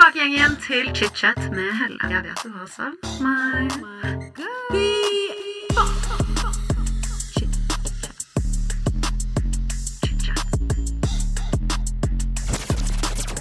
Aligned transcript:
tilbake 0.00 0.26
igjen, 0.32 0.54
til 0.64 0.86
chit-chat 0.96 1.38
med 1.52 1.72
Helle. 1.76 1.98
Jeg 2.08 2.22
vet 2.24 2.40
du 2.44 2.50
har 2.54 2.68
savnet 2.72 3.20
meg. 3.20 3.68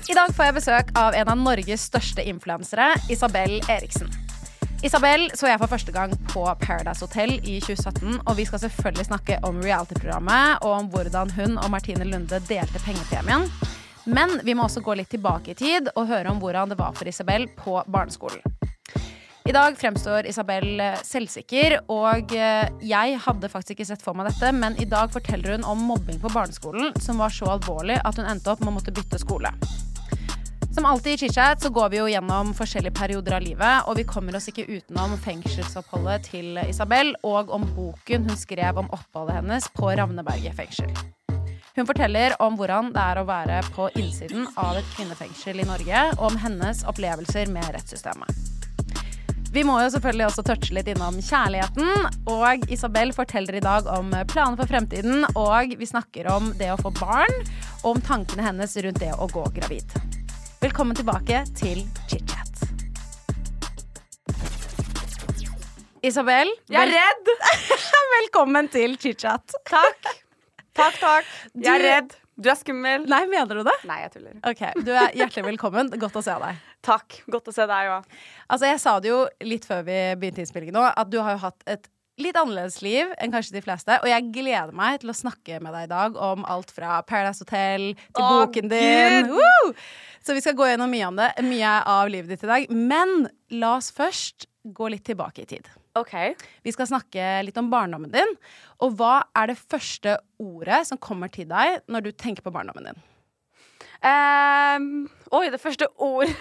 I 0.10 0.18
dag 0.18 0.34
får 0.36 0.50
jeg 0.50 0.58
besøk 0.58 0.92
av 1.00 1.16
en 1.16 1.32
av 1.32 1.40
Norges 1.40 1.88
største 1.88 2.28
influensere, 2.28 2.92
Isabel 3.08 3.62
Eriksen. 3.70 4.12
Isabel 4.84 5.30
så 5.36 5.48
jeg 5.48 5.60
for 5.62 5.72
første 5.72 5.96
gang 5.96 6.12
på 6.28 6.44
Paradise 6.60 7.06
Hotel 7.06 7.38
i 7.40 7.62
2017, 7.64 8.20
og 8.26 8.36
vi 8.36 8.46
skal 8.50 8.66
selvfølgelig 8.66 9.08
snakke 9.08 9.40
om 9.48 9.64
reality-programmet 9.64 10.60
og 10.64 10.72
om 10.82 10.92
hvordan 10.92 11.32
hun 11.40 11.56
og 11.58 11.72
Martine 11.72 12.04
Lunde 12.04 12.44
delte 12.52 12.84
pengepremien. 12.84 13.48
Men 14.06 14.40
vi 14.44 14.56
må 14.56 14.66
også 14.68 14.84
gå 14.86 14.96
litt 15.00 15.12
tilbake 15.12 15.54
i 15.54 15.60
tid 15.60 15.92
og 15.96 16.08
høre 16.10 16.32
om 16.32 16.40
hvordan 16.42 16.72
det 16.72 16.80
var 16.80 16.96
for 16.98 17.10
Isabel 17.10 17.50
på 17.58 17.82
barneskolen. 17.88 18.44
I 19.50 19.54
dag 19.56 19.78
fremstår 19.80 20.28
Isabel 20.30 20.82
eh, 20.84 21.00
selvsikker, 21.02 21.80
og 21.90 22.34
eh, 22.38 22.68
jeg 22.86 23.16
hadde 23.24 23.50
faktisk 23.50 23.80
ikke 23.80 23.88
sett 23.90 24.04
for 24.06 24.14
meg 24.14 24.28
dette, 24.30 24.52
men 24.54 24.76
i 24.78 24.86
dag 24.86 25.10
forteller 25.10 25.56
hun 25.56 25.66
om 25.66 25.82
mobbing 25.90 26.20
på 26.22 26.30
barneskolen 26.30 26.94
som 27.02 27.18
var 27.18 27.34
så 27.34 27.56
alvorlig 27.56 27.98
at 28.06 28.20
hun 28.20 28.30
endte 28.30 28.52
opp 28.54 28.62
med 28.62 28.76
å 28.76 28.76
måtte 28.78 28.94
bytte 28.94 29.18
skole. 29.18 29.50
Som 30.70 30.86
alltid 30.86 31.16
i 31.16 31.18
chit-chat 31.24 31.66
så 31.66 31.74
går 31.74 31.90
vi 31.90 31.98
jo 31.98 32.10
gjennom 32.14 32.54
forskjellige 32.54 32.94
perioder 33.02 33.40
av 33.40 33.42
livet, 33.48 33.90
og 33.90 33.98
vi 33.98 34.06
kommer 34.12 34.38
oss 34.38 34.52
ikke 34.52 34.68
utenom 34.70 35.18
fengselsoppholdet 35.26 36.30
til 36.30 36.62
Isabel 36.68 37.16
og 37.26 37.50
om 37.50 37.66
boken 37.74 38.30
hun 38.30 38.38
skrev 38.38 38.78
om 38.84 38.94
oppholdet 38.94 39.42
hennes 39.42 39.72
på 39.74 39.90
Ravneberget 39.98 40.62
fengsel. 40.62 40.94
Hun 41.80 41.88
forteller 41.88 42.34
om 42.44 42.58
hvordan 42.60 42.90
det 42.92 43.00
er 43.00 43.20
å 43.22 43.24
være 43.24 43.62
på 43.72 43.86
innsiden 43.96 44.50
av 44.60 44.76
et 44.76 44.88
kvinnefengsel 44.98 45.62
i 45.64 45.68
Norge, 45.68 46.02
og 46.18 46.26
om 46.28 46.36
hennes 46.42 46.82
opplevelser 46.92 47.48
med 47.54 47.70
rettssystemet. 47.72 48.42
Vi 49.56 49.64
må 49.64 49.78
jo 49.80 49.94
selvfølgelig 49.94 50.26
også 50.28 50.44
touche 50.50 50.76
litt 50.76 50.92
innom 50.92 51.22
kjærligheten. 51.24 52.04
Og 52.36 52.68
Isabel 52.68 53.16
forteller 53.16 53.62
i 53.62 53.64
dag 53.64 53.88
om 53.96 54.12
planer 54.28 54.60
for 54.60 54.68
fremtiden, 54.68 55.24
og 55.40 55.72
vi 55.80 55.88
snakker 55.88 56.28
om 56.36 56.52
det 56.60 56.74
å 56.76 56.78
få 56.84 56.92
barn, 57.00 57.32
og 57.80 57.94
om 57.96 58.06
tankene 58.12 58.44
hennes 58.50 58.76
rundt 58.84 59.00
det 59.00 59.16
å 59.16 59.32
gå 59.32 59.48
gravid. 59.62 60.00
Velkommen 60.60 61.00
tilbake 61.00 61.46
til 61.56 61.86
chit-chat. 62.12 62.66
Isabel, 66.04 66.52
Jeg 66.68 66.90
er 66.90 66.98
redd! 67.00 67.38
velkommen 68.20 68.68
til 68.68 69.00
chit-chat. 69.00 69.62
Takk. 69.72 70.28
Takk, 70.78 70.98
takk. 71.02 71.30
Jeg 71.58 71.72
er 71.76 71.84
redd. 71.86 72.16
Du 72.40 72.48
er 72.48 72.56
skummel. 72.56 73.04
Nei, 73.12 73.24
mener 73.28 73.60
du 73.60 73.66
det? 73.68 73.76
Nei, 73.90 73.98
jeg 74.06 74.12
tuller. 74.14 74.36
Ok, 74.48 74.62
Du 74.86 74.92
er 74.96 75.12
hjertelig 75.18 75.44
velkommen. 75.50 75.90
Godt 76.00 76.16
å 76.16 76.24
se 76.24 76.36
deg. 76.40 76.60
Takk. 76.90 77.18
Godt 77.28 77.50
å 77.52 77.54
se 77.56 77.66
deg 77.68 77.90
òg. 77.98 78.06
Altså, 78.48 78.70
Jeg 78.70 78.80
sa 78.80 78.94
det 79.04 79.12
jo 79.12 79.24
litt 79.44 79.68
før 79.68 79.82
vi 79.88 79.98
begynte 80.22 80.46
innspillingen 80.46 80.78
nå, 80.80 80.86
at 80.88 81.10
du 81.12 81.18
har 81.20 81.36
jo 81.36 81.42
hatt 81.44 81.66
et 81.68 81.90
litt 82.20 82.36
annerledes 82.40 82.82
liv 82.84 83.12
enn 83.20 83.32
kanskje 83.32 83.56
de 83.58 83.64
fleste. 83.64 83.96
Og 84.04 84.08
jeg 84.12 84.30
gleder 84.36 84.72
meg 84.76 85.02
til 85.04 85.12
å 85.12 85.16
snakke 85.16 85.60
med 85.64 85.76
deg 85.76 85.88
i 85.88 85.92
dag 85.92 86.16
om 86.20 86.46
alt 86.52 86.72
fra 86.76 87.02
Paradise 87.08 87.44
Hotel 87.44 87.94
til 87.96 88.24
Å, 88.24 88.30
boken 88.42 88.72
din. 88.72 89.28
Gud! 89.28 89.36
Woo! 89.36 89.74
Så 90.24 90.36
vi 90.36 90.44
skal 90.44 90.56
gå 90.60 90.68
gjennom 90.68 90.92
mye 90.92 91.08
om 91.08 91.20
det, 91.20 91.30
mye 91.48 91.76
av 91.88 92.10
livet 92.12 92.34
ditt 92.36 92.44
i 92.48 92.52
dag. 92.52 92.72
Men 92.76 93.28
la 93.56 93.78
oss 93.80 93.88
først 93.96 94.48
gå 94.76 94.90
litt 94.92 95.06
tilbake 95.08 95.44
i 95.44 95.50
tid. 95.50 95.68
OK. 96.00 96.16
Vi 96.66 96.74
skal 96.76 96.90
snakke 96.90 97.28
litt 97.46 97.58
om 97.60 97.70
barndommen 97.72 98.12
din. 98.14 98.36
Og 98.84 98.98
hva 99.00 99.22
er 99.38 99.52
det 99.52 99.60
første 99.60 100.18
ordet 100.40 100.86
som 100.90 101.02
kommer 101.02 101.32
til 101.34 101.50
deg 101.50 101.82
når 101.92 102.08
du 102.08 102.12
tenker 102.12 102.46
på 102.46 102.54
barndommen 102.54 102.92
din? 102.92 103.02
Um, 104.00 105.10
oi, 105.36 105.50
det 105.52 105.60
første 105.60 105.90
ordet 106.00 106.32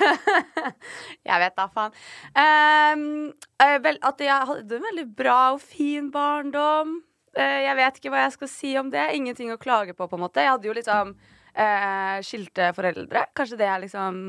Jeg 1.27 1.41
vet 1.43 1.57
da 1.59 1.65
faen. 1.75 1.97
Eh, 2.39 3.75
vel, 3.83 3.99
at 4.07 4.23
jeg 4.23 4.51
hadde 4.53 4.79
en 4.79 4.87
veldig 4.87 5.07
bra 5.19 5.39
og 5.57 5.63
fin 5.65 6.13
barndom. 6.15 7.01
Uh, 7.35 7.59
jeg 7.65 7.79
vet 7.81 7.99
ikke 7.99 8.13
hva 8.15 8.27
jeg 8.27 8.37
skal 8.37 8.53
si 8.53 8.77
om 8.79 8.93
det. 8.95 9.09
Ingenting 9.17 9.51
å 9.55 9.59
klage 9.61 9.97
på, 9.97 10.07
på 10.07 10.19
en 10.19 10.23
måte. 10.23 10.45
Jeg 10.45 10.55
hadde 10.55 10.71
jo 10.71 10.77
liksom 10.79 11.17
uh, 11.19 12.19
skilte 12.27 12.71
foreldre. 12.79 13.27
Kanskje 13.35 13.59
det 13.59 13.73
er 13.73 13.83
liksom 13.87 14.23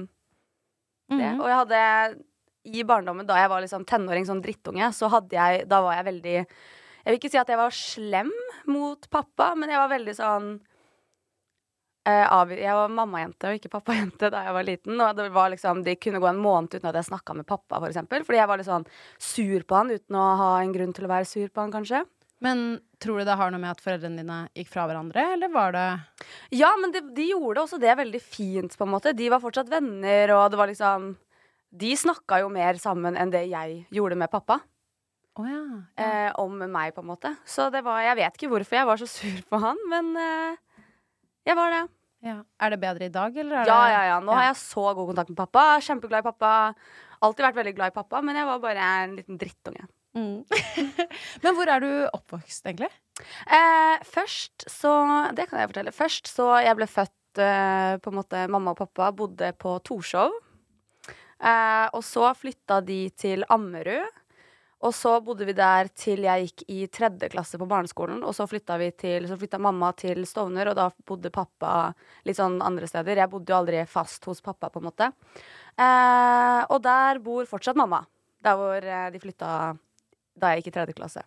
det. 1.09 1.18
Mhm. 1.18 1.40
Og 1.41 1.47
jeg 1.50 1.59
hadde 1.63 1.84
i 2.74 2.85
barndommen, 2.88 3.28
da 3.28 3.38
jeg 3.40 3.52
var 3.52 3.63
liksom 3.63 3.85
tenåring, 3.90 4.28
sånn 4.28 4.44
drittunge, 4.44 4.91
så 4.96 5.09
hadde 5.12 5.38
jeg 5.38 5.68
Da 5.69 5.81
var 5.85 6.00
jeg 6.00 6.09
veldig 6.09 6.35
Jeg 6.40 7.07
vil 7.09 7.19
ikke 7.19 7.31
si 7.34 7.41
at 7.41 7.50
jeg 7.50 7.59
var 7.59 7.75
slem 7.75 8.34
mot 8.69 9.09
pappa, 9.12 9.53
men 9.57 9.72
jeg 9.72 9.81
var 9.81 9.94
veldig 9.94 10.16
sånn 10.18 10.50
eh, 12.09 12.38
Jeg 12.59 12.78
var 12.81 12.94
mammajente 12.94 13.50
og 13.50 13.59
ikke 13.59 13.74
pappajente 13.78 14.30
da 14.34 14.44
jeg 14.47 14.57
var 14.59 14.68
liten. 14.68 15.00
Og 15.00 15.18
det 15.18 15.30
var 15.35 15.53
liksom 15.53 15.84
de 15.88 15.97
kunne 15.97 16.22
gå 16.22 16.30
en 16.30 16.44
måned 16.44 16.78
uten 16.78 16.91
at 16.91 17.00
jeg 17.00 17.09
snakka 17.09 17.38
med 17.38 17.47
pappa, 17.50 17.80
for 17.80 17.90
eksempel. 17.90 18.25
Fordi 18.28 18.41
jeg 18.41 18.52
var 18.52 18.62
litt 18.62 18.69
sånn 18.69 18.88
sur 19.18 19.66
på 19.66 19.80
han 19.80 19.91
uten 19.96 20.19
å 20.19 20.30
ha 20.44 20.53
en 20.62 20.74
grunn 20.75 20.96
til 20.96 21.07
å 21.07 21.13
være 21.13 21.30
sur 21.30 21.50
på 21.50 21.63
han, 21.63 21.74
kanskje. 21.74 22.06
Men 22.40 22.80
tror 23.03 23.19
du 23.19 23.28
det 23.28 23.36
har 23.36 23.51
noe 23.51 23.59
med 23.59 23.74
at 23.74 23.81
foreldrene 23.84 24.22
dine 24.22 24.38
gikk 24.56 24.69
fra 24.72 24.86
hverandre, 24.88 25.25
eller 25.36 25.51
var 25.51 25.74
det 25.75 25.88
Ja, 26.56 26.72
men 26.80 26.94
de, 26.96 27.01
de 27.16 27.25
gjorde 27.34 27.66
også 27.66 27.80
det 27.81 27.97
veldig 28.00 28.22
fint, 28.24 28.78
på 28.78 28.88
en 28.88 28.94
måte. 28.94 29.16
De 29.16 29.28
var 29.31 29.44
fortsatt 29.44 29.72
venner, 29.72 30.31
og 30.38 30.46
det 30.51 30.59
var 30.62 30.72
liksom 30.72 31.12
De 31.69 31.91
snakka 31.97 32.40
jo 32.41 32.50
mer 32.50 32.80
sammen 32.81 33.18
enn 33.19 33.31
det 33.34 33.46
jeg 33.52 33.84
gjorde 33.94 34.18
med 34.18 34.31
pappa. 34.31 34.59
Oh, 35.40 35.46
ja. 35.47 35.59
eh, 35.96 36.31
om 36.41 36.57
meg, 36.57 36.91
på 36.96 37.00
en 37.03 37.07
måte. 37.13 37.30
Så 37.47 37.69
det 37.72 37.80
var 37.85 38.02
Jeg 38.03 38.18
vet 38.19 38.35
ikke 38.35 38.50
hvorfor 38.52 38.75
jeg 38.75 38.88
var 38.90 39.00
så 39.00 39.06
sur 39.07 39.38
på 39.47 39.59
han, 39.62 39.78
men 39.88 40.09
eh, 40.19 40.57
jeg 41.47 41.56
var 41.56 41.72
det. 41.72 41.84
ja. 42.28 42.40
Er 42.59 42.74
det 42.74 42.80
bedre 42.81 43.06
i 43.06 43.13
dag, 43.13 43.38
eller 43.38 43.62
er 43.62 43.69
Ja, 43.69 43.78
ja, 43.94 44.02
ja. 44.09 44.18
Nå 44.19 44.34
ja. 44.34 44.40
har 44.40 44.50
jeg 44.50 44.57
så 44.63 44.90
god 44.97 45.13
kontakt 45.13 45.30
med 45.31 45.38
pappa. 45.40 45.80
Kjempeglad 45.85 46.25
i 46.25 46.28
pappa. 46.28 46.52
Alltid 47.22 47.46
vært 47.46 47.56
veldig 47.62 47.75
glad 47.78 47.94
i 47.94 47.96
pappa, 47.96 48.22
men 48.25 48.36
jeg 48.36 48.50
var 48.50 48.59
bare 48.63 48.90
en 49.03 49.16
liten 49.16 49.40
drittunge. 49.40 49.88
Mm. 50.18 50.41
Men 51.44 51.53
hvor 51.53 51.69
er 51.69 51.84
du 51.84 51.90
oppvokst, 52.18 52.66
egentlig? 52.66 52.90
Eh, 53.46 54.00
først 54.09 54.66
så 54.72 54.91
Det 55.38 55.46
kan 55.51 55.59
jeg 55.62 55.69
fortelle. 55.69 55.91
Først 55.94 56.31
så 56.31 56.47
jeg 56.66 56.75
ble 56.80 56.88
født 56.90 57.41
eh, 57.44 57.96
på 58.01 58.09
en 58.09 58.18
måte 58.18 58.41
Mamma 58.50 58.74
og 58.74 58.80
pappa 58.81 59.12
bodde 59.13 59.51
på 59.62 59.75
Torshov. 59.86 60.34
Eh, 61.39 61.88
og 61.95 62.03
så 62.03 62.31
flytta 62.35 62.81
de 62.85 63.05
til 63.16 63.45
Ammerud. 63.50 64.19
Og 64.79 64.94
så 64.95 65.17
bodde 65.19 65.44
vi 65.44 65.51
der 65.55 65.89
til 65.91 66.23
jeg 66.23 66.45
gikk 66.45 66.61
i 66.72 66.77
tredje 66.88 67.27
klasse 67.33 67.59
på 67.59 67.67
barneskolen. 67.67 68.22
Og 68.23 68.31
så 68.35 68.45
flytta, 68.47 68.77
til, 68.95 69.27
så 69.27 69.35
flytta 69.39 69.59
mamma 69.59 69.91
til 70.00 70.23
Stovner, 70.27 70.72
og 70.72 70.77
da 70.79 70.88
bodde 71.07 71.31
pappa 71.35 71.91
litt 72.27 72.39
sånn 72.39 72.61
andre 72.63 72.88
steder. 72.88 73.19
Jeg 73.19 73.31
bodde 73.31 73.51
jo 73.51 73.57
aldri 73.59 73.83
fast 73.91 74.23
hos 74.29 74.39
pappa, 74.45 74.72
på 74.72 74.79
en 74.79 74.88
måte. 74.88 75.11
Eh, 75.75 76.61
og 76.72 76.79
der 76.85 77.19
bor 77.23 77.50
fortsatt 77.50 77.79
mamma. 77.79 78.06
Der 78.44 78.56
hvor 78.56 78.88
eh, 78.88 79.09
de 79.11 79.19
flytta 79.19 79.51
da 80.39 80.53
jeg 80.53 80.61
gikk 80.61 80.71
i 80.71 80.75
tredje 80.77 80.95
klasse. 80.95 81.25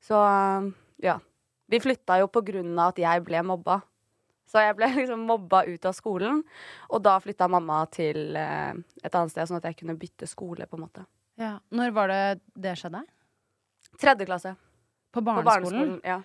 Så 0.00 0.16
ja. 1.04 1.18
Vi 1.66 1.80
flytta 1.82 2.20
jo 2.22 2.28
på 2.30 2.44
grunn 2.46 2.76
av 2.78 2.94
at 2.94 3.00
jeg 3.02 3.24
ble 3.26 3.42
mobba. 3.44 3.80
Så 4.46 4.62
jeg 4.62 4.76
ble 4.78 4.88
liksom 5.00 5.26
mobba 5.28 5.64
ut 5.66 5.88
av 5.88 5.96
skolen, 5.96 6.42
og 6.90 7.02
da 7.04 7.16
flytta 7.22 7.48
mamma 7.50 7.82
til 7.92 8.36
eh, 8.38 8.76
et 9.02 9.12
annet 9.12 9.34
sted, 9.34 9.48
sånn 9.50 9.58
at 9.60 9.68
jeg 9.70 9.80
kunne 9.80 9.98
bytte 9.98 10.28
skole, 10.30 10.68
på 10.70 10.78
en 10.78 10.86
måte. 10.86 11.06
Ja. 11.40 11.56
Når 11.74 11.92
var 11.96 12.12
det 12.12 12.22
det 12.54 12.76
skjedde? 12.80 13.02
Tredje 14.00 14.28
klasse. 14.28 14.54
På 15.12 15.22
På 15.22 15.32
barneskolen? 15.32 15.98
barneskolen. 15.98 16.00
Ja. 16.04 16.20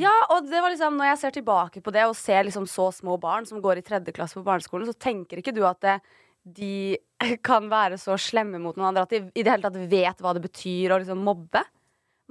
Ja, 0.00 0.12
og 0.32 0.46
det 0.48 0.60
var 0.62 0.72
liksom, 0.72 0.96
når 0.96 1.10
jeg 1.10 1.20
ser 1.20 1.34
tilbake 1.36 1.82
på 1.84 1.92
det 1.92 2.04
og 2.08 2.16
ser 2.16 2.46
liksom 2.46 2.66
så 2.70 2.88
små 2.94 3.18
barn 3.20 3.44
som 3.48 3.60
går 3.60 3.80
i 3.80 3.84
tredje 3.84 4.14
klasse 4.16 4.38
på 4.38 4.44
barneskolen, 4.46 4.88
så 4.88 4.96
tenker 4.96 5.40
ikke 5.42 5.52
du 5.52 5.60
at 5.68 5.80
det, 5.84 5.98
de 6.44 6.96
kan 7.48 7.68
være 7.72 7.98
så 8.00 8.16
slemme 8.20 8.60
mot 8.62 8.76
noen 8.76 8.90
andre, 8.92 9.04
at 9.04 9.12
de 9.12 9.22
i 9.34 9.44
det 9.44 9.52
hele 9.52 9.66
tatt 9.66 9.76
vet 9.92 10.24
hva 10.24 10.32
det 10.36 10.44
betyr 10.46 10.94
å 10.94 11.00
liksom 11.02 11.20
mobbe. 11.24 11.64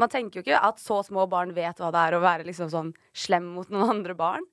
Man 0.01 0.09
tenker 0.09 0.39
jo 0.39 0.43
ikke 0.45 0.61
at 0.65 0.81
så 0.81 0.99
små 1.05 1.27
barn 1.29 1.53
vet 1.53 1.79
hva 1.81 1.91
det 1.93 2.01
er 2.01 2.17
å 2.17 2.23
være 2.23 2.47
liksom 2.47 2.71
sånn 2.73 2.93
slem 3.13 3.51
mot 3.55 3.69
noen 3.73 3.97
andre 3.97 4.15
barn. 4.17 4.45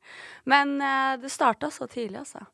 Men 0.48 0.76
eh, 0.84 1.14
det 1.22 1.32
starta 1.32 1.72
så 1.72 1.88
tidlig, 1.90 2.22
altså. 2.24 2.44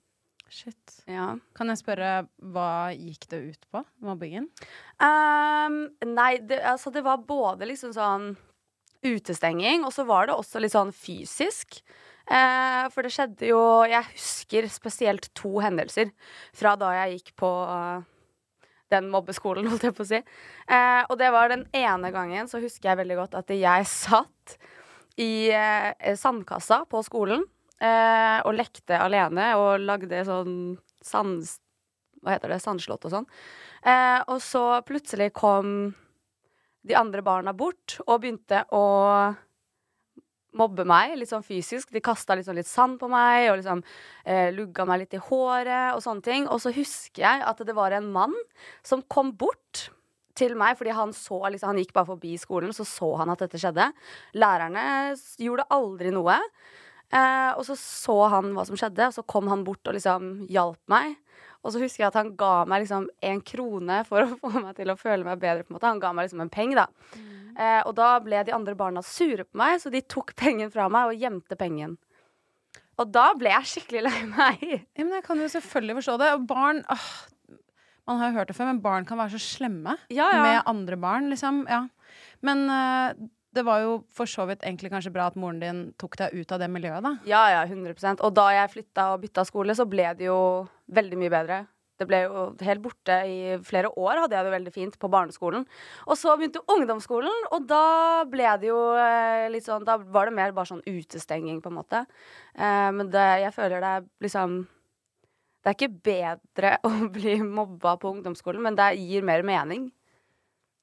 Shit. 0.46 1.00
Ja. 1.10 1.32
Kan 1.58 1.72
jeg 1.72 1.80
spørre, 1.80 2.10
hva 2.54 2.94
gikk 2.94 3.26
det 3.32 3.40
ut 3.50 3.70
på, 3.74 3.82
mobbingen? 4.06 4.46
Um, 5.02 5.80
nei, 6.06 6.36
det, 6.38 6.60
altså 6.62 6.92
det 6.94 7.02
var 7.06 7.24
både 7.26 7.66
liksom 7.66 7.94
sånn 7.96 8.34
utestenging, 9.06 9.84
og 9.86 9.92
så 9.94 10.06
var 10.06 10.28
det 10.28 10.36
også 10.38 10.62
litt 10.62 10.74
sånn 10.74 10.94
fysisk. 10.94 11.80
Eh, 12.26 12.84
for 12.90 13.06
det 13.06 13.12
skjedde 13.14 13.46
jo 13.52 13.60
Jeg 13.86 14.02
husker 14.08 14.66
spesielt 14.66 15.28
to 15.38 15.60
hendelser 15.62 16.08
fra 16.58 16.72
da 16.74 16.88
jeg 16.96 17.20
gikk 17.20 17.28
på 17.38 17.50
eh, 17.70 18.00
den 18.92 19.10
mobbeskolen, 19.12 19.66
holdt 19.70 19.88
jeg 19.88 19.96
på 19.96 20.04
å 20.06 20.08
si. 20.12 20.22
Eh, 20.22 21.02
og 21.08 21.18
det 21.20 21.32
var 21.34 21.52
den 21.52 21.66
ene 21.76 22.12
gangen, 22.14 22.50
så 22.50 22.62
husker 22.62 22.92
jeg 22.92 23.02
veldig 23.02 23.20
godt 23.22 23.38
at 23.40 23.52
jeg 23.54 23.90
satt 23.90 24.56
i 25.20 25.48
eh, 25.50 26.16
sandkassa 26.18 26.82
på 26.90 27.00
skolen 27.06 27.44
eh, 27.80 28.38
og 28.44 28.56
lekte 28.58 28.98
alene 29.00 29.54
og 29.60 29.78
lagde 29.84 30.24
sånn 30.28 30.58
sand... 31.04 31.46
Hva 32.24 32.34
heter 32.34 32.50
det? 32.50 32.58
Sandslott 32.58 33.04
og 33.06 33.12
sånn. 33.12 33.26
Eh, 33.86 34.18
og 34.32 34.40
så 34.42 34.80
plutselig 34.86 35.30
kom 35.36 35.92
de 36.86 36.94
andre 36.98 37.22
barna 37.22 37.52
bort 37.54 37.98
og 38.06 38.22
begynte 38.22 38.64
å 38.74 38.82
mobbe 40.58 40.86
meg, 40.88 41.16
litt 41.18 41.30
sånn 41.30 41.44
fysisk. 41.46 41.90
De 41.94 42.02
kasta 42.04 42.36
liksom 42.38 42.56
litt 42.58 42.68
sand 42.70 42.98
på 43.00 43.10
meg 43.12 43.50
og 43.50 43.60
liksom 43.60 43.82
eh, 44.24 44.48
lugga 44.56 44.86
meg 44.88 45.04
litt 45.04 45.18
i 45.18 45.22
håret 45.28 45.96
og 45.96 46.02
sånne 46.04 46.24
ting. 46.26 46.48
Og 46.48 46.62
så 46.62 46.72
husker 46.76 47.24
jeg 47.24 47.44
at 47.46 47.62
det 47.66 47.76
var 47.76 47.96
en 47.96 48.08
mann 48.14 48.34
som 48.86 49.04
kom 49.12 49.34
bort 49.36 49.88
til 50.36 50.56
meg, 50.58 50.76
fordi 50.76 50.92
han 50.92 51.14
så 51.16 51.38
liksom, 51.48 51.70
Han 51.72 51.80
gikk 51.80 51.94
bare 51.96 52.10
forbi 52.10 52.34
skolen, 52.40 52.74
så 52.76 52.84
så 52.84 53.14
han 53.20 53.32
at 53.32 53.44
dette 53.44 53.60
skjedde. 53.60 53.88
Lærerne 54.36 55.16
gjorde 55.40 55.68
aldri 55.72 56.12
noe. 56.12 56.36
Eh, 57.14 57.52
og 57.54 57.62
så 57.68 57.76
så 57.78 58.16
han 58.32 58.52
hva 58.56 58.66
som 58.66 58.76
skjedde, 58.78 59.08
og 59.08 59.14
så 59.14 59.24
kom 59.24 59.48
han 59.52 59.64
bort 59.64 59.86
og 59.86 59.96
liksom 59.96 60.46
hjalp 60.52 60.80
meg. 60.92 61.16
Og 61.64 61.72
så 61.74 61.80
husker 61.82 62.04
jeg 62.04 62.10
at 62.12 62.18
han 62.20 62.34
ga 62.38 62.64
meg 62.68 62.84
liksom 62.84 63.08
en 63.30 63.40
krone 63.46 64.02
for 64.06 64.22
å 64.22 64.36
få 64.42 64.52
meg 64.60 64.76
til 64.78 64.92
å 64.92 64.98
føle 64.98 65.26
meg 65.26 65.40
bedre. 65.42 65.64
på 65.64 65.72
en 65.72 65.78
måte 65.78 65.90
Han 65.90 66.02
ga 66.02 66.12
meg 66.12 66.28
liksom 66.28 66.44
en 66.44 66.52
peng, 66.52 66.76
da. 66.78 66.86
Eh, 67.56 67.80
og 67.88 67.94
da 67.96 68.10
ble 68.20 68.42
de 68.44 68.52
andre 68.52 68.74
barna 68.76 69.00
sure 69.04 69.46
på 69.46 69.56
meg, 69.56 69.78
så 69.80 69.92
de 69.92 70.02
tok 70.04 70.34
pengen 70.36 70.68
fra 70.72 70.90
meg 70.92 71.12
og 71.12 71.22
gjemte 71.22 71.56
pengen. 71.56 71.96
Og 73.00 73.10
da 73.12 73.30
ble 73.36 73.50
jeg 73.52 73.70
skikkelig 73.72 74.02
lei 74.06 74.20
meg. 74.28 74.62
Ja, 74.96 75.04
men 75.04 75.14
jeg 75.18 75.24
kan 75.26 75.40
jo 75.40 75.48
selvfølgelig 75.52 75.98
forstå 75.98 76.18
det. 76.20 76.30
Og 76.36 76.46
barn 76.48 76.82
åh, 76.92 77.08
Man 78.06 78.20
har 78.20 78.30
jo 78.30 78.36
hørt 78.38 78.48
det 78.52 78.56
før, 78.56 78.68
men 78.70 78.80
barn 78.84 79.04
kan 79.08 79.18
være 79.18 79.34
så 79.34 79.40
slemme 79.42 79.96
Ja, 80.14 80.28
ja. 80.30 80.42
med 80.44 80.68
andre 80.70 80.96
barn, 81.00 81.26
liksom. 81.32 81.64
Ja. 81.68 81.80
Men 82.46 82.68
øh, 82.70 83.26
det 83.56 83.64
var 83.66 83.80
jo 83.82 83.96
for 84.14 84.28
så 84.30 84.44
vidt 84.46 84.62
egentlig 84.62 84.92
kanskje 84.92 85.10
bra 85.12 85.26
at 85.26 85.36
moren 85.40 85.58
din 85.60 85.80
tok 85.98 86.14
deg 86.20 86.36
ut 86.36 86.52
av 86.54 86.60
det 86.62 86.68
miljøet, 86.70 87.02
da. 87.02 87.14
Ja, 87.26 87.42
ja, 87.50 87.64
100% 87.66 88.22
Og 88.22 88.34
da 88.36 88.46
jeg 88.54 88.72
flytta 88.76 89.08
og 89.14 89.24
bytta 89.24 89.44
skole, 89.48 89.74
så 89.74 89.88
ble 89.88 90.06
det 90.18 90.28
jo 90.28 90.38
veldig 90.92 91.18
mye 91.18 91.32
bedre. 91.32 91.58
Det 91.98 92.06
ble 92.06 92.18
jo 92.26 92.40
helt 92.60 92.82
borte 92.84 93.14
i 93.24 93.56
flere 93.64 93.88
år, 93.96 94.18
hadde 94.20 94.36
jeg 94.36 94.44
det 94.44 94.52
veldig 94.52 94.72
fint 94.74 94.98
på 95.00 95.08
barneskolen. 95.08 95.62
Og 96.06 96.18
så 96.20 96.34
begynte 96.36 96.60
ungdomsskolen, 96.68 97.46
og 97.56 97.66
da 97.70 98.24
ble 98.28 98.50
det 98.60 98.68
jo 98.68 98.80
eh, 99.00 99.46
litt 99.50 99.64
sånn 99.64 99.84
Da 99.88 99.96
var 99.96 100.26
det 100.28 100.34
mer 100.36 100.52
bare 100.52 100.68
sånn 100.68 100.84
utestenging, 100.84 101.62
på 101.64 101.72
en 101.72 101.78
måte. 101.78 102.02
Eh, 102.54 102.90
men 102.92 103.08
det, 103.10 103.24
jeg 103.46 103.54
føler 103.56 103.80
det 103.80 103.92
er 103.96 104.04
liksom 104.26 104.58
Det 105.64 105.72
er 105.72 105.78
ikke 105.78 106.02
bedre 106.10 106.74
å 106.88 107.08
bli 107.10 107.38
mobba 107.42 107.96
på 107.96 108.12
ungdomsskolen, 108.18 108.60
men 108.62 108.76
det 108.76 108.90
gir 109.00 109.24
mer 109.24 109.42
mening. 109.42 109.88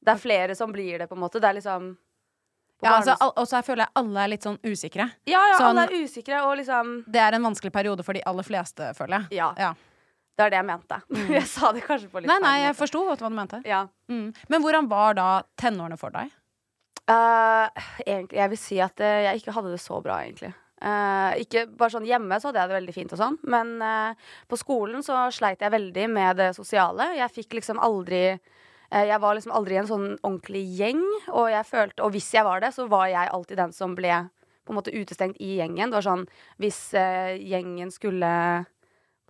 Det 0.04 0.12
er 0.18 0.20
flere 0.20 0.56
som 0.58 0.74
blir 0.74 0.98
det, 1.00 1.08
på 1.08 1.16
en 1.16 1.22
måte. 1.24 1.40
Det 1.40 1.48
er 1.54 1.60
liksom 1.62 1.92
Ja, 2.84 2.98
altså, 2.98 3.14
al- 3.24 3.38
og 3.40 3.46
så 3.48 3.62
føler 3.64 3.86
jeg 3.86 3.94
alle 4.02 4.26
er 4.26 4.34
litt 4.34 4.44
sånn 4.44 4.58
usikre. 4.66 5.06
ja, 5.30 5.40
ja, 5.54 5.56
sånn- 5.62 5.78
alle 5.78 5.86
er 5.88 6.04
usikre, 6.04 6.42
og 6.44 6.58
liksom 6.58 7.04
Det 7.08 7.22
er 7.22 7.38
en 7.38 7.44
vanskelig 7.46 7.72
periode 7.72 8.04
for 8.04 8.14
de 8.18 8.24
aller 8.26 8.44
fleste, 8.44 8.90
føler 8.98 9.22
jeg. 9.30 9.38
Ja. 9.38 9.54
Ja. 9.62 9.74
Det 10.34 10.46
er 10.46 10.54
det 10.54 10.62
jeg 10.62 10.66
mente. 10.66 10.98
Jeg 11.38 11.50
sa 11.50 11.70
det 11.76 11.84
kanskje 11.86 12.10
på 12.10 12.22
litt 12.22 12.30
Nei, 12.30 12.40
nei, 12.42 12.56
jeg 12.64 12.78
forsto 12.78 13.04
hva 13.06 13.18
du 13.20 13.28
mente. 13.30 13.60
Ja. 13.70 13.86
Mm. 14.10 14.32
Men 14.50 14.64
hvordan 14.64 14.90
var 14.90 15.14
da 15.18 15.28
tenårene 15.62 16.00
for 16.02 16.14
deg? 16.16 16.32
Uh, 17.04 17.68
egentlig, 18.06 18.38
jeg 18.40 18.50
vil 18.54 18.60
si 18.62 18.78
at 18.80 19.02
eh, 19.04 19.26
jeg 19.26 19.42
ikke 19.42 19.54
hadde 19.58 19.74
det 19.74 19.82
så 19.84 19.98
bra, 20.02 20.22
egentlig. 20.24 20.54
Uh, 20.80 21.36
ikke 21.40 21.66
bare 21.80 21.92
sånn 21.92 22.08
Hjemme 22.08 22.40
så 22.40 22.50
hadde 22.50 22.62
jeg 22.64 22.72
det 22.72 22.78
veldig 22.78 22.96
fint, 22.96 23.14
og 23.16 23.20
sånn 23.20 23.36
men 23.48 23.70
på 24.52 24.58
skolen 24.60 25.04
så 25.06 25.22
sleit 25.32 25.62
jeg 25.64 25.72
veldig 25.72 26.08
med 26.12 26.40
det 26.42 26.50
sosiale. 26.58 27.14
Jeg 27.20 27.32
fikk 27.32 27.60
liksom 27.60 27.80
aldri 27.80 28.40
Jeg 28.92 29.20
var 29.24 29.38
liksom 29.38 29.54
aldri 29.56 29.78
i 29.78 29.82
en 29.84 29.88
sånn 29.88 30.10
ordentlig 30.16 30.64
gjeng, 30.80 31.04
og 31.32 31.48
jeg 31.54 31.70
følte 31.70 32.04
Og 32.04 32.12
hvis 32.16 32.34
jeg 32.36 32.44
var 32.44 32.60
det, 32.64 32.74
så 32.76 32.88
var 32.92 33.08
jeg 33.12 33.32
alltid 33.32 33.62
den 33.62 33.72
som 33.76 33.96
ble 33.96 34.26
på 34.64 34.72
en 34.72 34.80
måte 34.80 34.96
utestengt 34.96 35.40
i 35.44 35.58
gjengen. 35.60 35.92
Det 35.92 36.00
var 36.00 36.08
sånn 36.08 36.28
Hvis 36.60 36.82
gjengen 36.96 37.92
skulle 37.92 38.34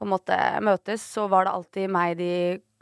på 0.03 0.07
en 0.09 0.13
måte 0.13 0.37
møtes, 0.63 1.03
så 1.15 1.25
var 1.31 1.47
det 1.47 1.55
alltid 1.55 1.91
meg 1.91 2.17
de 2.19 2.31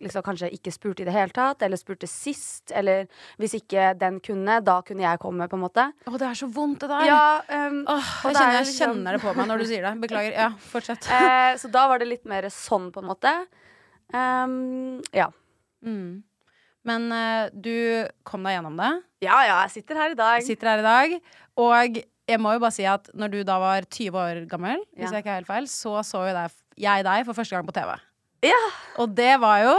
liksom 0.01 0.23
kanskje 0.25 0.49
ikke 0.55 0.71
spurte 0.73 1.03
i 1.03 1.05
det 1.05 1.13
hele 1.13 1.29
tatt, 1.35 1.61
eller 1.61 1.77
spurte 1.77 2.07
sist, 2.09 2.71
eller 2.73 3.03
hvis 3.37 3.53
ikke 3.59 3.91
den 4.01 4.17
kunne, 4.25 4.57
da 4.65 4.79
kunne 4.85 5.05
jeg 5.05 5.21
komme, 5.21 5.45
på 5.49 5.59
en 5.59 5.61
måte. 5.61 5.83
Å, 6.09 6.13
det 6.17 6.25
er 6.25 6.39
så 6.39 6.49
vondt, 6.49 6.81
det 6.81 6.89
der. 6.89 7.05
Ja, 7.05 7.25
um, 7.69 7.83
Åh, 7.85 8.09
jeg 8.25 8.31
er 8.31 8.39
kjenner, 8.39 8.55
jeg 8.57 8.65
liksom- 8.71 8.95
kjenner 8.95 9.17
det 9.17 9.21
på 9.21 9.35
meg 9.37 9.51
når 9.51 9.61
du 9.61 9.65
sier 9.69 9.85
det. 9.85 9.93
Beklager. 10.01 10.33
Ja, 10.33 10.49
fortsett. 10.71 11.05
eh, 11.19 11.51
så 11.61 11.69
da 11.71 11.85
var 11.91 12.01
det 12.01 12.09
litt 12.09 12.25
mer 12.25 12.49
sånn, 12.49 12.89
på 12.95 13.03
en 13.03 13.11
måte. 13.11 13.35
Um, 14.09 15.01
ja. 15.13 15.29
Mm. 15.85 16.23
Men 16.89 17.11
uh, 17.13 17.49
du 17.53 18.07
kom 18.25 18.41
deg 18.47 18.57
gjennom 18.57 18.79
det. 18.81 18.91
Ja 19.21 19.43
ja, 19.45 19.59
jeg 19.67 19.75
sitter 19.77 20.01
her 20.01 20.15
i 20.15 20.17
dag. 20.17 20.41
Sitter 20.45 20.71
her 20.73 20.81
i 20.81 20.87
dag. 20.87 21.15
Og 21.61 22.01
jeg 22.31 22.41
må 22.41 22.55
jo 22.55 22.61
bare 22.63 22.73
si 22.73 22.85
at 22.89 23.09
når 23.17 23.33
du 23.35 23.39
da 23.45 23.57
var 23.61 23.85
20 23.85 24.17
år 24.17 24.41
gammel, 24.49 24.81
hvis 24.95 25.11
Ja. 25.11 25.17
jeg 25.19 25.25
ikke 25.25 25.33
er 25.35 25.39
helt 25.41 25.51
feil, 25.51 25.67
så 25.69 25.99
så 26.05 26.25
jo 26.25 26.33
deg, 26.33 26.57
jeg 26.81 27.05
deg 27.07 27.25
for 27.27 27.37
første 27.37 27.55
gang 27.57 27.67
på 27.67 27.75
TV. 27.75 27.93
Ja. 28.47 28.61
Og 29.01 29.11
det 29.17 29.35
var 29.41 29.59
jo 29.67 29.73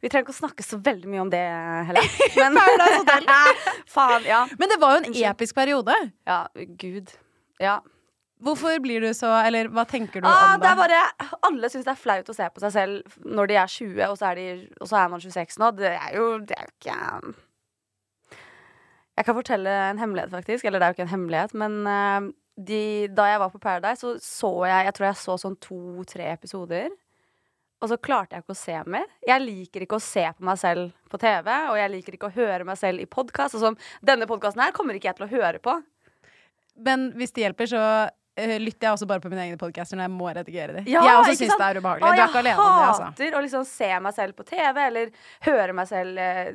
Vi 0.00 0.08
trenger 0.08 0.28
ikke 0.28 0.34
å 0.36 0.38
snakke 0.38 0.62
så 0.64 0.78
veldig 0.80 1.08
mye 1.10 1.20
om 1.26 1.30
det 1.32 1.42
heller. 1.88 2.08
Men 2.38 2.58
Faen, 3.94 4.24
ja. 4.28 4.44
Men 4.58 4.70
det 4.70 4.78
var 4.80 4.96
jo 4.96 5.04
en 5.08 5.16
episk 5.32 5.56
periode. 5.58 5.94
Ja, 6.28 6.44
gud. 6.78 7.10
Ja. 7.60 7.80
Hvorfor 8.38 8.76
blir 8.78 9.02
du 9.02 9.08
så 9.18 9.32
Eller 9.42 9.66
hva 9.74 9.82
tenker 9.90 10.22
du 10.22 10.28
Ah, 10.30 10.52
om 10.54 10.60
det 10.62 10.68
det? 10.70 10.76
bare, 10.78 10.98
alle 11.48 11.70
syns 11.72 11.88
det 11.88 11.90
er 11.90 11.98
flaut 11.98 12.28
å 12.30 12.36
se 12.36 12.46
på 12.54 12.62
seg 12.62 12.70
selv 12.76 13.16
når 13.26 13.50
de 13.50 13.56
er 13.58 13.72
20, 13.72 14.04
og 14.06 14.14
så 14.20 14.28
er, 14.30 14.38
de, 14.38 14.44
og 14.78 14.86
så 14.92 15.00
er 15.00 15.08
man 15.10 15.24
26 15.24 15.58
nå. 15.58 15.70
Det 15.80 15.90
er 15.90 16.14
jo 16.14 16.28
det 16.46 16.54
er 16.54 16.70
ikke 16.70 16.98
Jeg 19.18 19.26
kan 19.26 19.34
fortelle 19.40 19.72
en 19.90 19.98
hemmelighet, 19.98 20.30
faktisk. 20.30 20.64
Eller 20.70 20.78
det 20.78 20.86
er 20.86 20.92
jo 20.92 20.96
ikke 21.00 21.06
en 21.08 21.14
hemmelighet, 21.16 21.54
men 21.58 21.80
eh, 21.90 22.28
de, 22.58 23.06
da 23.14 23.28
jeg 23.30 23.42
var 23.42 23.52
på 23.52 23.60
Paradise, 23.62 24.00
så 24.02 24.16
så 24.18 24.50
jeg 24.66 24.88
Jeg 24.88 24.94
tror 24.96 25.06
jeg 25.06 25.20
så 25.20 25.36
sånn 25.38 25.56
to-tre 25.62 26.32
episoder. 26.32 26.90
Og 27.78 27.90
så 27.92 27.98
klarte 28.02 28.34
jeg 28.34 28.42
ikke 28.42 28.56
å 28.56 28.58
se 28.58 28.76
mer. 28.90 29.06
Jeg 29.22 29.42
liker 29.44 29.84
ikke 29.84 29.98
å 30.00 30.02
se 30.02 30.24
på 30.34 30.46
meg 30.48 30.58
selv 30.58 30.88
på 31.12 31.20
TV, 31.22 31.50
og 31.70 31.76
jeg 31.78 31.92
liker 31.92 32.16
ikke 32.16 32.30
å 32.30 32.34
høre 32.34 32.66
meg 32.66 32.78
selv 32.80 33.04
i 33.04 33.06
podkast. 33.06 33.54
Som 33.62 33.78
denne 34.02 34.26
podkasten 34.26 34.64
her 34.64 34.74
kommer 34.74 34.98
ikke 34.98 35.12
jeg 35.12 35.20
til 35.20 35.28
å 35.28 35.30
høre 35.36 35.60
på. 35.62 35.76
Men 36.82 37.12
hvis 37.18 37.34
det 37.36 37.44
hjelper, 37.44 37.70
så 37.70 37.82
uh, 38.08 38.56
lytter 38.58 38.88
jeg 38.88 38.96
også 38.96 39.06
bare 39.10 39.22
på 39.22 39.30
mine 39.30 39.46
egne 39.46 39.60
podcaster 39.60 39.98
når 39.98 40.08
jeg 40.08 40.14
må 40.16 40.34
redigere 40.40 40.74
dem. 40.80 40.90
Ja, 40.90 41.04
jeg 41.06 41.20
også 41.20 41.38
syns 41.38 41.54
det 41.54 41.68
er 41.68 41.78
ubehagelig. 41.78 42.08
Og 42.08 42.18
Du 42.18 42.24
er 42.24 42.26
ikke 42.26 42.42
alene 42.42 42.66
om 42.66 42.74
det, 42.74 42.88
altså. 42.88 43.08
hater 43.12 43.38
å 43.38 43.44
liksom 43.46 43.70
se 43.70 43.92
meg 44.08 44.18
selv 44.18 44.38
på 44.38 44.48
TV, 44.50 44.82
eller 44.88 45.14
høre 45.46 45.78
meg 45.78 45.90
selv 45.90 46.22
eh, 46.24 46.52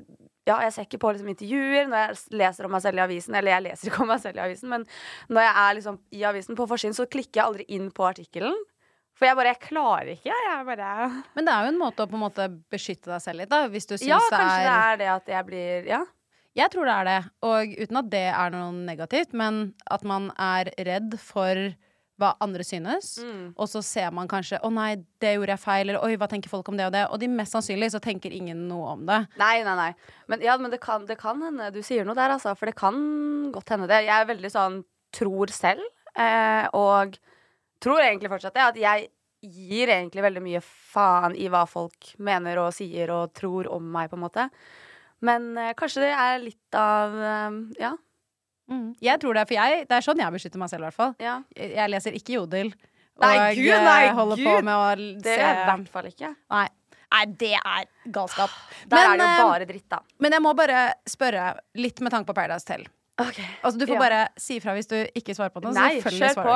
Ja, 0.50 0.58
jeg 0.66 0.74
ser 0.76 0.88
ikke 0.88 1.00
på 1.00 1.14
liksom 1.14 1.30
intervjuer 1.32 1.88
når 1.88 2.02
jeg 2.02 2.40
leser 2.42 2.68
om 2.68 2.74
meg 2.76 2.84
selv 2.84 3.00
i 3.00 3.04
avisen, 3.06 3.36
eller 3.40 3.54
jeg 3.56 3.64
leser 3.70 3.90
ikke 3.90 4.02
om 4.04 4.10
meg 4.12 4.22
selv 4.24 4.40
i 4.40 4.44
avisen, 4.44 4.72
men 4.74 4.84
når 5.32 5.46
jeg 5.46 5.54
er 5.62 5.78
liksom 5.78 6.00
i 6.20 6.24
avisen 6.28 6.60
på 6.60 6.68
forsiden, 6.68 6.98
så 6.98 7.08
klikker 7.08 7.40
jeg 7.40 7.46
aldri 7.46 7.68
inn 7.78 7.90
på 7.96 8.08
artikkelen. 8.10 8.58
For 9.14 9.30
jeg 9.30 9.38
bare 9.38 9.52
Jeg 9.54 9.62
klarer 9.68 10.10
ikke, 10.16 10.34
jeg 10.34 10.66
bare 10.66 10.90
Men 11.38 11.46
det 11.46 11.54
er 11.54 11.68
jo 11.68 11.72
en 11.76 11.80
måte 11.80 12.04
å 12.04 12.10
på 12.10 12.18
en 12.18 12.24
måte 12.26 12.50
beskytte 12.74 13.12
deg 13.12 13.22
selv 13.24 13.44
litt, 13.44 13.52
da. 13.52 13.68
Hvis 13.70 13.88
du 13.88 13.96
syns 13.96 14.10
Ja, 14.10 14.20
det 14.20 14.42
kanskje 14.42 14.60
er 14.60 14.68
det 14.68 14.76
er 14.82 15.00
det 15.04 15.10
at 15.14 15.34
jeg 15.38 15.50
blir 15.52 15.90
Ja. 15.92 16.04
Jeg 16.54 16.70
tror 16.70 16.86
det 16.86 16.94
er 16.94 17.08
det. 17.08 17.20
Og 17.50 17.72
uten 17.80 17.98
at 17.98 18.10
det 18.12 18.26
er 18.30 18.52
noe 18.54 18.74
negativt, 18.86 19.32
men 19.34 19.64
at 19.90 20.04
man 20.06 20.28
er 20.38 20.70
redd 20.86 21.16
for 21.18 21.62
hva 22.22 22.34
andre 22.44 22.64
synes. 22.66 23.16
Mm. 23.24 23.54
Og 23.58 23.70
så 23.70 23.82
ser 23.84 24.12
man 24.14 24.28
kanskje 24.30 24.60
'Å 24.62 24.72
nei, 24.74 24.96
det 25.20 25.36
gjorde 25.36 25.56
jeg 25.56 25.64
feil', 25.64 25.90
eller 25.90 26.04
'Oi, 26.04 26.16
hva 26.18 26.30
tenker 26.30 26.50
folk 26.50 26.70
om 26.70 26.78
det 26.78 26.86
og 26.86 26.94
det?' 26.94 27.08
Og 27.10 27.20
de 27.20 27.28
mest 27.28 27.54
sannsynlig 27.54 27.92
så 27.92 28.02
tenker 28.02 28.32
ingen 28.32 28.68
noe 28.68 28.94
om 28.94 29.06
det. 29.06 29.28
Nei, 29.38 29.64
nei, 29.64 29.76
nei. 29.76 29.94
Men, 30.28 30.42
ja, 30.42 30.58
men 30.58 30.72
det, 30.72 30.80
kan, 30.80 31.06
det 31.06 31.18
kan 31.18 31.42
hende 31.42 31.72
du 31.74 31.82
sier 31.82 32.06
noe 32.06 32.16
der, 32.16 32.30
altså. 32.30 32.56
For 32.58 32.66
det 32.66 32.76
kan 32.76 33.52
godt 33.52 33.70
hende 33.70 33.88
det. 33.88 34.06
Jeg 34.06 34.22
er 34.22 34.30
veldig 34.30 34.52
sånn 34.52 34.84
tror 35.14 35.48
selv, 35.54 35.84
eh, 36.16 36.68
og 36.74 37.18
tror 37.82 38.02
egentlig 38.02 38.30
fortsatt 38.30 38.54
det. 38.54 38.62
At 38.62 38.78
jeg 38.78 39.10
gir 39.44 39.92
egentlig 39.92 40.24
veldig 40.24 40.42
mye 40.42 40.62
faen 40.64 41.36
i 41.36 41.50
hva 41.52 41.66
folk 41.68 42.14
mener 42.18 42.62
og 42.62 42.74
sier 42.74 43.12
og 43.12 43.34
tror 43.34 43.68
om 43.68 43.84
meg, 43.84 44.10
på 44.10 44.16
en 44.18 44.26
måte. 44.26 44.50
Men 45.24 45.58
eh, 45.58 45.74
kanskje 45.74 46.06
det 46.06 46.14
er 46.16 46.42
litt 46.44 46.78
av 46.78 47.20
eh, 47.20 47.62
Ja. 47.82 47.96
Mm. 48.72 48.96
Jeg 49.04 49.20
tror 49.20 49.34
det, 49.36 49.48
for 49.48 49.54
jeg, 49.60 49.88
det 49.90 49.96
er 49.98 50.06
sånn 50.06 50.18
jeg 50.24 50.32
beskytter 50.32 50.60
meg 50.62 50.70
selv, 50.72 50.84
i 50.84 50.88
hvert 50.88 50.94
fall. 51.02 51.16
ja. 51.20 51.42
Jeg 51.58 51.74
jeg 51.76 51.90
leser 51.90 52.12
ikke 52.20 52.34
Jodel. 52.38 52.74
Nei, 53.22 53.54
Gud, 53.56 53.84
nei, 53.86 54.08
holder 54.18 54.40
på 54.42 54.54
med 54.66 54.74
å 54.74 54.86
l- 54.98 55.18
Det 55.22 55.36
se 55.36 55.42
er 55.44 55.60
i 55.62 55.66
hvert 55.68 55.90
fall 55.94 56.06
ikke. 56.10 56.32
Nei. 56.50 56.68
Nei, 57.14 57.26
det 57.38 57.52
er 57.60 57.86
galskap. 58.10 58.50
Der 58.90 58.98
Men, 58.98 59.12
er 59.12 59.18
det 59.18 59.26
jo 59.28 59.30
eh, 59.30 59.52
bare 59.52 59.66
dritt, 59.70 59.86
da. 59.90 60.00
Men 60.20 60.32
jeg 60.34 60.42
må 60.42 60.54
bare 60.58 60.80
spørre, 61.06 61.44
litt 61.78 62.02
med 62.02 62.12
tanke 62.12 62.26
på 62.26 62.34
Paradise 62.34 62.66
Tell. 62.66 62.88
Okay. 63.22 63.46
Altså, 63.62 63.78
du 63.78 63.86
får 63.86 63.94
Ja. 63.94 64.00
bare 64.02 64.22
si 64.42 64.58
ifra 64.58 64.74
hvis 64.74 64.88
du 64.90 64.96
ikke 65.14 65.36
svarer 65.38 65.54
på 65.54 65.62
det. 65.62 65.76
Nei, 65.78 66.02
kjør 66.02 66.34
på. 66.42 66.56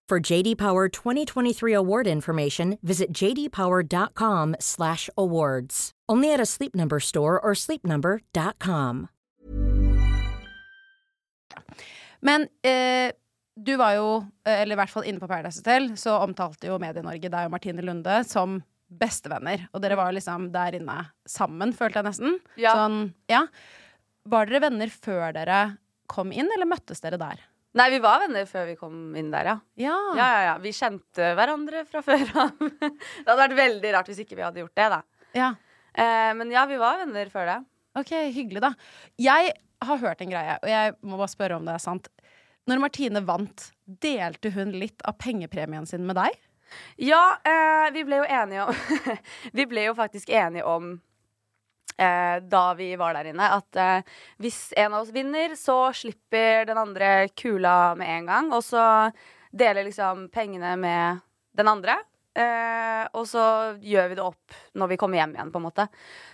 For 0.11 0.19
JD 0.19 0.57
Power 0.57 0.89
2023 0.89 1.71
award 1.71 2.05
information, 2.05 2.77
visit 2.83 3.13
jdpower.com/awards. 3.15 5.91
Only 6.09 6.33
at 6.33 6.41
a 6.41 6.45
Sleep 6.45 6.75
Number 6.75 6.99
store 6.99 7.39
or 7.39 7.55
sleepnumber.com. 7.55 9.07
Men 12.19 12.47
eh, 12.61 13.11
du 13.55 13.77
var 13.79 13.95
jo, 13.95 14.27
eh, 14.43 14.59
eller 14.61 14.75
i 14.75 14.79
hvert 14.81 14.91
fall 14.91 15.07
inne 15.07 15.23
på 15.23 15.31
Paradise 15.31 15.63
Hotel, 15.63 15.95
så 15.95 16.19
omtalte 16.25 16.67
jo 16.67 16.75
Medie-Norge 16.83 17.31
deg 17.31 17.47
og 17.47 17.53
Martine 17.55 17.79
Lunde 17.87 18.27
som 18.27 18.59
bestevenner. 18.91 19.71
Og 19.71 19.79
dere 19.79 19.95
var 19.95 20.11
liksom 20.11 20.51
der 20.51 20.75
inne 20.81 21.07
sammen, 21.23 21.71
følte 21.71 22.01
jeg 22.01 22.09
nesten. 22.09 22.35
Ja. 22.59 22.75
Sånn, 22.75 23.15
ja. 23.31 23.47
Var 24.27 24.51
dere 24.51 24.67
venner 24.67 24.91
før 24.91 25.31
dere 25.39 25.79
kom 26.11 26.35
inn, 26.35 26.51
eller 26.51 26.67
møttes 26.67 26.99
dere 26.99 27.15
der? 27.15 27.47
Nei, 27.79 27.87
vi 27.93 27.99
var 28.03 28.19
venner 28.19 28.47
før 28.49 28.65
vi 28.67 28.75
kom 28.75 29.15
inn 29.15 29.29
der, 29.31 29.47
ja. 29.47 29.57
Ja. 29.79 29.97
Ja, 30.17 30.27
ja, 30.35 30.39
ja. 30.49 30.55
Vi 30.59 30.73
kjente 30.75 31.29
hverandre 31.37 31.85
fra 31.87 32.01
før 32.07 32.23
av. 32.43 32.51
det 32.59 33.27
hadde 33.29 33.39
vært 33.45 33.57
veldig 33.59 33.93
rart 33.95 34.11
hvis 34.11 34.19
ikke 34.25 34.35
vi 34.39 34.43
hadde 34.43 34.63
gjort 34.65 34.75
det, 34.79 34.87
da. 34.97 35.01
ja. 35.37 35.51
Eh, 35.91 36.29
men 36.39 36.51
ja, 36.53 36.61
vi 36.69 36.77
var 36.79 37.01
venner 37.01 37.27
før 37.31 37.49
det. 37.49 37.57
Ok, 37.99 38.11
hyggelig, 38.31 38.61
da. 38.63 38.69
Jeg 39.19 39.49
har 39.83 39.97
hørt 39.99 40.21
en 40.23 40.31
greie, 40.31 40.53
og 40.61 40.69
jeg 40.71 40.93
må 41.03 41.17
bare 41.19 41.31
spørre 41.33 41.57
om 41.59 41.65
det 41.67 41.73
er 41.75 41.83
sant. 41.83 42.07
Når 42.69 42.79
Martine 42.79 43.23
vant, 43.27 43.65
delte 44.03 44.51
hun 44.55 44.71
litt 44.79 45.03
av 45.09 45.17
pengepremien 45.19 45.87
sin 45.89 46.05
med 46.07 46.15
deg? 46.19 46.37
Ja, 47.03 47.21
eh, 47.43 47.89
vi 47.91 48.05
ble 48.07 48.21
jo 48.21 48.27
enige 48.31 48.67
om 48.69 49.17
Vi 49.57 49.65
ble 49.67 49.89
jo 49.89 49.95
faktisk 49.97 50.29
enige 50.31 50.63
om 50.63 50.93
da 51.97 52.63
vi 52.77 52.91
var 52.99 53.13
der 53.17 53.31
inne, 53.31 53.49
at 53.57 53.79
eh, 53.79 54.13
hvis 54.41 54.71
en 54.79 54.93
av 54.93 55.03
oss 55.03 55.11
vinner, 55.15 55.55
så 55.59 55.91
slipper 55.95 56.65
den 56.69 56.79
andre 56.79 57.27
kula 57.35 57.95
med 57.99 58.09
en 58.15 58.31
gang. 58.31 58.53
Og 58.55 58.63
så 58.65 58.85
deler 59.51 59.85
liksom 59.85 60.29
pengene 60.33 60.75
med 60.79 61.21
den 61.57 61.67
andre. 61.67 61.99
Eh, 62.31 63.03
og 63.11 63.25
så 63.27 63.43
gjør 63.83 64.07
vi 64.07 64.15
det 64.15 64.23
opp 64.23 64.55
når 64.79 64.93
vi 64.93 64.97
kommer 64.99 65.19
hjem 65.19 65.35
igjen, 65.35 65.51
på 65.51 65.59
en 65.59 65.67
måte. 65.67 65.87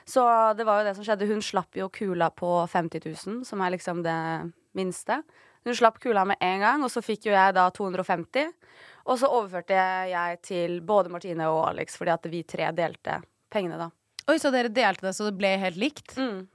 Så 0.05 0.23
det 0.57 0.67
var 0.67 0.81
jo 0.81 0.87
det 0.89 0.95
som 0.97 1.07
skjedde. 1.07 1.29
Hun 1.29 1.41
slapp 1.41 1.77
jo 1.77 1.89
kula 1.93 2.29
på 2.29 2.51
50 2.69 3.07
000, 3.07 3.43
som 3.47 3.63
er 3.65 3.73
liksom 3.73 4.03
det 4.05 4.17
minste. 4.77 5.21
Hun 5.65 5.75
slapp 5.75 5.97
kula 5.99 6.23
med 6.29 6.37
en 6.39 6.61
gang, 6.63 6.83
og 6.85 6.93
så 6.93 7.01
fikk 7.03 7.27
jo 7.27 7.33
jeg 7.33 7.55
da 7.57 7.67
250. 7.73 8.53
Og 9.07 9.17
så 9.19 9.29
overførte 9.31 9.77
jeg 10.11 10.41
til 10.45 10.81
både 10.85 11.11
Martine 11.11 11.49
og 11.51 11.63
Alex, 11.71 11.97
fordi 11.99 12.13
at 12.13 12.29
vi 12.31 12.43
tre 12.47 12.69
delte 12.75 13.21
pengene, 13.51 13.79
da. 13.79 13.89
Oi, 14.27 14.37
Så 14.39 14.51
dere 14.51 14.71
delte 14.73 15.07
det 15.07 15.15
så 15.15 15.29
det 15.29 15.37
ble 15.39 15.53
helt 15.61 15.79
likt? 15.79 16.15
Mm. 16.19 16.45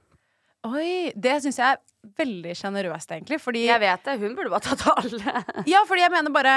Oi, 0.69 1.11
Det 1.15 1.39
syns 1.43 1.57
jeg 1.59 1.75
er 1.75 1.81
veldig 2.19 2.53
sjenerøst, 2.55 3.11
egentlig. 3.15 3.39
Fordi, 3.41 3.65
Jeg 3.67 3.81
vet 3.83 4.03
det. 4.05 4.17
Hun 4.21 4.35
burde 4.37 4.53
bare 4.53 4.67
tatt 4.67 4.85
alle. 4.93 5.43
ja, 5.73 5.83
fordi 5.89 6.05
jeg 6.05 6.13
mener 6.13 6.31
bare 6.35 6.55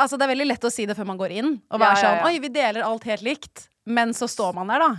Altså, 0.00 0.16
Det 0.18 0.24
er 0.26 0.32
veldig 0.32 0.46
lett 0.48 0.64
å 0.64 0.70
si 0.72 0.86
det 0.86 0.96
før 0.98 1.08
man 1.12 1.18
går 1.20 1.34
inn. 1.38 1.50
Og 1.70 1.80
være 1.80 1.96
Ja, 1.96 2.02
ja, 2.02 2.02
ja. 2.02 2.20
sånn 2.22 2.28
Oi, 2.28 2.38
vi 2.42 2.50
deler 2.54 2.86
alt 2.86 3.04
helt 3.08 3.24
likt. 3.26 3.68
Men 3.86 4.12
så 4.14 4.28
står 4.30 4.54
man 4.54 4.70
der, 4.70 4.82
da. 4.82 4.92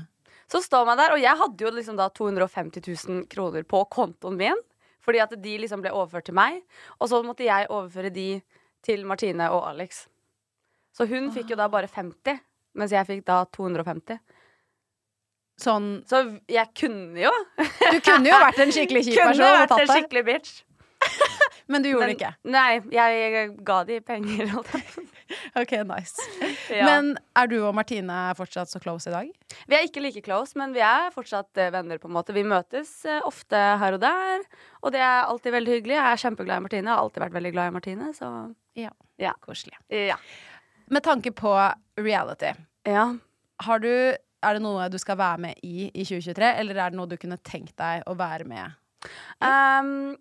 Så 0.51 0.59
står 0.63 0.85
man 0.85 0.99
der, 0.99 1.13
og 1.15 1.21
jeg 1.21 1.39
hadde 1.39 1.63
jo 1.65 1.71
liksom 1.71 1.95
da 1.97 2.09
250 2.11 2.83
000 3.07 3.23
kroner 3.31 3.63
på 3.63 3.79
kontoen 3.89 4.35
min. 4.37 4.59
Fordi 5.03 5.19
at 5.23 5.33
de 5.43 5.53
liksom 5.59 5.81
ble 5.83 5.91
overført 5.91 6.27
til 6.29 6.35
meg. 6.37 6.61
Og 6.99 7.09
så 7.11 7.19
måtte 7.25 7.45
jeg 7.47 7.67
overføre 7.71 8.11
de 8.13 8.27
til 8.83 9.05
Martine 9.07 9.49
og 9.55 9.65
Alex. 9.71 10.05
Så 10.95 11.07
hun 11.09 11.31
fikk 11.33 11.51
jo 11.53 11.57
da 11.59 11.67
bare 11.71 11.89
50, 11.91 12.39
mens 12.79 12.91
jeg 12.93 13.07
fikk 13.07 13.23
da 13.27 13.41
250. 13.55 14.19
Sånn 15.61 16.03
Så 16.09 16.23
jeg 16.49 16.67
kunne 16.75 17.19
jo. 17.27 17.31
Du 17.57 17.99
kunne 18.01 18.25
jo 18.31 18.37
vært 18.41 18.59
en 18.63 18.71
skikkelig 18.73 19.03
kjip 19.05 19.19
person 19.27 19.43
Kunne 19.45 19.65
vært 19.67 19.75
en 19.83 19.91
skikkelig 19.91 20.23
bitch. 20.25 20.53
men 21.71 21.83
du 21.83 21.89
gjorde 21.91 22.07
Men- 22.07 22.13
det 22.13 22.17
ikke. 22.17 22.31
Nei, 22.53 22.69
jeg 22.95 23.49
ga 23.67 23.83
de 23.87 23.99
penger. 24.01 24.53
jeg. 24.53 25.09
Ok, 25.57 25.71
nice. 25.87 26.19
Ja. 26.69 26.83
Men 26.85 27.13
er 27.39 27.47
du 27.49 27.55
og 27.65 27.73
Martine 27.75 28.15
fortsatt 28.37 28.69
så 28.69 28.77
close 28.83 29.09
i 29.09 29.13
dag? 29.13 29.29
Vi 29.69 29.75
er 29.77 29.85
ikke 29.87 30.01
like 30.03 30.21
close, 30.25 30.53
men 30.59 30.73
vi 30.75 30.81
er 30.85 31.07
fortsatt 31.15 31.57
eh, 31.57 31.71
venner. 31.73 31.97
på 31.97 32.09
en 32.09 32.13
måte 32.13 32.35
Vi 32.35 32.43
møtes 32.45 32.91
eh, 33.09 33.21
ofte 33.25 33.57
her 33.81 33.95
og 33.97 34.01
der, 34.03 34.43
og 34.83 34.93
det 34.93 35.01
er 35.01 35.23
alltid 35.25 35.55
veldig 35.55 35.77
hyggelig. 35.77 35.95
Jeg 35.97 36.05
er 36.11 36.21
kjempeglad 36.25 36.61
i 36.61 36.65
Martine. 36.67 36.85
Jeg 36.85 36.93
har 36.93 37.01
alltid 37.05 37.23
vært 37.25 37.37
veldig 37.39 37.53
glad 37.55 37.71
i 37.71 37.75
Martine, 37.77 38.11
så 38.17 38.29
Ja. 38.77 38.91
Ja. 39.21 39.33
Koselig. 39.45 39.77
ja. 39.89 40.17
Med 40.91 41.03
tanke 41.05 41.31
på 41.31 41.49
reality, 41.97 42.51
ja. 42.85 43.05
har 43.63 43.79
du, 43.79 43.89
er 44.43 44.57
det 44.57 44.63
noe 44.65 44.89
du 44.91 44.99
skal 45.01 45.17
være 45.19 45.47
med 45.47 45.63
i 45.65 45.89
i 45.89 46.05
2023, 46.05 46.53
eller 46.61 46.79
er 46.79 46.93
det 46.93 46.99
noe 46.99 47.09
du 47.09 47.17
kunne 47.21 47.39
tenkt 47.43 47.77
deg 47.79 48.07
å 48.09 48.17
være 48.19 48.47
med 48.49 48.79
Um, 49.43 50.13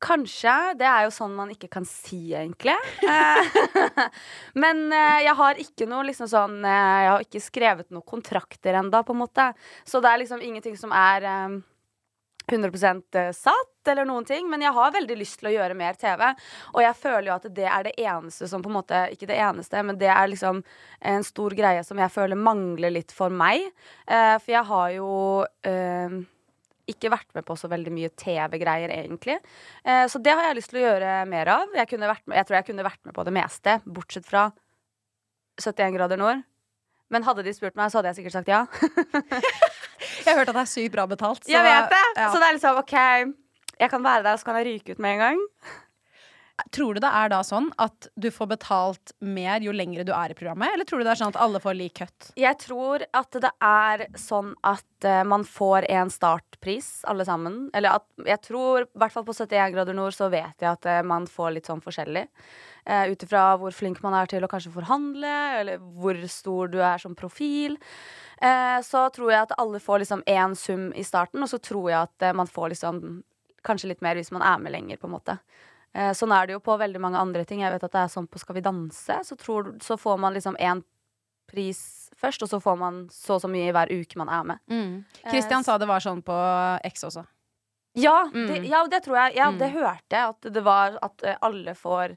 kanskje. 0.00 0.54
Det 0.80 0.86
er 0.88 1.04
jo 1.06 1.12
sånn 1.14 1.34
man 1.36 1.52
ikke 1.52 1.70
kan 1.72 1.86
si, 1.88 2.32
egentlig. 2.36 2.76
Eh, 3.04 3.58
men 4.62 4.86
eh, 4.94 5.24
jeg 5.26 5.36
har 5.40 5.60
ikke 5.62 5.88
noe 5.90 6.06
liksom 6.08 6.30
sånn 6.30 6.60
eh, 6.64 7.00
Jeg 7.04 7.10
har 7.10 7.26
ikke 7.26 7.44
skrevet 7.44 7.90
noen 7.90 8.06
kontrakter 8.06 8.78
enda, 8.80 9.02
på 9.04 9.16
en 9.16 9.22
måte. 9.24 9.50
Så 9.88 10.02
det 10.02 10.12
er 10.12 10.22
liksom 10.22 10.44
ingenting 10.44 10.78
som 10.80 10.94
er 10.96 11.26
ehm, 11.28 11.60
100% 12.46 13.18
satt 13.36 13.88
eller 13.88 14.06
noen 14.08 14.24
ting, 14.28 14.48
men 14.50 14.62
jeg 14.64 14.74
har 14.76 14.94
veldig 14.94 15.16
lyst 15.18 15.38
til 15.40 15.50
å 15.50 15.54
gjøre 15.54 15.76
mer 15.78 15.96
TV. 16.00 16.24
Og 16.74 16.82
jeg 16.84 16.98
føler 16.98 17.28
jo 17.30 17.36
at 17.36 17.46
det 17.56 17.68
er 17.68 17.86
det 17.86 17.94
eneste 18.00 18.48
som 18.50 18.64
på 18.64 18.70
en 18.70 18.78
måte 18.80 19.04
Ikke 19.14 19.28
det 19.30 19.38
eneste, 19.40 19.82
men 19.86 19.98
det 20.00 20.10
er 20.12 20.28
liksom 20.30 20.62
en 21.12 21.24
stor 21.26 21.54
greie 21.56 21.84
som 21.86 22.00
jeg 22.00 22.12
føler 22.12 22.38
mangler 22.38 22.92
litt 22.94 23.14
for 23.14 23.32
meg. 23.32 23.70
Eh, 24.06 24.36
for 24.40 24.52
jeg 24.52 24.66
har 24.70 24.92
jo 24.96 25.10
eh, 25.66 26.20
ikke 26.90 27.12
vært 27.12 27.30
med 27.36 27.46
på 27.46 27.56
så 27.58 27.70
veldig 27.70 27.92
mye 27.94 28.12
TV-greier, 28.18 28.92
egentlig. 28.94 29.38
Eh, 29.84 30.06
så 30.10 30.20
det 30.22 30.34
har 30.34 30.48
jeg 30.48 30.58
lyst 30.60 30.74
til 30.74 30.82
å 30.82 30.86
gjøre 30.88 31.14
mer 31.30 31.54
av. 31.54 31.76
Jeg, 31.76 32.00
med, 32.00 32.36
jeg 32.40 32.48
tror 32.48 32.60
jeg 32.60 32.68
kunne 32.70 32.86
vært 32.86 33.02
med 33.06 33.16
på 33.16 33.26
det 33.26 33.36
meste, 33.36 33.80
bortsett 33.86 34.28
fra 34.28 34.48
71 35.60 35.96
grader 35.96 36.20
nord. 36.20 36.49
Men 37.10 37.24
hadde 37.26 37.42
de 37.42 37.52
spurt 37.56 37.74
meg, 37.76 37.90
så 37.90 37.98
hadde 37.98 38.12
jeg 38.12 38.20
sikkert 38.20 38.32
sagt 38.38 38.48
ja. 38.48 38.64
Jeg 40.24 40.32
har 40.34 40.38
hørt 40.38 40.48
at 40.52 40.54
det 40.56 40.62
er 40.62 40.68
sykt 40.70 40.92
bra 40.94 41.06
betalt. 41.10 41.44
så- 41.44 41.50
jeg 41.52 41.64
vet 41.64 41.90
det! 41.90 42.04
ja. 42.16 42.28
Så 42.32 42.38
det 42.40 42.48
er 42.48 42.52
liksom 42.56 42.76
OK, 42.80 42.92
jeg 43.80 43.90
kan 43.90 44.04
være 44.04 44.22
der, 44.22 44.32
og 44.32 44.38
så 44.38 44.44
kan 44.44 44.56
jeg 44.60 44.66
ryke 44.66 44.92
ut 44.94 44.98
med 44.98 45.12
en 45.16 45.18
gang. 45.18 45.38
Tror 46.74 46.94
du 46.94 47.00
det 47.02 47.10
er 47.10 47.30
da 47.32 47.40
sånn 47.46 47.70
at 47.80 48.08
du 48.20 48.28
får 48.32 48.48
betalt 48.52 49.12
mer 49.22 49.62
jo 49.64 49.72
lengre 49.74 50.04
du 50.06 50.12
er 50.14 50.32
i 50.32 50.36
programmet, 50.36 50.72
eller 50.74 50.86
tror 50.88 51.00
du 51.00 51.06
det 51.06 51.12
er 51.14 51.20
sånn 51.20 51.32
at 51.32 51.40
alle 51.40 51.60
får 51.62 51.76
lik 51.78 51.96
cut? 52.00 52.30
Jeg 52.38 52.58
tror 52.62 53.04
at 53.16 53.38
det 53.44 53.52
er 53.64 54.04
sånn 54.18 54.52
at 54.66 55.06
uh, 55.06 55.22
man 55.28 55.44
får 55.48 55.86
en 55.90 56.12
startpris, 56.12 56.90
alle 57.10 57.26
sammen. 57.28 57.62
Eller 57.76 58.00
at 58.00 58.26
jeg 58.26 58.42
tror, 58.50 58.86
i 58.86 59.02
hvert 59.02 59.14
fall 59.14 59.26
på 59.28 59.36
71 59.36 59.74
grader 59.76 59.96
nord, 59.96 60.16
så 60.16 60.30
vet 60.32 60.60
jeg 60.60 60.70
at 60.70 60.90
uh, 60.90 61.00
man 61.06 61.28
får 61.30 61.56
litt 61.56 61.70
sånn 61.70 61.84
forskjellig. 61.84 62.26
Uh, 62.88 63.10
Ut 63.12 63.24
ifra 63.26 63.46
hvor 63.60 63.74
flink 63.76 64.02
man 64.04 64.16
er 64.18 64.30
til 64.30 64.44
å 64.44 64.50
kanskje 64.50 64.74
forhandle, 64.74 65.34
eller 65.60 65.80
hvor 66.00 66.20
stor 66.30 66.70
du 66.72 66.80
er 66.82 67.00
som 67.02 67.16
profil. 67.18 67.78
Uh, 68.40 68.78
så 68.86 69.06
tror 69.14 69.34
jeg 69.34 69.48
at 69.48 69.56
alle 69.60 69.82
får 69.82 70.04
liksom 70.04 70.24
én 70.28 70.56
sum 70.58 70.90
i 70.96 71.06
starten, 71.06 71.42
og 71.44 71.50
så 71.52 71.60
tror 71.62 71.90
jeg 71.90 72.06
at 72.08 72.30
man 72.36 72.48
får 72.48 72.74
liksom 72.74 73.02
kanskje 73.66 73.90
litt 73.90 74.04
mer 74.04 74.16
hvis 74.16 74.32
man 74.32 74.44
er 74.46 74.60
med 74.62 74.72
lenger, 74.72 75.00
på 75.00 75.08
en 75.08 75.18
måte. 75.18 75.36
Eh, 75.94 76.12
sånn 76.14 76.30
er 76.32 76.46
det 76.46 76.52
jo 76.54 76.60
på 76.62 76.76
veldig 76.78 77.00
mange 77.02 77.18
andre 77.18 77.44
ting. 77.44 77.60
Jeg 77.64 77.72
vet 77.72 77.82
at 77.84 77.92
det 77.92 78.00
er 78.04 78.12
sånn 78.12 78.28
på 78.30 78.38
Skal 78.38 78.54
vi 78.54 78.60
danse, 78.62 79.16
så, 79.26 79.36
tror, 79.36 79.72
så 79.82 79.96
får 79.98 80.18
man 80.22 80.34
liksom 80.34 80.56
én 80.60 80.84
pris 81.50 82.10
først, 82.20 82.42
og 82.44 82.48
så 82.52 82.60
får 82.62 82.76
man 82.78 83.08
så 83.10 83.34
og 83.34 83.42
så 83.42 83.48
mye 83.50 83.72
hver 83.74 83.90
uke 83.90 84.16
man 84.20 84.28
er 84.30 84.44
med. 84.44 84.58
Kristian 85.30 85.60
Eh, 85.60 85.66
sa 85.66 85.78
det 85.78 85.88
var 85.88 85.98
sånn 86.00 86.22
på 86.22 86.36
X 86.84 87.02
også. 87.04 87.26
Ja, 87.98 88.24
Mm. 88.30 88.46
det, 88.46 88.64
ja, 88.70 88.86
det 88.86 89.02
tror 89.02 89.16
jeg. 89.16 89.34
Ja, 89.36 89.50
Mm. 89.50 89.58
det 89.58 89.72
hørte 89.72 90.10
jeg. 90.10 90.28
At 90.28 90.40
det 90.52 90.62
var 90.62 90.98
at 91.02 91.22
eh, 91.24 91.36
alle 91.42 91.74
får 91.74 92.16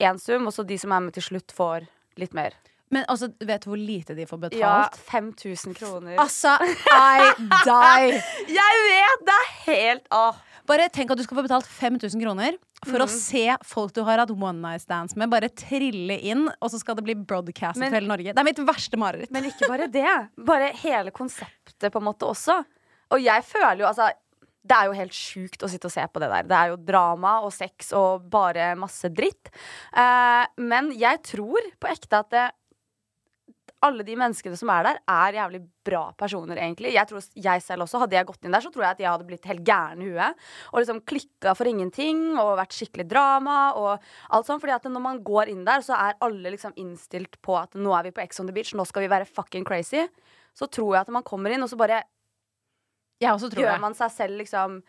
én 0.00 0.18
sum, 0.20 0.46
og 0.46 0.52
så 0.52 0.64
de 0.64 0.78
som 0.78 0.92
er 0.92 1.00
med 1.00 1.12
til 1.14 1.22
slutt, 1.24 1.50
får 1.50 1.88
litt 2.16 2.32
mer. 2.34 2.52
Men 2.90 3.04
altså, 3.08 3.32
vet 3.40 3.62
du 3.62 3.70
hvor 3.70 3.78
lite 3.78 4.14
de 4.14 4.26
får 4.26 4.38
betalt? 4.38 4.60
Ja, 4.60 4.88
5000 4.92 5.74
kroner. 5.74 6.16
Altså, 6.18 6.54
I 6.60 7.32
die! 7.66 8.22
Jeg 8.46 8.74
vet! 8.86 9.26
Det 9.26 9.34
er 9.40 9.50
helt 9.66 10.06
Åh. 10.12 10.36
Bare 10.72 10.88
tenk 10.94 11.10
at 11.12 11.20
du 11.20 11.24
skal 11.26 11.36
få 11.36 11.44
betalt 11.44 11.68
5000 11.68 12.22
kroner 12.22 12.56
for 12.86 12.96
Mm. 12.98 13.04
å 13.04 13.08
se 13.12 13.42
folk 13.68 13.92
du 13.92 14.02
har 14.06 14.18
hatt 14.22 14.30
one 14.32 14.60
night 14.62 14.80
stands 14.82 15.14
med, 15.16 15.28
bare 15.30 15.48
trille 15.50 16.16
inn, 16.22 16.48
og 16.48 16.70
så 16.72 16.80
skal 16.80 16.96
det 16.96 17.04
bli 17.04 17.14
broadcastet 17.14 17.76
Men- 17.78 17.92
til 17.92 18.00
hele 18.00 18.08
Norge. 18.08 18.32
Det 18.34 18.38
er 18.38 18.44
mitt 18.48 18.56
verste 18.66 18.96
mareritt. 18.98 19.30
Men 19.30 19.44
ikke 19.44 19.68
bare 19.68 19.86
det. 19.90 20.28
Bare 20.38 20.72
hele 20.72 21.10
konseptet, 21.12 21.92
på 21.92 22.00
en 22.00 22.08
måte, 22.08 22.24
også. 22.26 22.64
Og 23.12 23.20
jeg 23.22 23.44
føler 23.44 23.78
jo, 23.84 23.86
altså 23.86 24.10
det 24.64 24.76
er 24.78 24.84
jo 24.86 24.92
helt 24.92 25.12
sjukt 25.12 25.62
å 25.62 25.68
sitte 25.68 25.86
og 25.86 25.90
se 25.92 26.00
på 26.06 26.20
det 26.22 26.30
der. 26.30 26.42
Det 26.44 26.56
er 26.56 26.68
jo 26.70 26.76
drama 26.76 27.42
og 27.42 27.52
sex 27.52 27.92
og 27.92 28.30
bare 28.30 28.76
masse 28.78 29.10
dritt. 29.12 29.50
Eh, 29.92 30.46
men 30.58 30.92
jeg 30.96 31.20
tror 31.24 31.58
på 31.80 31.90
ekte 31.90 32.18
at 32.20 32.30
det, 32.30 32.50
alle 33.82 34.04
de 34.06 34.14
menneskene 34.18 34.56
som 34.58 34.70
er 34.70 34.86
der, 34.86 34.98
er 35.10 35.36
jævlig 35.40 35.60
bra 35.86 36.02
personer, 36.18 36.58
egentlig. 36.60 36.92
Jeg 36.94 37.08
tror 37.10 37.24
jeg 37.34 37.64
selv 37.64 37.84
også, 37.84 38.00
Hadde 38.02 38.16
jeg 38.16 38.28
gått 38.28 38.46
inn 38.46 38.54
der, 38.54 38.62
så 38.62 38.70
tror 38.70 38.86
jeg 38.86 38.96
at 38.96 39.02
jeg 39.02 39.10
hadde 39.10 39.26
blitt 39.26 39.48
helt 39.50 39.64
gæren 39.66 40.02
i 40.04 40.10
huet. 40.12 40.42
Og 40.70 40.80
liksom 40.80 41.02
klikka 41.08 41.54
for 41.58 41.70
ingenting 41.70 42.22
og 42.38 42.54
vært 42.60 42.76
skikkelig 42.76 43.08
drama 43.10 43.58
og 43.78 43.90
alt 44.30 44.48
sånt. 44.48 44.62
Fordi 44.62 44.76
at 44.76 44.86
når 44.90 45.04
man 45.04 45.22
går 45.26 45.50
inn 45.52 45.64
der, 45.66 45.82
så 45.82 45.98
er 45.98 46.18
alle 46.22 46.54
liksom 46.54 46.76
innstilt 46.78 47.40
på 47.42 47.58
at 47.58 47.74
nå 47.78 47.94
er 47.98 48.08
vi 48.08 48.14
på 48.14 48.24
Ex 48.24 48.42
on 48.42 48.50
the 48.50 48.54
beach, 48.54 48.74
nå 48.78 48.86
skal 48.88 49.06
vi 49.06 49.12
være 49.12 49.26
fucking 49.26 49.66
crazy. 49.66 50.06
Så 50.54 50.70
tror 50.70 50.94
jeg 50.94 51.08
at 51.08 51.14
man 51.14 51.26
kommer 51.26 51.54
inn, 51.54 51.64
og 51.64 51.70
så 51.72 51.78
bare 51.80 52.04
gjør 53.22 53.78
man 53.82 53.94
seg 53.94 54.10
selv 54.14 54.40
liksom 54.42 54.82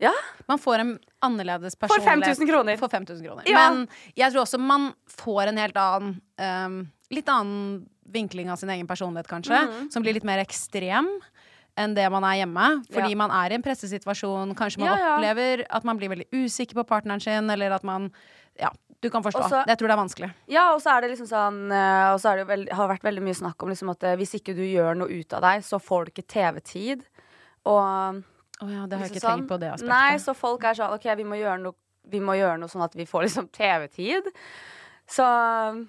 ja. 0.00 0.12
Man 0.48 0.58
får 0.58 0.78
en 0.78 0.94
annerledes 1.20 1.76
personlighet. 1.76 2.24
For 2.24 2.24
5000 2.24 2.48
kroner. 2.48 2.76
For 2.80 2.88
5000 2.88 3.26
kroner. 3.26 3.44
Ja. 3.46 3.66
Men 3.68 3.82
jeg 4.16 4.32
tror 4.32 4.46
også 4.46 4.58
man 4.58 4.94
får 5.12 5.50
en 5.50 5.60
helt 5.60 5.76
annen 5.76 6.14
um, 6.40 6.78
Litt 7.10 7.28
annen 7.28 7.86
vinkling 8.10 8.50
av 8.50 8.56
sin 8.60 8.70
egen 8.70 8.86
personlighet, 8.86 9.26
kanskje. 9.30 9.58
Mhm. 9.66 9.92
Som 9.92 10.02
blir 10.02 10.14
litt 10.14 10.24
mer 10.26 10.38
ekstrem 10.42 11.08
enn 11.78 11.94
det 11.94 12.08
man 12.10 12.24
er 12.24 12.44
hjemme. 12.44 12.84
Fordi 12.90 13.10
Ja. 13.10 13.16
man 13.16 13.30
er 13.30 13.50
i 13.52 13.54
en 13.54 13.62
pressesituasjon. 13.62 14.54
Kanskje 14.54 14.78
man 14.78 14.88
Ja, 14.88 14.96
ja. 14.98 15.16
opplever 15.16 15.64
at 15.70 15.84
man 15.84 15.98
blir 15.98 16.08
veldig 16.10 16.26
usikker 16.32 16.74
på 16.74 16.84
partneren 16.86 17.20
sin, 17.22 17.48
eller 17.50 17.72
at 17.72 17.84
man 17.84 18.12
Ja, 18.58 18.68
du 19.00 19.08
kan 19.08 19.22
forstå. 19.22 19.40
Også- 19.40 19.66
jeg 19.66 19.78
tror 19.78 19.88
det 19.88 19.90
er 19.90 20.02
vanskelig. 20.04 20.34
Ja, 20.48 20.74
og 20.74 20.82
så 20.82 20.90
er 20.96 21.00
det 21.02 21.10
liksom 21.16 21.28
sånn 21.28 21.72
eh, 21.72 22.12
Og 22.12 22.20
så 22.20 22.36
det 22.36 22.46
veld, 22.46 22.68
har 22.72 22.88
vært 22.88 23.02
veldig 23.02 23.22
mye 23.22 23.34
snakk 23.34 23.62
om 23.62 23.68
liksom 23.70 23.90
at 23.90 24.02
eh, 24.04 24.16
hvis 24.16 24.34
ikke 24.34 24.54
du 24.54 24.62
gjør 24.62 24.96
noe 24.96 25.08
ut 25.08 25.32
av 25.32 25.40
deg, 25.40 25.62
så 25.62 25.80
får 25.80 26.04
du 26.06 26.10
ikke 26.12 26.26
TV-tid. 26.28 27.02
Og 27.64 28.24
Å 28.60 28.68
ja, 28.70 28.86
det 28.86 28.98
har 28.98 29.06
jeg 29.06 29.12
ikke 29.12 29.22
ikke 29.22 29.38
tenkt 29.38 29.48
på 29.48 29.58
det 29.60 29.72
aspektet. 29.72 29.88
Nei, 29.88 30.16
så 30.16 30.34
folk 30.36 30.62
er 30.64 30.74
sånn 30.74 30.92
OK, 30.92 31.04
vi 31.16 31.24
må 31.24 31.36
gjøre 31.40 31.60
noe, 31.62 31.74
vi 32.10 32.18
må 32.20 32.36
gjøre 32.36 32.58
noe 32.58 32.68
sånn 32.68 32.82
at 32.84 32.92
vi 32.94 33.06
får 33.06 33.22
liksom 33.24 33.48
TV-tid. 33.52 34.24
Så 35.08 35.86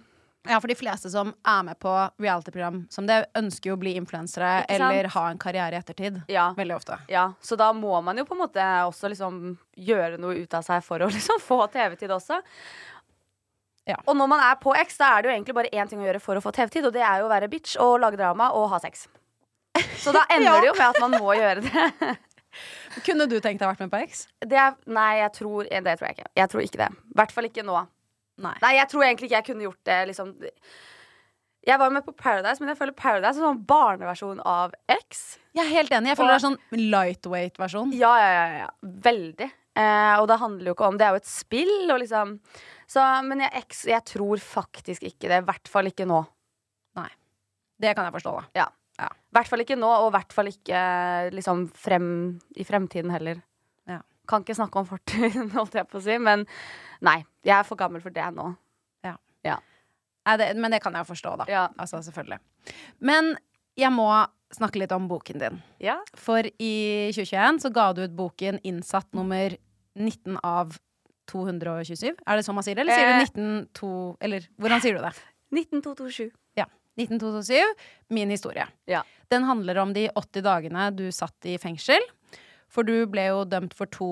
Ja, 0.49 0.57
for 0.61 0.67
de 0.67 0.75
fleste 0.75 1.09
som 1.13 1.33
er 1.45 1.63
med 1.63 1.77
på 1.79 1.91
reality-program 2.17 2.87
som 2.89 3.05
det, 3.05 3.19
ønsker 3.37 3.69
jo 3.69 3.75
å 3.77 3.81
bli 3.81 3.93
influensere 3.99 4.63
eller 4.73 5.11
ha 5.13 5.25
en 5.29 5.41
karriere 5.41 5.77
i 5.77 5.79
ettertid. 5.79 6.21
ja. 6.27 6.47
Veldig 6.57 6.75
ofte. 6.75 6.97
Ja, 7.07 7.27
så 7.41 7.55
da 7.55 7.69
må 7.73 7.99
man 8.01 8.17
jo 8.17 8.25
på 8.25 8.33
en 8.33 8.41
måte 8.41 8.65
også 8.87 9.11
liksom 9.13 9.57
gjøre 9.77 10.17
noe 10.17 10.39
ut 10.41 10.53
av 10.57 10.65
seg 10.65 10.81
for 10.85 11.05
å 11.05 11.11
liksom 11.15 11.41
få 11.43 11.59
TV-tid 11.73 12.11
også. 12.17 12.41
Ja. 13.85 13.97
Og 14.05 14.17
når 14.17 14.27
man 14.33 14.41
er 14.45 14.57
på 14.61 14.73
X, 14.81 14.97
da 14.97 15.13
er 15.13 15.21
det 15.21 15.29
jo 15.29 15.35
egentlig 15.35 15.57
bare 15.57 15.71
én 15.73 15.89
ting 15.89 16.01
å 16.01 16.05
gjøre 16.09 16.21
for 16.23 16.37
å 16.37 16.43
få 16.43 16.53
TV-tid, 16.57 16.89
og 16.89 16.93
det 16.97 17.05
er 17.05 17.21
jo 17.21 17.29
å 17.29 17.31
være 17.31 17.49
bitch 17.51 17.77
og 17.81 17.99
lage 18.01 18.17
drama 18.17 18.51
og 18.57 18.69
ha 18.73 18.81
sex. 18.81 19.07
Så 20.01 20.13
da 20.15 20.25
ender 20.33 20.61
det 20.61 20.71
jo 20.71 20.75
med 20.77 20.89
at 20.89 21.01
man 21.01 21.17
må 21.21 21.37
gjøre 21.37 21.65
det. 21.65 22.17
Kunne 23.05 23.29
du 23.29 23.37
tenkt 23.39 23.61
deg 23.61 23.67
å 23.69 23.71
vært 23.71 23.85
med 23.85 23.93
på 23.93 24.01
X? 24.09 24.25
det 24.43 24.57
er, 24.59 24.73
nei, 24.89 25.11
jeg 25.21 25.33
tror, 25.37 25.69
det 25.69 25.97
tror 25.97 26.09
jeg 26.09 26.17
ikke. 26.17 26.31
Jeg 26.41 26.51
tror 26.51 26.65
ikke 26.65 26.81
det. 26.81 26.89
I 27.13 27.19
hvert 27.21 27.35
fall 27.35 27.47
ikke 27.47 27.67
nå. 27.67 27.81
Nei. 28.41 28.55
Nei, 28.63 28.73
jeg 28.79 28.89
tror 28.91 29.05
egentlig 29.05 29.29
ikke 29.29 29.39
jeg 29.39 29.47
kunne 29.51 29.67
gjort 29.67 29.83
det. 29.87 29.99
Liksom. 30.11 30.33
Jeg 31.67 31.77
var 31.77 31.93
med 31.93 32.05
på 32.07 32.13
Paradise, 32.17 32.57
men 32.61 32.71
jeg 32.71 32.79
føler 32.79 32.97
Paradise 32.97 33.37
er 33.37 33.43
en 33.43 33.51
sånn 33.51 33.63
barneversjon 33.69 34.41
av 34.49 34.73
X. 34.89 35.23
Jeg 35.53 35.67
er 35.67 35.73
helt 35.75 35.93
enig. 35.93 36.11
Jeg 36.11 36.19
føler 36.19 36.33
det 36.33 36.39
er 36.39 36.47
sånn 36.47 36.61
lightweight-versjon. 36.95 37.93
Ja, 37.97 38.11
ja, 38.17 38.31
ja, 38.33 38.45
ja. 38.63 38.69
Veldig. 39.07 39.49
Eh, 39.77 40.13
og 40.17 40.27
det 40.27 40.35
handler 40.41 40.67
jo 40.67 40.73
ikke 40.75 40.87
om 40.89 40.97
Det 40.99 41.05
er 41.07 41.13
jo 41.15 41.19
et 41.21 41.29
spill, 41.31 41.75
og 41.93 42.01
liksom 42.01 42.33
så, 42.91 43.05
Men 43.23 43.39
jeg, 43.45 43.61
X, 43.69 43.85
jeg 43.87 44.03
tror 44.03 44.41
faktisk 44.43 45.05
ikke 45.07 45.29
det. 45.31 45.37
I 45.39 45.47
hvert 45.47 45.71
fall 45.71 45.87
ikke 45.87 46.07
nå. 46.09 46.19
Nei. 46.99 47.07
Det 47.79 47.93
kan 47.95 48.09
jeg 48.09 48.17
forstå, 48.17 48.33
da. 48.41 48.43
Ja. 48.63 48.67
Ja. 48.99 49.07
I 49.07 49.37
hvert 49.37 49.49
fall 49.49 49.63
ikke 49.63 49.79
nå, 49.79 49.89
og 50.01 50.09
i 50.09 50.15
hvert 50.17 50.35
fall 50.35 50.49
ikke 50.51 50.81
liksom 51.33 51.63
frem, 51.77 52.09
i 52.59 52.65
fremtiden 52.67 53.13
heller. 53.13 53.39
Ja. 54.21 54.27
Kan 54.29 54.43
ikke 54.45 54.55
snakke 54.55 54.79
om 54.79 54.85
fortiden, 54.87 55.49
holdt 55.57 55.73
jeg 55.75 55.87
på 55.89 55.97
å 55.99 56.03
si, 56.05 56.17
men 56.21 56.45
nei. 57.01 57.23
Jeg 57.43 57.57
er 57.57 57.63
for 57.65 57.75
gammel 57.79 58.01
for 58.03 58.13
det 58.13 58.27
nå. 58.35 58.51
Nei, 60.21 60.35
det, 60.37 60.51
men 60.61 60.69
det 60.69 60.77
kan 60.83 60.93
jeg 60.93 61.07
forstå, 61.07 61.31
da. 61.39 61.45
Ja. 61.49 61.63
Altså, 61.81 61.97
selvfølgelig. 62.05 62.37
Men 63.01 63.31
jeg 63.79 63.89
må 63.95 64.05
snakke 64.53 64.77
litt 64.77 64.91
om 64.93 65.07
boken 65.09 65.39
din. 65.41 65.55
Ja. 65.81 65.95
For 66.13 66.45
i 66.45 66.73
2021 67.09 67.57
så 67.63 67.71
ga 67.73 67.87
du 67.97 68.03
ut 68.03 68.13
boken 68.13 68.59
Innsatt 68.69 69.09
nummer 69.17 69.55
19 69.97 70.37
av 70.45 70.75
227. 71.31 72.11
Er 72.13 72.37
det 72.37 72.45
sånn 72.45 72.53
man 72.59 72.67
sier 72.67 72.77
det, 72.77 72.85
eller 72.85 72.93
sier 72.93 73.09
Eh. 73.09 73.17
du 73.17 73.41
192 73.41 74.17
Eller 74.21 74.45
hvordan 74.61 74.83
sier 74.85 74.99
du 74.99 75.01
det? 75.07 75.13
19227. 75.57 76.29
Ja. 76.61 76.67
1927. 77.01 77.73
Min 78.13 78.29
historie. 78.29 78.67
Ja. 78.85 79.01
Den 79.33 79.49
handler 79.49 79.81
om 79.81 79.93
de 79.97 80.05
80 80.13 80.45
dagene 80.45 80.91
du 80.93 81.07
satt 81.11 81.49
i 81.49 81.57
fengsel. 81.57 82.05
For 82.71 82.87
du 82.87 83.05
ble 83.11 83.27
jo 83.29 83.45
dømt 83.49 83.73
for 83.77 83.89
to 83.91 84.11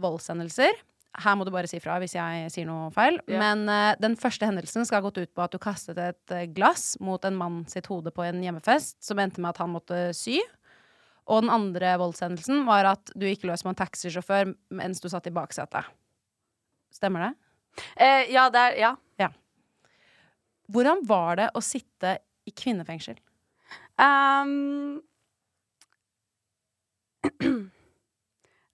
voldshendelser. 0.00 0.78
Her 1.20 1.34
må 1.34 1.44
du 1.46 1.50
bare 1.50 1.66
si 1.70 1.80
fra 1.82 1.96
hvis 2.02 2.14
jeg 2.14 2.50
sier 2.54 2.68
noe 2.68 2.90
feil. 2.94 3.18
Ja. 3.30 3.40
Men 3.42 3.64
uh, 3.70 3.98
den 4.02 4.14
første 4.18 4.46
hendelsen 4.46 4.86
skal 4.86 5.00
ha 5.00 5.06
gått 5.08 5.18
ut 5.18 5.32
på 5.34 5.42
at 5.42 5.54
du 5.54 5.58
kastet 5.62 5.98
et 5.98 6.34
eh, 6.34 6.46
glass 6.54 6.94
mot 7.02 7.24
en 7.26 7.38
mann 7.38 7.64
sitt 7.70 7.90
hode 7.90 8.12
på 8.14 8.24
en 8.26 8.42
hjemmefest, 8.44 9.00
som 9.02 9.18
endte 9.22 9.42
med 9.42 9.50
at 9.52 9.60
han 9.62 9.74
måtte 9.74 10.10
sy. 10.16 10.38
Og 11.30 11.44
den 11.44 11.52
andre 11.52 11.96
voldshendelsen 12.00 12.64
var 12.66 12.88
at 12.92 13.12
du 13.18 13.26
gikk 13.26 13.44
løs 13.50 13.62
på 13.66 13.70
en 13.72 13.78
taxisjåfør 13.78 14.54
mens 14.78 15.02
du 15.02 15.08
satt 15.10 15.28
i 15.30 15.34
baksetet. 15.34 15.90
Stemmer 16.94 17.28
det? 17.28 17.32
Eh, 17.96 18.30
ja, 18.34 18.48
det 18.50 18.66
er 18.70 18.78
Ja. 18.80 18.94
Hvordan 20.70 21.02
var 21.06 21.36
det 21.38 21.48
å 21.58 21.60
sitte 21.62 22.18
i 22.46 22.52
kvinnefengsel? 22.54 23.18
Ehm. 23.98 25.02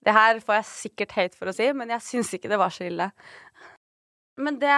det 0.07 0.15
her 0.15 0.39
får 0.39 0.61
jeg 0.61 0.69
sikkert 0.71 1.17
hate 1.17 1.35
for 1.35 1.51
å 1.51 1.55
si, 1.55 1.67
men 1.75 1.91
jeg 1.91 2.05
syns 2.05 2.31
ikke 2.37 2.51
det 2.51 2.59
var 2.61 2.71
så 2.71 2.87
ille. 2.87 3.09
Men 4.39 4.59
det 4.61 4.71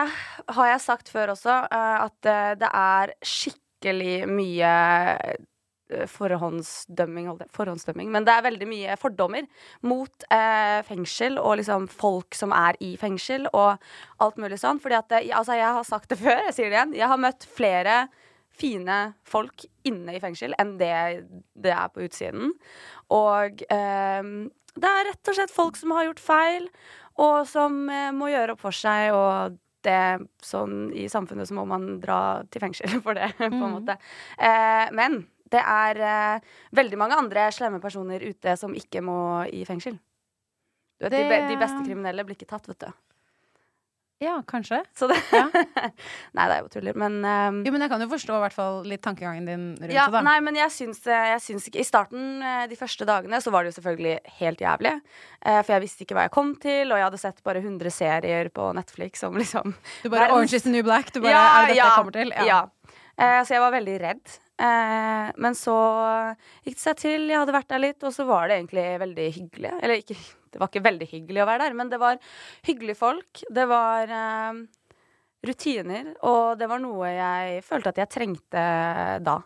har 0.56 0.72
jeg 0.72 0.82
sagt 0.82 1.12
før 1.12 1.36
også, 1.36 1.62
eh, 1.68 1.96
at 2.08 2.30
eh, 2.32 2.56
det 2.58 2.70
er 2.80 3.14
skikkelig 3.28 4.16
mye 4.32 4.72
eh, 5.20 6.06
forhåndsdømming, 6.10 7.28
forhåndsdømming, 7.54 8.10
men 8.14 8.26
det 8.26 8.34
er 8.34 8.46
veldig 8.46 8.68
mye 8.70 8.96
fordommer 9.02 9.46
mot 9.90 10.26
fengsel 10.86 11.40
og 11.42 11.56
liksom 11.58 11.88
folk 11.90 12.38
som 12.38 12.54
er 12.54 12.78
i 12.86 12.92
fengsel 13.02 13.48
og 13.50 13.82
alt 14.22 14.38
mulig 14.38 14.60
sånn. 14.62 14.78
Fordi 14.84 15.00
at 15.00 15.16
altså, 15.18 15.58
jeg 15.58 15.78
har 15.80 15.88
sagt 15.90 16.14
det 16.14 16.20
før, 16.26 16.44
jeg 16.46 16.58
sier 16.58 16.70
det 16.70 16.78
igjen, 16.78 16.94
jeg 17.02 17.10
har 17.10 17.22
møtt 17.26 17.48
flere 17.58 18.04
fine 18.60 19.00
folk 19.28 19.66
inne 19.88 20.14
i 20.14 20.22
fengsel 20.22 20.54
enn 20.62 20.76
det 20.78 20.94
det 21.58 21.74
er 21.74 21.90
på 21.94 22.06
utsiden. 22.06 22.54
Og 23.16 23.66
eh, 23.74 24.22
det 24.82 24.90
er 24.90 25.10
rett 25.12 25.32
og 25.32 25.38
slett 25.38 25.54
folk 25.54 25.80
som 25.80 25.94
har 25.96 26.10
gjort 26.10 26.22
feil, 26.24 26.70
og 27.20 27.42
som 27.50 27.82
eh, 27.92 28.12
må 28.16 28.32
gjøre 28.32 28.56
opp 28.56 28.64
for 28.64 28.76
seg, 28.76 29.12
og 29.16 29.58
det 29.88 30.28
sånn 30.44 30.90
i 30.92 31.06
samfunnet 31.12 31.48
så 31.48 31.56
må 31.56 31.64
man 31.70 32.00
dra 32.04 32.42
til 32.52 32.64
fengsel 32.66 33.00
for 33.06 33.18
det, 33.18 33.32
på 33.40 33.50
en 33.52 33.76
måte. 33.78 33.98
Eh, 34.38 34.88
men 34.96 35.22
det 35.50 35.62
er 35.64 36.04
eh, 36.06 36.56
veldig 36.78 37.00
mange 37.02 37.18
andre 37.18 37.48
slemme 37.56 37.82
personer 37.82 38.24
ute 38.24 38.56
som 38.60 38.76
ikke 38.78 39.04
må 39.06 39.20
i 39.50 39.64
fengsel. 39.68 39.98
Du 41.00 41.08
vet, 41.08 41.16
de, 41.16 41.28
be 41.32 41.46
de 41.48 41.60
beste 41.60 41.80
kriminelle 41.86 42.26
blir 42.28 42.36
ikke 42.36 42.50
tatt, 42.50 42.68
vet 42.70 42.84
du. 42.84 42.92
Ja, 44.20 44.42
kanskje. 44.48 44.82
Så 44.98 45.08
det 45.08 45.16
Ja. 45.32 45.46
Nei, 46.36 46.46
det 46.50 46.56
er 46.58 46.62
jo 46.66 46.68
tuller, 46.74 46.98
men 47.00 47.20
um, 47.24 47.60
Jo, 47.64 47.72
men 47.72 47.86
jeg 47.86 47.92
kan 47.94 48.02
jo 48.04 48.08
forstå 48.12 48.40
hvert 48.44 48.56
fall 48.56 48.82
litt 48.84 49.02
tankegangen 49.06 49.46
din 49.48 49.64
rundt 49.80 49.94
ja, 49.96 50.08
det, 50.10 50.18
da. 50.18 50.22
nei, 50.28 50.38
men 50.44 50.58
jeg 50.60 50.74
syns, 50.76 51.00
eh, 51.08 51.30
jeg 51.34 51.44
syns 51.46 51.68
ikke 51.70 51.80
I 51.80 51.88
starten, 51.88 52.26
eh, 52.44 52.66
de 52.68 52.76
første 52.80 53.08
dagene, 53.08 53.40
så 53.40 53.54
var 53.56 53.64
det 53.64 53.72
jo 53.72 53.78
selvfølgelig 53.80 54.18
helt 54.42 54.64
jævlig. 54.66 54.96
Uh, 55.40 55.62
For 55.64 55.72
jeg 55.78 55.86
visste 55.86 56.04
ikke 56.04 56.18
hva 56.20 56.26
jeg 56.28 56.34
kom 56.36 56.52
til, 56.60 56.92
og 56.92 57.00
jeg 57.00 57.08
hadde 57.08 57.22
sett 57.22 57.40
bare 57.48 57.64
100 57.64 57.96
serier 57.96 58.52
på 58.52 58.68
Netflix 58.76 59.24
som 59.24 59.40
liksom 59.40 59.72
Du 60.04 60.10
bare 60.10 60.28
Verdens- 60.28 60.36
Orange 60.36 60.60
is 60.60 60.68
the 60.68 60.74
new 60.76 60.84
black. 60.84 61.14
Du 61.16 61.22
bare, 61.24 61.32
er 61.40 61.70
det 61.72 61.78
dette 61.78 61.86
jeg 61.86 61.96
kommer 62.02 62.20
til? 62.20 62.36
Ja. 62.36 62.60
Eh, 62.66 62.76
så 63.20 63.56
jeg 63.56 63.64
var 63.64 63.76
veldig 63.76 63.98
redd. 64.00 64.40
Eh, 64.60 65.30
men 65.40 65.56
så 65.56 65.76
gikk 66.66 66.76
det 66.76 66.82
seg 66.82 67.00
til, 67.00 67.30
jeg 67.32 67.40
hadde 67.40 67.56
vært 67.56 67.70
der 67.72 67.84
litt, 67.84 68.04
og 68.04 68.12
så 68.16 68.26
var 68.28 68.50
det 68.50 68.60
egentlig 68.60 68.86
veldig 69.04 69.28
hyggelig. 69.38 69.72
Eller 69.80 70.02
ikke, 70.02 70.18
det 70.52 70.62
var 70.62 70.72
ikke 70.72 70.86
veldig 70.90 71.08
hyggelig 71.14 71.44
å 71.44 71.48
være 71.48 71.68
der, 71.68 71.78
men 71.80 71.92
det 71.92 72.00
var 72.02 72.20
hyggelige 72.68 73.00
folk. 73.00 73.44
Det 73.56 73.68
var 73.70 74.12
eh, 74.16 74.64
rutiner, 75.48 76.12
og 76.28 76.60
det 76.60 76.68
var 76.72 76.84
noe 76.84 77.14
jeg 77.14 77.62
følte 77.68 77.94
at 77.94 78.02
jeg 78.04 78.14
trengte 78.18 78.66
da. 79.24 79.38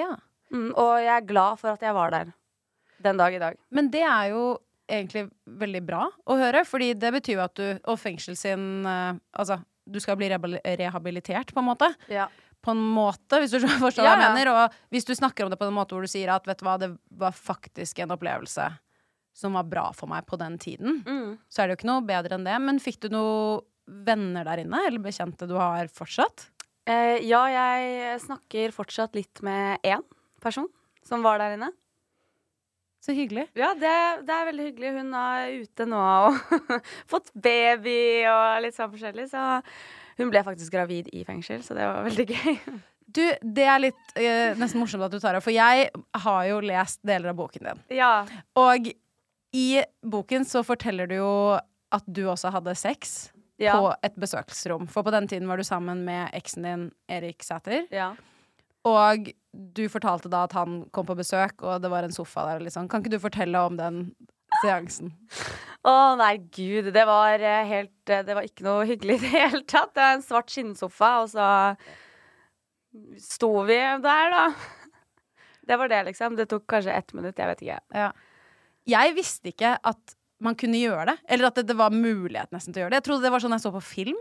Ja. 0.00 0.14
Mm, 0.54 0.70
og 0.70 0.94
jeg 1.02 1.12
er 1.12 1.28
glad 1.28 1.60
for 1.60 1.74
at 1.74 1.84
jeg 1.84 1.96
var 1.96 2.14
der 2.14 2.32
den 3.04 3.20
dag 3.20 3.36
i 3.36 3.42
dag. 3.42 3.58
Men 3.74 3.90
det 3.92 4.04
er 4.06 4.32
jo 4.32 4.46
egentlig 4.88 5.26
veldig 5.60 5.84
bra 5.84 6.06
å 6.08 6.38
høre, 6.40 6.64
fordi 6.68 6.92
det 7.00 7.12
betyr 7.14 7.38
jo 7.38 7.44
at 7.44 7.54
du 7.56 7.68
Og 7.88 7.96
fengsel 7.96 8.36
sin 8.36 8.84
eh, 8.84 9.16
Altså, 9.32 9.56
Du 9.88 9.96
skal 10.00 10.16
bli 10.16 10.28
rehabilitert, 10.28 11.52
på 11.52 11.60
en 11.60 11.68
måte. 11.68 11.88
Ja. 12.08 12.28
På 12.64 12.72
en 12.72 12.80
måte, 12.96 13.38
hvis 13.42 13.52
du 13.52 13.58
forstår 13.84 14.06
Ja, 14.06 14.14
hva 14.16 14.22
jeg 14.24 14.32
mener. 14.38 14.50
Og 14.54 14.78
hvis 14.94 15.04
du 15.08 15.12
snakker 15.16 15.44
om 15.44 15.52
det 15.52 15.58
på 15.60 15.68
en 15.68 15.76
måte 15.76 15.92
hvor 15.96 16.04
du 16.06 16.08
sier 16.10 16.32
at 16.32 16.46
vet 16.48 16.62
du 16.62 16.64
hva, 16.64 16.78
det 16.80 16.88
var 17.20 17.36
faktisk 17.36 18.00
en 18.04 18.14
opplevelse 18.16 18.70
som 19.34 19.56
var 19.58 19.66
bra 19.66 19.88
for 19.98 20.06
meg 20.08 20.24
på 20.30 20.38
den 20.38 20.56
tiden, 20.62 21.00
Mm. 21.04 21.38
så 21.50 21.62
er 21.62 21.66
det 21.68 21.74
jo 21.74 21.78
ikke 21.82 21.90
noe 21.90 22.04
bedre 22.06 22.36
enn 22.38 22.44
det. 22.46 22.54
Men 22.62 22.78
fikk 22.80 23.00
du 23.02 23.08
noen 23.10 23.64
venner 24.06 24.46
der 24.46 24.62
inne, 24.62 24.78
eller 24.86 25.02
bekjente 25.02 25.48
du 25.50 25.56
har 25.58 25.90
fortsatt? 25.92 26.46
Eh, 26.86 27.18
ja, 27.26 27.40
jeg 27.50 28.20
snakker 28.22 28.72
fortsatt 28.76 29.16
litt 29.18 29.42
med 29.44 29.82
én 29.84 30.04
person 30.40 30.68
som 31.04 31.24
var 31.26 31.42
der 31.42 31.56
inne. 31.58 31.70
Så 33.04 33.12
hyggelig. 33.12 33.48
Ja, 33.58 33.74
det, 33.76 33.90
det 34.24 34.32
er 34.32 34.46
veldig 34.48 34.66
hyggelig. 34.70 34.92
Hun 34.96 35.10
er 35.18 35.50
ute 35.60 35.84
nå 35.90 35.98
og 36.00 36.38
fått 37.12 37.28
baby 37.34 38.24
og 38.30 38.62
litt 38.64 38.78
sånn 38.78 38.92
forskjellig. 38.94 39.26
Så 39.28 39.42
hun 40.18 40.30
ble 40.32 40.42
faktisk 40.46 40.72
gravid 40.74 41.08
i 41.12 41.24
fengsel, 41.28 41.62
så 41.66 41.74
det 41.76 41.86
var 41.88 42.04
veldig 42.06 42.26
gøy. 42.30 42.58
Du, 43.14 43.22
det 43.42 43.64
er 43.68 43.78
litt 43.82 44.14
eh, 44.16 44.54
nesten 44.58 44.80
morsomt 44.80 45.04
at 45.06 45.12
du 45.12 45.20
tar 45.22 45.36
det, 45.36 45.42
for 45.44 45.52
jeg 45.54 45.90
har 46.24 46.44
jo 46.48 46.60
lest 46.64 47.00
deler 47.06 47.30
av 47.34 47.36
boken 47.38 47.68
din. 47.68 47.82
Ja. 48.00 48.24
Og 48.58 48.88
i 49.54 49.68
boken 50.02 50.46
så 50.48 50.64
forteller 50.66 51.06
du 51.10 51.16
jo 51.20 51.30
at 51.94 52.06
du 52.10 52.24
også 52.32 52.50
hadde 52.54 52.74
sex 52.74 53.30
Ja. 53.62 53.76
på 53.78 53.92
et 54.02 54.16
besøksrom. 54.18 54.88
For 54.90 55.06
på 55.06 55.12
den 55.14 55.28
tiden 55.30 55.46
var 55.46 55.60
du 55.60 55.62
sammen 55.62 56.00
med 56.04 56.32
eksen 56.34 56.64
din, 56.66 56.88
Erik 57.08 57.44
Sæther. 57.46 57.84
ja. 57.94 58.14
Og 58.84 59.30
du 59.54 59.86
fortalte 59.88 60.28
da 60.28 60.42
at 60.44 60.52
han 60.52 60.82
kom 60.92 61.06
på 61.08 61.14
besøk, 61.16 61.62
og 61.62 61.78
det 61.80 61.88
var 61.88 62.04
en 62.04 62.12
sofa 62.12 62.42
der. 62.50 62.64
Liksom. 62.66 62.88
Kan 62.90 63.00
ikke 63.00 63.14
du 63.14 63.18
fortelle 63.22 63.56
om 63.64 63.78
den 63.78 64.00
seansen? 64.64 65.12
Å 65.84 65.94
nei, 66.16 66.38
gud. 66.56 66.88
Det 66.96 67.04
var 67.08 67.42
eh, 67.44 67.66
helt 67.68 68.12
eh, 68.12 68.24
Det 68.24 68.36
var 68.36 68.46
ikke 68.48 68.64
noe 68.64 68.86
hyggelig 68.88 69.18
i 69.18 69.22
det 69.26 69.32
hele 69.34 69.62
tatt. 69.68 69.92
Det 69.92 70.00
var 70.00 70.16
en 70.16 70.24
svart 70.24 70.52
skinnsofa, 70.52 71.10
og 71.24 71.30
så 71.34 71.48
sto 73.20 73.52
vi 73.68 73.76
der, 73.76 74.32
da. 74.32 74.44
Det 75.64 75.78
var 75.80 75.90
det, 75.92 76.02
liksom. 76.10 76.36
Det 76.38 76.48
tok 76.50 76.66
kanskje 76.70 76.94
ett 76.94 77.14
minutt. 77.16 77.38
Jeg 77.40 77.50
vet 77.50 77.64
ikke. 77.64 77.80
Ja. 77.96 78.10
Jeg 78.88 79.14
visste 79.16 79.52
ikke 79.52 79.76
at 79.80 80.16
man 80.44 80.56
kunne 80.60 80.80
gjøre 80.80 81.06
det. 81.12 81.16
Eller 81.32 81.48
at 81.48 81.58
det, 81.60 81.66
det 81.70 81.76
var 81.78 81.94
mulighet 81.94 82.52
nesten 82.52 82.74
til 82.74 82.82
å 82.82 82.84
gjøre 82.84 82.94
det. 82.94 83.00
Jeg 83.00 83.08
trodde 83.08 83.26
det 83.26 83.32
var 83.34 83.44
sånn 83.44 83.56
jeg 83.56 83.64
så 83.64 83.72
på 83.74 83.84
film. 83.84 84.18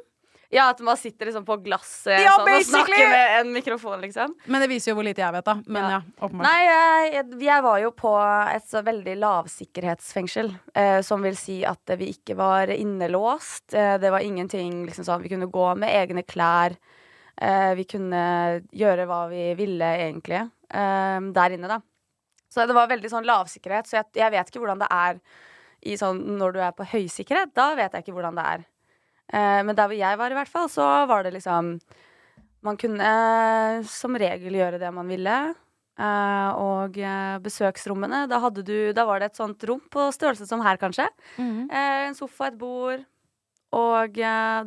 Ja, 0.53 0.67
at 0.69 0.81
man 0.85 0.97
sitter 1.01 1.25
liksom 1.29 1.45
på 1.47 1.55
glasset 1.65 2.19
Ja, 2.21 2.35
sånn, 2.37 2.51
og 2.53 2.65
snakker 2.67 3.07
med 3.09 3.31
en 3.39 3.53
mikrofon, 3.55 4.01
liksom. 4.05 4.35
Men 4.45 4.61
det 4.61 4.67
viser 4.69 4.91
jo 4.91 4.97
hvor 4.99 5.07
lite 5.07 5.23
jeg 5.23 5.33
vet, 5.33 5.45
da. 5.47 5.55
Men 5.65 5.87
ja, 5.89 5.89
Ja. 5.97 6.27
åpenbart. 6.27 6.45
Nei, 6.45 7.13
jeg, 7.15 7.23
jeg 7.41 7.63
var 7.65 7.79
jo 7.81 7.91
på 7.97 8.11
et 8.53 8.67
så 8.69 8.83
veldig 8.85 9.15
lavsikkerhetsfengsel. 9.23 10.51
Eh, 10.75 10.99
som 11.01 11.23
vil 11.25 11.37
si 11.39 11.63
at 11.65 11.95
vi 11.97 12.11
ikke 12.13 12.35
var 12.37 12.67
innelåst. 12.73 13.73
Eh, 13.73 13.97
det 13.97 14.11
var 14.13 14.21
ingenting 14.25 14.85
liksom 14.85 15.07
sånn 15.07 15.23
Vi 15.23 15.31
kunne 15.33 15.49
gå 15.51 15.69
med 15.77 15.89
egne 15.89 16.23
klær. 16.23 16.75
Eh, 17.41 17.73
vi 17.79 17.85
kunne 17.89 18.61
gjøre 18.71 19.07
hva 19.09 19.23
vi 19.31 19.53
ville, 19.57 19.89
egentlig, 20.05 20.43
eh, 20.69 21.19
der 21.33 21.57
inne, 21.57 21.67
da. 21.67 21.79
Så 22.53 22.67
det 22.69 22.75
var 22.77 22.87
veldig 22.91 23.09
sånn 23.09 23.25
lavsikkerhet. 23.25 23.87
Så 23.89 23.97
jeg, 23.97 24.05
jeg 24.21 24.31
vet 24.31 24.51
ikke 24.51 24.61
hvordan 24.61 24.83
det 24.83 24.91
er 24.93 25.19
i 25.89 25.95
sånn, 25.97 26.19
når 26.37 26.53
du 26.53 26.59
er 26.61 26.71
på 26.77 26.85
høysikkerhet. 26.85 27.53
Da 27.57 27.71
vet 27.75 27.91
jeg 27.97 28.05
ikke 28.05 28.13
hvordan 28.19 28.37
det 28.37 28.45
er. 28.45 28.65
Eh, 29.31 29.61
men 29.63 29.75
der 29.75 29.87
hvor 29.87 29.97
jeg 29.97 30.19
var, 30.19 30.33
i 30.33 30.37
hvert 30.37 30.51
fall, 30.51 30.69
så 30.71 30.87
var 31.09 31.23
det 31.23 31.33
liksom 31.37 31.77
Man 32.63 32.77
kunne 32.79 33.03
eh, 33.03 33.83
som 33.91 34.15
regel 34.15 34.55
gjøre 34.55 34.79
det 34.79 34.91
man 34.95 35.09
ville. 35.11 35.37
Eh, 35.99 36.49
og 36.57 36.95
besøksrommene, 37.43 38.23
da, 38.31 38.39
hadde 38.39 38.63
du, 38.65 38.93
da 38.95 39.03
var 39.05 39.19
det 39.19 39.31
et 39.31 39.39
sånt 39.41 39.63
rom 39.67 39.81
på 39.91 40.07
størrelse 40.15 40.47
som 40.47 40.63
her, 40.63 40.79
kanskje. 40.79 41.09
Mm. 41.37 41.67
En 41.69 42.15
sofa, 42.15 42.47
et 42.47 42.57
bord. 42.57 43.03
Og 43.73 44.15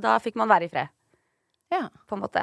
da 0.03 0.17
fikk 0.21 0.37
man 0.37 0.51
være 0.51 0.67
i 0.67 0.71
fred, 0.73 0.89
Ja. 1.73 1.87
på 2.09 2.17
en 2.17 2.23
måte. 2.25 2.43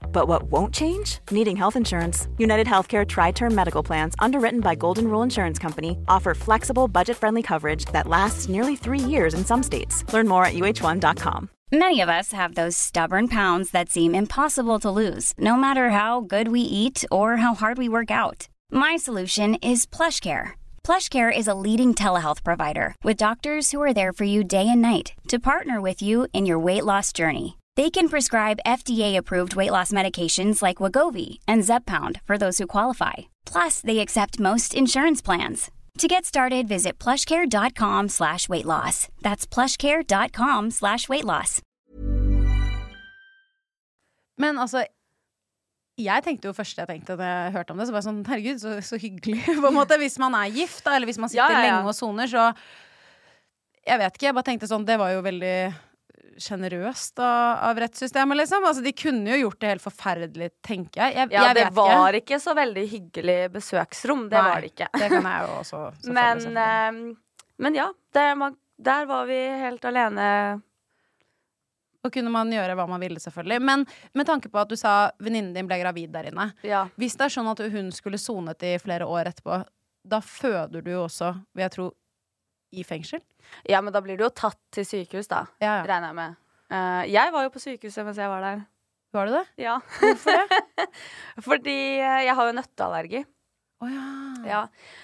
But 0.11 0.27
what 0.27 0.43
won't 0.43 0.73
change? 0.73 1.19
Needing 1.31 1.55
health 1.55 1.75
insurance. 1.75 2.27
United 2.37 2.67
Healthcare 2.67 3.07
Tri 3.07 3.31
Term 3.31 3.55
Medical 3.55 3.83
Plans, 3.83 4.13
underwritten 4.19 4.59
by 4.59 4.75
Golden 4.75 5.07
Rule 5.07 5.23
Insurance 5.23 5.57
Company, 5.57 5.97
offer 6.07 6.33
flexible, 6.33 6.87
budget 6.87 7.17
friendly 7.17 7.41
coverage 7.41 7.85
that 7.85 8.07
lasts 8.07 8.49
nearly 8.49 8.75
three 8.75 8.99
years 8.99 9.33
in 9.33 9.45
some 9.45 9.63
states. 9.63 10.03
Learn 10.13 10.27
more 10.27 10.45
at 10.45 10.53
uh1.com. 10.53 11.49
Many 11.73 12.01
of 12.01 12.09
us 12.09 12.33
have 12.33 12.55
those 12.55 12.75
stubborn 12.75 13.29
pounds 13.29 13.71
that 13.71 13.89
seem 13.89 14.13
impossible 14.13 14.79
to 14.81 14.91
lose, 14.91 15.33
no 15.37 15.55
matter 15.55 15.91
how 15.91 16.19
good 16.19 16.49
we 16.49 16.59
eat 16.59 17.05
or 17.09 17.37
how 17.37 17.53
hard 17.53 17.77
we 17.77 17.87
work 17.87 18.11
out. 18.11 18.49
My 18.69 18.97
solution 18.97 19.55
is 19.55 19.85
PlushCare. 19.85 20.59
PlushCare 20.83 21.31
is 21.31 21.47
a 21.47 21.53
leading 21.53 21.93
telehealth 21.95 22.43
provider 22.43 22.93
with 23.05 23.15
doctors 23.15 23.71
who 23.71 23.81
are 23.81 23.93
there 23.93 24.11
for 24.11 24.25
you 24.25 24.43
day 24.43 24.67
and 24.67 24.81
night 24.81 25.13
to 25.29 25.39
partner 25.39 25.79
with 25.79 26.01
you 26.01 26.27
in 26.33 26.45
your 26.45 26.59
weight 26.59 26.83
loss 26.83 27.13
journey. 27.13 27.57
They 27.77 27.89
can 27.89 28.09
prescribe 28.09 28.59
FDA-approved 28.65 29.55
weight 29.55 29.71
loss 29.71 29.93
medications 29.93 30.61
like 30.61 30.77
Wagovi 30.83 31.39
and 31.47 31.63
Zeppound 31.63 32.19
for 32.25 32.37
those 32.37 32.57
who 32.57 32.67
qualify. 32.67 33.31
Plus, 33.45 33.79
they 33.79 33.99
accept 33.99 34.39
most 34.39 34.75
insurance 34.75 35.21
plans. 35.21 35.71
To 35.99 36.07
get 36.07 36.25
started, 36.25 36.67
visit 36.67 36.99
plushcare.com 36.99 38.09
slash 38.09 38.49
weight 38.49 38.65
loss. 38.65 39.07
That's 39.21 39.45
plushcare.com 39.45 40.71
slash 40.71 41.07
weight 41.09 41.25
loss. 41.25 41.61
Men 44.37 44.57
altså 44.57 44.85
jeg 46.01 46.23
tenkte 46.25 46.47
jo 46.49 46.53
først 46.55 46.79
jeg 46.79 46.87
tenkte 46.89 47.13
da 47.19 47.27
jeg 47.27 47.51
hørte 47.53 47.73
om 47.75 47.77
det, 47.77 47.85
så 47.87 47.93
var 47.93 48.01
jeg 48.01 48.07
sånn 48.07 48.21
herregud, 48.25 48.61
så, 48.63 48.71
så 48.81 48.97
hyggelig. 48.97 49.43
på 49.61 49.67
en 49.69 49.75
måte 49.75 49.99
Hvis 50.01 50.17
man 50.17 50.33
er 50.39 50.49
gift, 50.55 50.81
da, 50.85 50.95
eller 50.95 51.05
hvis 51.11 51.19
man 51.21 51.29
sitter 51.29 51.43
Ja, 51.43 51.51
ja, 51.51 51.59
ja. 51.67 51.75
lenge 51.75 51.91
og 51.91 51.95
soner, 51.97 52.31
så 52.31 52.47
Jeg 53.85 53.99
vet 54.01 54.15
ikke, 54.17 54.25
jeg 54.29 54.37
bare 54.39 54.47
tenkte 54.47 54.69
sånn 54.71 54.87
Det 54.87 54.97
var 54.97 55.13
jo 55.13 55.21
veldig 55.27 55.55
sjenerøst 56.43 57.21
av, 57.23 57.79
rettssystemet, 57.81 58.39
liksom. 58.41 58.65
Altså, 58.67 58.83
de 58.85 58.93
kunne 58.97 59.33
jo 59.33 59.39
gjort 59.45 59.59
det 59.61 59.71
helt 59.73 59.85
forferdelig, 59.85 60.49
tenker 60.65 61.03
jeg. 61.03 61.17
Jeg, 61.19 61.31
Ja, 61.35 61.45
jeg 61.49 61.59
det 61.59 61.67
var 61.77 62.17
ikke 62.17 62.39
så 62.41 62.55
veldig 62.57 62.87
hyggelig 62.95 63.37
besøksrom. 63.53 64.25
Det 64.31 64.39
Nei, 64.39 64.49
var 64.49 64.65
det 64.65 64.73
ikke. 64.73 64.89
Det 64.97 65.11
kan 65.13 65.29
jeg 65.29 65.45
jo 65.45 65.59
også 65.59 65.83
Men, 66.17 66.43
eh, 66.65 67.39
men 67.61 67.77
ja, 67.77 67.87
man, 68.37 68.57
der 68.81 69.07
var 69.09 69.29
vi 69.29 69.39
helt 69.61 69.85
alene. 69.85 70.27
Og 72.01 72.13
kunne 72.13 72.31
man 72.33 72.49
gjøre 72.49 72.75
hva 72.77 72.87
man 72.89 73.01
ville, 73.03 73.21
selvfølgelig. 73.21 73.61
Men 73.61 73.85
med 74.17 74.25
tanke 74.25 74.49
på 74.49 74.61
at 74.61 74.71
du 74.71 74.77
sa 74.79 75.11
venninnen 75.21 75.53
din 75.53 75.69
ble 75.69 75.77
gravid 75.83 76.09
der 76.15 76.31
inne. 76.31 76.49
Ja. 76.65 76.87
Hvis 76.97 77.17
det 77.17 77.27
er 77.27 77.35
sånn 77.37 77.51
at 77.51 77.61
hun 77.61 77.91
skulle 77.93 78.19
sonet 78.21 78.65
i 78.65 78.77
flere 78.81 79.05
år 79.05 79.29
etterpå, 79.29 79.61
da 80.01 80.21
føder 80.25 80.81
du 80.81 80.89
jo 80.95 81.03
også, 81.05 81.35
vil 81.53 81.67
jeg 81.67 81.75
tro, 81.75 81.91
i 82.71 82.85
fengsel? 82.87 83.21
Ja, 83.69 83.81
men 83.81 83.93
da 83.93 84.01
blir 84.03 84.19
du 84.19 84.25
jo 84.25 84.33
tatt 84.33 84.59
til 84.73 84.87
sykehus, 84.87 85.29
da. 85.31 85.45
Ja, 85.63 85.79
ja. 85.79 85.87
Regner 85.89 86.11
jeg 86.11 86.19
med. 86.19 86.37
Uh, 86.71 87.03
jeg 87.11 87.33
var 87.35 87.43
jo 87.45 87.51
på 87.53 87.61
sykehuset 87.63 88.07
mens 88.07 88.19
jeg 88.21 88.31
var 88.31 88.45
der. 88.45 88.63
Var 89.11 89.27
du 89.27 89.33
det? 89.35 89.43
Ja. 89.59 89.75
Hvorfor 89.99 90.37
det? 90.39 90.59
Fordi 91.47 91.79
eh, 91.99 92.21
jeg 92.23 92.35
har 92.37 92.47
jo 92.47 92.55
nøtteallergi. 92.55 93.25
Å 93.81 93.87
ja. 93.89 94.07
Ja. 94.45 94.59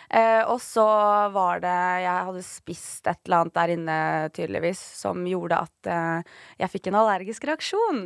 Eh, 0.09 0.43
og 0.49 0.59
så 0.63 0.85
var 1.33 1.59
det 1.61 1.73
Jeg 2.03 2.25
hadde 2.29 2.43
spist 2.45 3.09
et 3.09 3.19
eller 3.25 3.43
annet 3.43 3.55
der 3.57 3.73
inne, 3.73 3.97
tydeligvis, 4.33 4.79
som 4.99 5.23
gjorde 5.27 5.59
at 5.65 5.89
eh, 5.91 6.35
jeg 6.61 6.71
fikk 6.73 6.89
en 6.89 6.99
allergisk 7.01 7.47
reaksjon. 7.49 8.03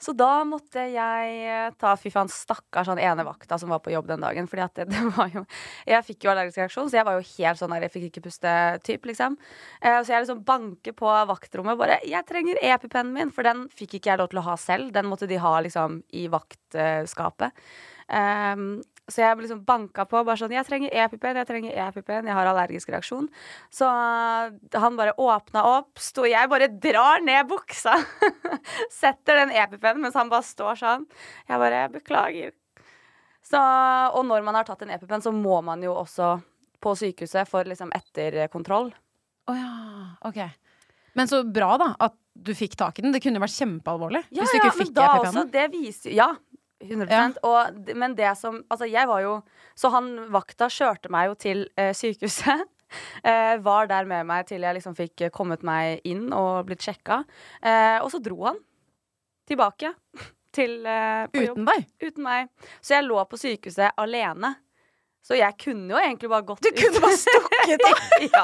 Så 0.00 0.14
da 0.16 0.42
måtte 0.48 0.86
jeg 0.92 1.36
eh, 1.44 1.68
ta 1.80 1.94
Fy 2.00 2.12
faen, 2.12 2.32
stakkars 2.32 2.90
han 2.92 3.00
ene 3.00 3.26
vakta 3.26 3.58
som 3.60 3.72
var 3.72 3.82
på 3.84 3.92
jobb 3.94 4.08
den 4.10 4.24
dagen. 4.24 4.48
Fordi 4.50 4.64
at 4.64 4.80
det, 4.80 4.88
det 4.94 5.04
var 5.16 5.32
jo 5.32 5.44
Jeg 5.92 6.08
fikk 6.08 6.26
jo 6.26 6.34
allergisk 6.34 6.62
reaksjon, 6.62 6.90
så 6.90 7.00
jeg 7.00 7.08
var 7.08 7.20
jo 7.20 7.28
helt 7.30 7.60
sånn 7.60 7.76
der 7.76 7.88
jeg 7.88 7.94
fikk 7.96 8.08
ikke 8.10 8.26
puste-typ, 8.28 9.08
liksom. 9.12 9.38
Eh, 9.80 10.00
så 10.00 10.16
jeg 10.16 10.24
liksom 10.24 10.44
banker 10.48 10.96
på 10.96 11.14
vaktrommet 11.28 11.80
bare 11.80 12.00
'Jeg 12.04 12.24
trenger 12.28 12.60
EpiPennen 12.60 13.12
min', 13.12 13.32
for 13.32 13.44
den 13.44 13.68
fikk 13.68 13.98
ikke 13.98 14.12
jeg 14.12 14.20
lov 14.20 14.32
til 14.32 14.40
å 14.40 14.48
ha 14.48 14.56
selv. 14.56 14.92
Den 14.92 15.08
måtte 15.08 15.28
de 15.28 15.36
ha 15.36 15.58
liksom 15.60 16.02
i 16.12 16.28
vaktskapet. 16.32 17.52
Um, 18.04 18.82
så 19.08 19.20
jeg 19.20 19.36
liksom 19.42 19.60
banka 19.68 20.06
på 20.08 20.22
bare 20.24 20.38
sånn 20.40 20.54
'Jeg 20.54 20.64
trenger 20.64 20.94
EpiPen, 21.04 21.36
jeg 21.36 21.48
trenger 21.48 21.76
EpiPen, 21.88 22.26
jeg 22.26 22.34
har 22.34 22.48
allergisk 22.48 22.88
reaksjon'. 22.88 23.28
Så 23.68 23.84
uh, 23.84 24.48
han 24.80 24.96
bare 24.96 25.12
åpna 25.20 25.64
opp, 25.64 25.98
sto 26.00 26.24
Jeg 26.24 26.48
bare 26.48 26.68
drar 26.68 27.20
ned 27.20 27.46
buksa. 27.48 27.98
Setter 29.02 29.44
den 29.44 29.52
EpiPen 29.52 30.00
mens 30.00 30.16
han 30.16 30.32
bare 30.32 30.42
står 30.42 30.80
sånn. 30.80 31.06
Jeg 31.48 31.60
bare 31.60 31.88
'Beklager'. 31.92 32.56
Så, 33.44 33.60
og 33.60 34.24
når 34.24 34.42
man 34.42 34.56
har 34.56 34.64
tatt 34.64 34.82
en 34.82 34.94
EpiPen, 34.96 35.20
så 35.20 35.32
må 35.32 35.60
man 35.60 35.82
jo 35.84 35.92
også 35.92 36.38
på 36.80 36.96
sykehuset 36.96 37.48
for 37.48 37.68
liksom 37.68 37.92
etterkontroll. 37.92 38.88
Å 39.44 39.52
ja. 39.52 39.72
Ok. 40.24 40.40
Men 41.14 41.28
så 41.28 41.42
bra, 41.44 41.76
da, 41.76 41.92
at 42.00 42.16
du 42.34 42.54
fikk 42.56 42.74
tak 42.80 42.98
i 42.98 43.04
den. 43.04 43.12
Det 43.14 43.20
kunne 43.22 43.38
jo 43.38 43.44
vært 43.44 43.56
kjempealvorlig 43.56 44.24
hvis 44.30 44.50
du 44.50 44.56
ikke 44.58 44.70
men 44.72 44.78
fikk 44.80 44.94
da 44.96 45.08
også, 45.20 45.44
det 45.52 45.66
viser 45.70 46.16
Ja, 46.16 46.32
100 46.82 47.08
Ja. 47.10 47.30
og, 47.42 47.78
Men 47.96 48.14
det 48.14 48.36
som 48.36 48.62
Altså, 48.70 48.86
jeg 48.90 49.06
var 49.08 49.20
jo 49.22 49.42
Så 49.76 49.90
han 49.94 50.30
vakta 50.34 50.68
kjørte 50.68 51.10
meg 51.10 51.28
jo 51.30 51.34
til 51.34 51.68
eh, 51.76 51.92
sykehuset. 51.94 52.64
eh, 53.24 53.56
var 53.62 53.86
der 53.90 54.04
med 54.04 54.26
meg 54.26 54.46
til 54.46 54.62
jeg 54.62 54.74
liksom 54.78 54.94
fikk 54.96 55.28
kommet 55.32 55.62
meg 55.66 56.00
inn 56.04 56.32
og 56.32 56.66
blitt 56.66 56.82
sjekka. 56.84 57.24
Eh, 57.62 57.98
og 58.02 58.10
så 58.12 58.20
dro 58.22 58.44
han 58.46 58.58
tilbake 59.48 59.94
til 60.54 60.84
eh, 60.86 61.24
på 61.32 61.42
jobb. 61.48 61.58
Uten 61.58 61.64
deg. 61.72 61.88
Uten 62.02 62.22
meg. 62.26 62.52
Så 62.80 62.94
jeg 62.98 63.08
lå 63.08 63.18
på 63.26 63.40
sykehuset 63.40 63.96
alene. 63.98 64.54
Så 65.24 65.38
jeg 65.38 65.56
kunne 65.56 65.88
jo 65.88 65.96
egentlig 65.96 66.28
bare 66.28 66.44
gått 66.44 66.60
Du 66.66 66.68
kunne 66.76 67.00
bare 67.00 67.16
stukket 67.16 67.84
av! 67.88 68.00
ja. 68.36 68.42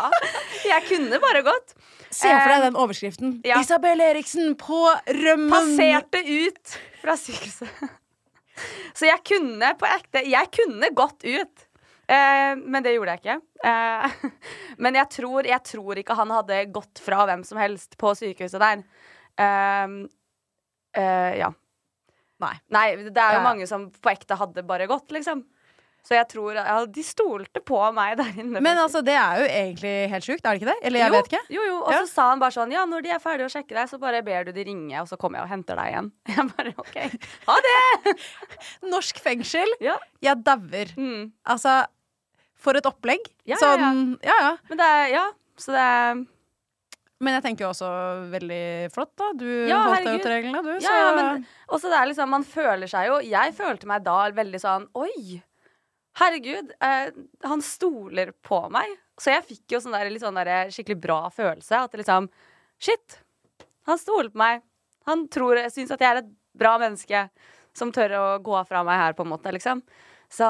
Jeg 0.65 0.87
kunne 0.89 1.19
bare 1.21 1.43
gått. 1.45 1.75
Se 2.09 2.25
for 2.31 2.49
deg 2.49 2.57
Eh, 2.57 2.65
den 2.65 2.79
overskriften. 2.81 3.35
ja. 3.45 3.61
Isabel 3.61 4.01
Eriksen 4.01 4.55
på 4.57 4.79
rømmen! 5.07 5.53
Passerte 5.53 6.25
ut 6.25 6.79
fra 7.03 7.19
sykehuset. 7.21 8.00
Så 8.97 9.09
jeg 9.09 9.23
kunne 9.27 9.75
på 9.79 9.89
ekte 9.89 10.25
Jeg 10.29 10.51
kunne 10.55 10.91
gått 10.97 11.25
ut. 11.25 11.67
Eh, 12.11 12.57
men 12.59 12.83
det 12.83 12.97
gjorde 12.97 13.15
jeg 13.15 13.23
ikke. 13.23 13.39
Eh, 13.71 14.31
men 14.83 14.99
jeg 14.99 15.13
tror, 15.15 15.47
jeg 15.47 15.63
tror 15.67 16.01
ikke 16.01 16.19
han 16.19 16.35
hadde 16.35 16.65
gått 16.75 17.03
fra 17.03 17.25
hvem 17.29 17.45
som 17.47 17.61
helst 17.63 17.97
på 18.01 18.15
sykehuset 18.19 18.63
der. 18.63 18.85
Eh, 19.39 19.97
eh, 20.99 21.33
ja. 21.45 21.53
Nei. 22.41 22.55
Nei, 22.73 22.87
det 23.13 23.21
er 23.21 23.37
jo 23.37 23.45
mange 23.45 23.67
som 23.69 23.91
på 23.93 24.13
ekte 24.13 24.39
hadde 24.41 24.65
bare 24.67 24.89
gått, 24.91 25.13
liksom. 25.13 25.45
Så 26.07 26.15
jeg 26.17 26.27
tror 26.33 26.55
ja, 26.57 26.79
De 26.89 27.03
stolte 27.05 27.61
på 27.61 27.79
meg 27.95 28.17
der 28.19 28.31
inne. 28.41 28.59
Men 28.61 28.79
faktisk. 28.79 28.83
altså, 28.85 29.03
det 29.05 29.15
er 29.21 29.41
jo 29.43 29.49
egentlig 29.61 29.93
helt 30.15 30.25
sjukt, 30.27 30.41
er 30.45 30.51
det 30.57 30.61
ikke 30.63 30.71
det? 30.73 30.79
Eller 30.89 31.01
jeg 31.05 31.11
jo, 31.13 31.17
vet 31.19 31.29
ikke. 31.31 31.43
Jo, 31.57 31.63
jo. 31.69 31.77
Og 31.85 31.93
Ja. 31.93 31.99
så 32.01 32.09
sa 32.15 32.29
han 32.31 32.41
bare 32.43 32.57
sånn 32.57 32.73
Ja, 32.73 32.85
når 32.89 33.03
de 33.05 33.11
er 33.15 33.21
ferdige 33.23 33.47
å 33.51 33.53
sjekke 33.53 33.77
deg, 33.77 33.89
så 33.93 33.99
bare 34.01 34.23
ber 34.27 34.45
du 34.49 34.53
de 34.57 34.65
ringe, 34.65 34.97
og 35.03 35.09
så 35.11 35.19
kommer 35.21 35.39
jeg 35.41 35.45
og 35.45 35.53
henter 35.53 35.77
deg 35.77 35.93
igjen. 35.93 36.11
Jeg 36.37 36.49
bare 36.57 36.75
OK. 36.79 36.97
Ha 37.47 37.57
det! 37.69 38.17
Norsk 38.95 39.21
fengsel. 39.23 39.69
Ja. 39.85 39.99
Jeg 40.25 40.43
dauer. 40.47 40.93
Mm. 40.97 41.31
Altså, 41.45 41.77
for 42.61 42.77
et 42.77 42.85
opplegg. 42.89 43.31
Ja, 43.49 43.57
ja, 43.57 43.61
sånn, 43.63 44.19
ja, 44.25 44.37
ja. 44.49 44.53
Men 44.69 44.79
det 44.83 44.87
er 44.97 45.07
Ja, 45.15 45.25
så 45.61 45.73
det 45.77 45.81
er 45.85 46.21
Men 47.21 47.35
jeg 47.37 47.43
tenker 47.45 47.67
jo 47.67 47.71
også 47.75 47.89
veldig 48.33 48.63
flott, 48.95 49.13
da. 49.21 49.31
Du 49.37 49.47
Ja, 49.69 49.83
holdt 49.91 50.05
deg 50.09 50.17
jo 50.17 50.23
til 50.25 50.33
reglene, 50.33 50.63
du. 50.65 50.73
Ja, 50.81 50.95
ja, 50.97 51.13
men 51.17 51.47
også 51.69 51.91
det 51.93 51.99
er 52.01 52.07
liksom 52.09 52.31
Man 52.33 52.45
føler 52.49 52.89
seg 52.89 53.07
jo 53.11 53.19
Jeg 53.21 53.53
følte 53.57 53.87
meg 53.91 54.05
da 54.07 54.19
veldig 54.33 54.61
sånn 54.63 54.87
Oi! 54.97 55.43
Herregud, 56.19 56.73
eh, 56.83 57.13
han 57.47 57.63
stoler 57.63 58.33
på 58.43 58.65
meg. 58.73 58.97
Så 59.21 59.35
jeg 59.35 59.47
fikk 59.47 59.77
jo 59.77 59.81
sånn 59.85 59.95
der, 59.95 60.11
sånn 60.21 60.39
der 60.41 60.73
skikkelig 60.73 60.99
bra 61.01 61.21
følelse. 61.35 61.85
At 61.85 61.93
det 61.93 62.03
liksom 62.03 62.31
Shit! 62.81 63.21
Han 63.89 63.99
stoler 64.01 64.31
på 64.33 64.41
meg. 64.41 64.63
Han 65.09 65.27
tror, 65.33 65.59
syns 65.73 65.93
at 65.93 66.01
jeg 66.01 66.15
er 66.15 66.23
et 66.23 66.31
bra 66.57 66.79
menneske 66.81 67.27
som 67.77 67.93
tør 67.93 68.15
å 68.19 68.25
gå 68.43 68.57
fra 68.69 68.83
meg 68.87 68.99
her, 69.01 69.17
på 69.17 69.25
en 69.27 69.33
måte, 69.33 69.53
liksom. 69.53 69.83
Så 70.33 70.49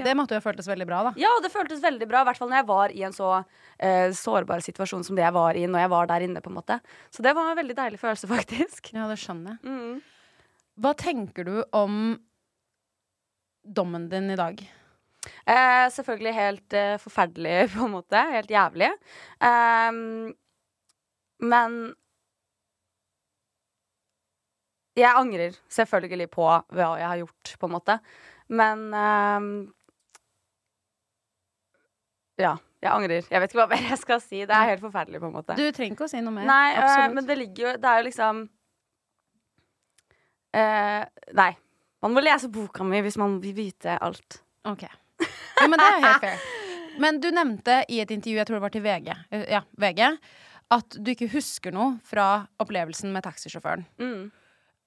det 0.00 0.14
måtte 0.18 0.34
jo 0.34 0.40
ha 0.40 0.44
føltes 0.44 0.66
veldig 0.66 0.86
bra, 0.88 1.02
da. 1.08 1.12
Ja, 1.20 1.30
det 1.42 1.52
føltes 1.54 1.82
veldig 1.82 2.08
bra, 2.10 2.24
i 2.24 2.28
hvert 2.28 2.40
fall 2.40 2.50
når 2.50 2.60
jeg 2.60 2.68
var 2.70 2.94
i 2.94 3.04
en 3.06 3.14
så 3.14 3.30
eh, 3.78 4.10
sårbar 4.16 4.64
situasjon 4.64 5.06
som 5.06 5.18
det 5.18 5.22
jeg 5.22 5.36
var 5.36 5.58
i 5.58 5.68
når 5.70 5.84
jeg 5.84 5.92
var 5.94 6.10
der 6.10 6.26
inne, 6.26 6.42
på 6.42 6.50
en 6.50 6.58
måte. 6.58 6.80
Så 7.14 7.22
det 7.26 7.34
var 7.36 7.50
en 7.50 7.60
veldig 7.60 7.78
deilig 7.78 8.00
følelse, 8.02 8.30
faktisk. 8.36 8.90
Ja, 8.96 9.06
det 9.10 9.20
skjønner 9.22 9.54
jeg. 9.54 9.70
Mm. 9.70 10.54
Hva 10.82 10.94
tenker 10.98 11.46
du 11.46 11.56
om 11.70 12.16
dommen 13.64 14.08
din 14.12 14.30
i 14.30 14.38
dag? 14.38 14.60
Eh, 15.48 15.86
selvfølgelig 15.92 16.34
helt 16.36 16.76
eh, 16.76 16.96
forferdelig, 17.00 17.68
på 17.74 17.84
en 17.86 17.94
måte. 17.96 18.24
Helt 18.36 18.50
jævlig. 18.52 18.90
Eh, 19.40 19.92
men 21.44 21.78
jeg 24.94 25.10
angrer 25.10 25.56
selvfølgelig 25.72 26.28
på 26.30 26.44
hva 26.46 26.90
jeg 27.00 27.08
har 27.08 27.22
gjort, 27.24 27.54
på 27.58 27.66
en 27.68 27.74
måte. 27.74 27.98
Men 28.48 28.84
ehm, 28.94 29.48
Ja, 32.38 32.56
jeg 32.82 32.90
angrer. 32.90 33.26
Jeg 33.30 33.40
vet 33.40 33.52
ikke 33.52 33.60
hva 33.62 33.68
mer 33.74 33.88
jeg 33.90 33.98
skal 34.00 34.20
si. 34.22 34.42
Det 34.46 34.54
er 34.54 34.70
helt 34.72 34.82
forferdelig, 34.84 35.20
på 35.22 35.30
en 35.30 35.36
måte. 35.36 35.56
Du 35.58 35.64
trenger 35.74 35.96
ikke 35.96 36.06
å 36.08 36.10
si 36.12 36.22
noe 36.22 36.34
mer. 36.34 36.46
Nei, 36.48 36.74
eh, 36.78 37.06
men 37.14 37.26
det 37.26 37.38
ligger 37.40 37.66
jo 37.68 37.74
Det 37.82 37.90
er 37.90 38.00
jo 38.00 38.06
liksom 38.08 38.40
eh, 40.54 41.02
Nei. 41.40 41.52
Man 42.04 42.12
må 42.12 42.20
lese 42.20 42.50
boka 42.52 42.84
mi 42.84 43.00
hvis 43.04 43.16
man 43.20 43.38
vil 43.40 43.56
vite 43.56 43.96
alt. 44.04 44.42
Ok. 44.68 44.84
Ja, 44.84 45.68
men 45.70 45.80
det 45.80 45.86
er 45.88 46.02
helt 46.04 46.24
fair. 46.24 46.48
Men 47.00 47.18
du 47.22 47.30
nevnte 47.34 47.80
i 47.90 48.00
et 48.02 48.10
intervju, 48.14 48.36
jeg 48.38 48.46
tror 48.46 48.58
det 48.58 48.64
var 48.66 48.74
til 48.74 48.84
VG, 48.84 49.08
eh, 49.34 49.46
ja, 49.50 49.64
VG 49.82 50.02
at 50.74 50.96
du 50.96 51.10
ikke 51.12 51.30
husker 51.32 51.74
noe 51.74 51.98
fra 52.06 52.44
opplevelsen 52.62 53.12
med 53.14 53.24
taxisjåføren. 53.26 53.84
Mm. 54.00 54.28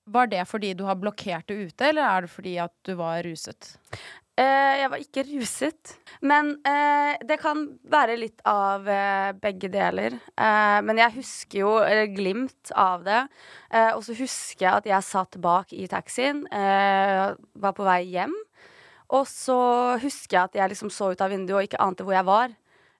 Var 0.07 0.29
det 0.31 0.45
fordi 0.47 0.71
du 0.77 0.85
har 0.87 0.99
blokkert 0.99 1.49
det 1.51 1.57
ute, 1.67 1.89
eller 1.89 2.07
er 2.07 2.25
det 2.25 2.31
fordi 2.31 2.55
at 2.63 2.73
du 2.87 2.93
var 2.99 3.19
ruset? 3.27 3.73
Eh, 4.37 4.73
jeg 4.81 4.89
var 4.93 5.01
ikke 5.01 5.25
ruset. 5.31 5.93
Men 6.21 6.51
eh, 6.67 7.17
det 7.25 7.39
kan 7.41 7.63
være 7.89 8.17
litt 8.21 8.43
av 8.45 8.85
eh, 8.89 9.31
begge 9.41 9.69
deler. 9.73 10.17
Men 10.37 11.01
jeg 11.01 11.17
husker 11.17 11.63
jo 11.63 11.71
glimt 12.13 12.71
av 12.77 13.05
det. 13.07 13.23
Og 13.95 14.03
så 14.05 14.15
husker 14.17 14.67
jeg 14.67 14.73
at 14.83 14.91
jeg 14.91 15.07
satt 15.07 15.39
bak 15.43 15.73
i 15.75 15.87
taxien, 15.91 16.45
var 16.47 17.73
på 17.75 17.85
vei 17.87 18.03
hjem. 18.13 18.35
Og 19.17 19.25
så 19.27 19.57
husker 20.01 20.37
jeg 20.37 20.43
at 20.43 20.55
jeg 20.61 20.71
liksom 20.73 20.91
så 20.93 21.11
ut 21.11 21.21
av 21.23 21.31
vinduet 21.31 21.57
og 21.57 21.67
ikke 21.67 21.83
ante 21.83 22.07
hvor 22.07 22.15
jeg 22.15 22.27
var. 22.27 22.55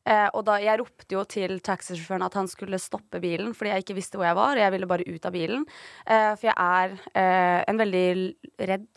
Eh, 0.08 0.28
og 0.32 0.45
da, 0.47 0.56
jeg 0.63 0.80
ropte 0.80 1.17
jo 1.17 1.23
til 1.28 1.58
taxisjåføren 1.63 2.23
at 2.28 2.38
han 2.39 2.47
skulle 2.47 2.80
stoppe 2.80 3.19
bilen, 3.23 3.52
fordi 3.58 3.73
jeg 3.73 3.84
ikke 3.84 3.97
visste 3.97 4.19
hvor 4.19 4.30
jeg 4.30 4.39
var. 4.39 4.56
Og 4.56 4.63
jeg 4.63 4.73
ville 4.76 4.89
bare 4.89 5.08
ut 5.08 5.28
av 5.28 5.36
bilen. 5.36 5.67
Eh, 6.06 6.32
for 6.38 6.47
jeg 6.47 6.56
er 6.56 6.95
eh, 7.12 7.62
en 7.67 7.82
veldig 7.82 8.08
redd 8.71 8.88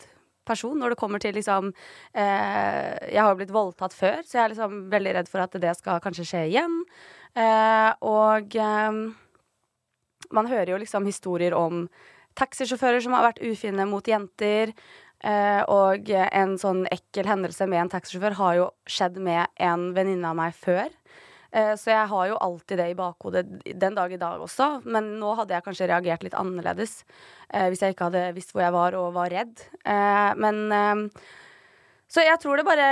person 0.47 0.77
når 0.79 0.93
det 0.93 0.99
kommer 0.99 1.21
til 1.21 1.35
liksom 1.37 1.71
eh, 1.71 2.95
Jeg 3.11 3.21
har 3.21 3.31
jo 3.31 3.39
blitt 3.39 3.53
voldtatt 3.55 3.95
før, 3.95 4.21
så 4.25 4.37
jeg 4.37 4.43
er 4.43 4.53
liksom 4.55 4.77
veldig 4.91 5.15
redd 5.17 5.31
for 5.31 5.43
at 5.43 5.59
det 5.61 5.75
skal 5.79 6.01
kanskje 6.03 6.27
skje 6.27 6.45
igjen. 6.51 6.79
Eh, 7.37 7.91
og 8.07 8.57
eh, 8.57 9.01
man 10.31 10.51
hører 10.51 10.73
jo 10.73 10.81
liksom 10.81 11.07
historier 11.07 11.55
om 11.57 11.85
taxisjåfører 12.39 13.03
som 13.03 13.15
har 13.15 13.27
vært 13.29 13.43
ufine 13.43 13.87
mot 13.89 14.07
jenter. 14.07 14.73
Eh, 15.21 15.61
og 15.69 16.09
en 16.09 16.55
sånn 16.57 16.85
ekkel 16.89 17.27
hendelse 17.29 17.67
med 17.69 17.83
en 17.83 17.91
taxisjåfør 17.93 18.37
har 18.39 18.57
jo 18.57 18.71
skjedd 18.89 19.19
med 19.21 19.51
en 19.61 19.91
venninne 19.97 20.31
av 20.31 20.39
meg 20.39 20.55
før. 20.57 20.89
Eh, 21.51 21.73
så 21.75 21.91
jeg 21.91 22.07
har 22.07 22.27
jo 22.29 22.39
alltid 22.39 22.79
det 22.79 22.87
i 22.93 22.95
bakhodet 22.95 23.43
den 23.65 23.95
dag 23.97 24.13
i 24.13 24.19
dag 24.19 24.43
også. 24.43 24.69
Men 24.87 25.13
nå 25.19 25.33
hadde 25.39 25.55
jeg 25.57 25.65
kanskje 25.65 25.89
reagert 25.91 26.23
litt 26.23 26.37
annerledes 26.39 27.01
eh, 27.51 27.67
hvis 27.67 27.83
jeg 27.83 27.95
ikke 27.95 28.07
hadde 28.07 28.31
visst 28.37 28.55
hvor 28.55 28.63
jeg 28.63 28.75
var 28.75 28.95
og 28.99 29.11
var 29.17 29.31
redd. 29.33 29.63
Eh, 29.83 30.31
men 30.39 31.11
Så 32.11 32.23
jeg 32.25 32.39
tror 32.43 32.59
det 32.59 32.67
bare 32.67 32.89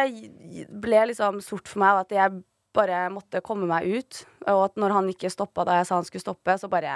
ble 0.69 1.05
liksom 1.09 1.41
sort 1.43 1.67
for 1.67 1.81
meg 1.83 2.05
at 2.05 2.15
jeg 2.15 2.43
bare 2.75 3.09
måtte 3.11 3.41
komme 3.43 3.67
meg 3.67 3.87
ut. 3.87 4.23
Og 4.47 4.65
at 4.69 4.79
når 4.79 4.95
han 4.95 5.09
ikke 5.11 5.31
stoppa 5.31 5.65
da 5.67 5.79
jeg 5.79 5.89
sa 5.89 5.97
han 5.99 6.07
skulle 6.07 6.23
stoppe, 6.23 6.55
så 6.59 6.69
bare 6.71 6.95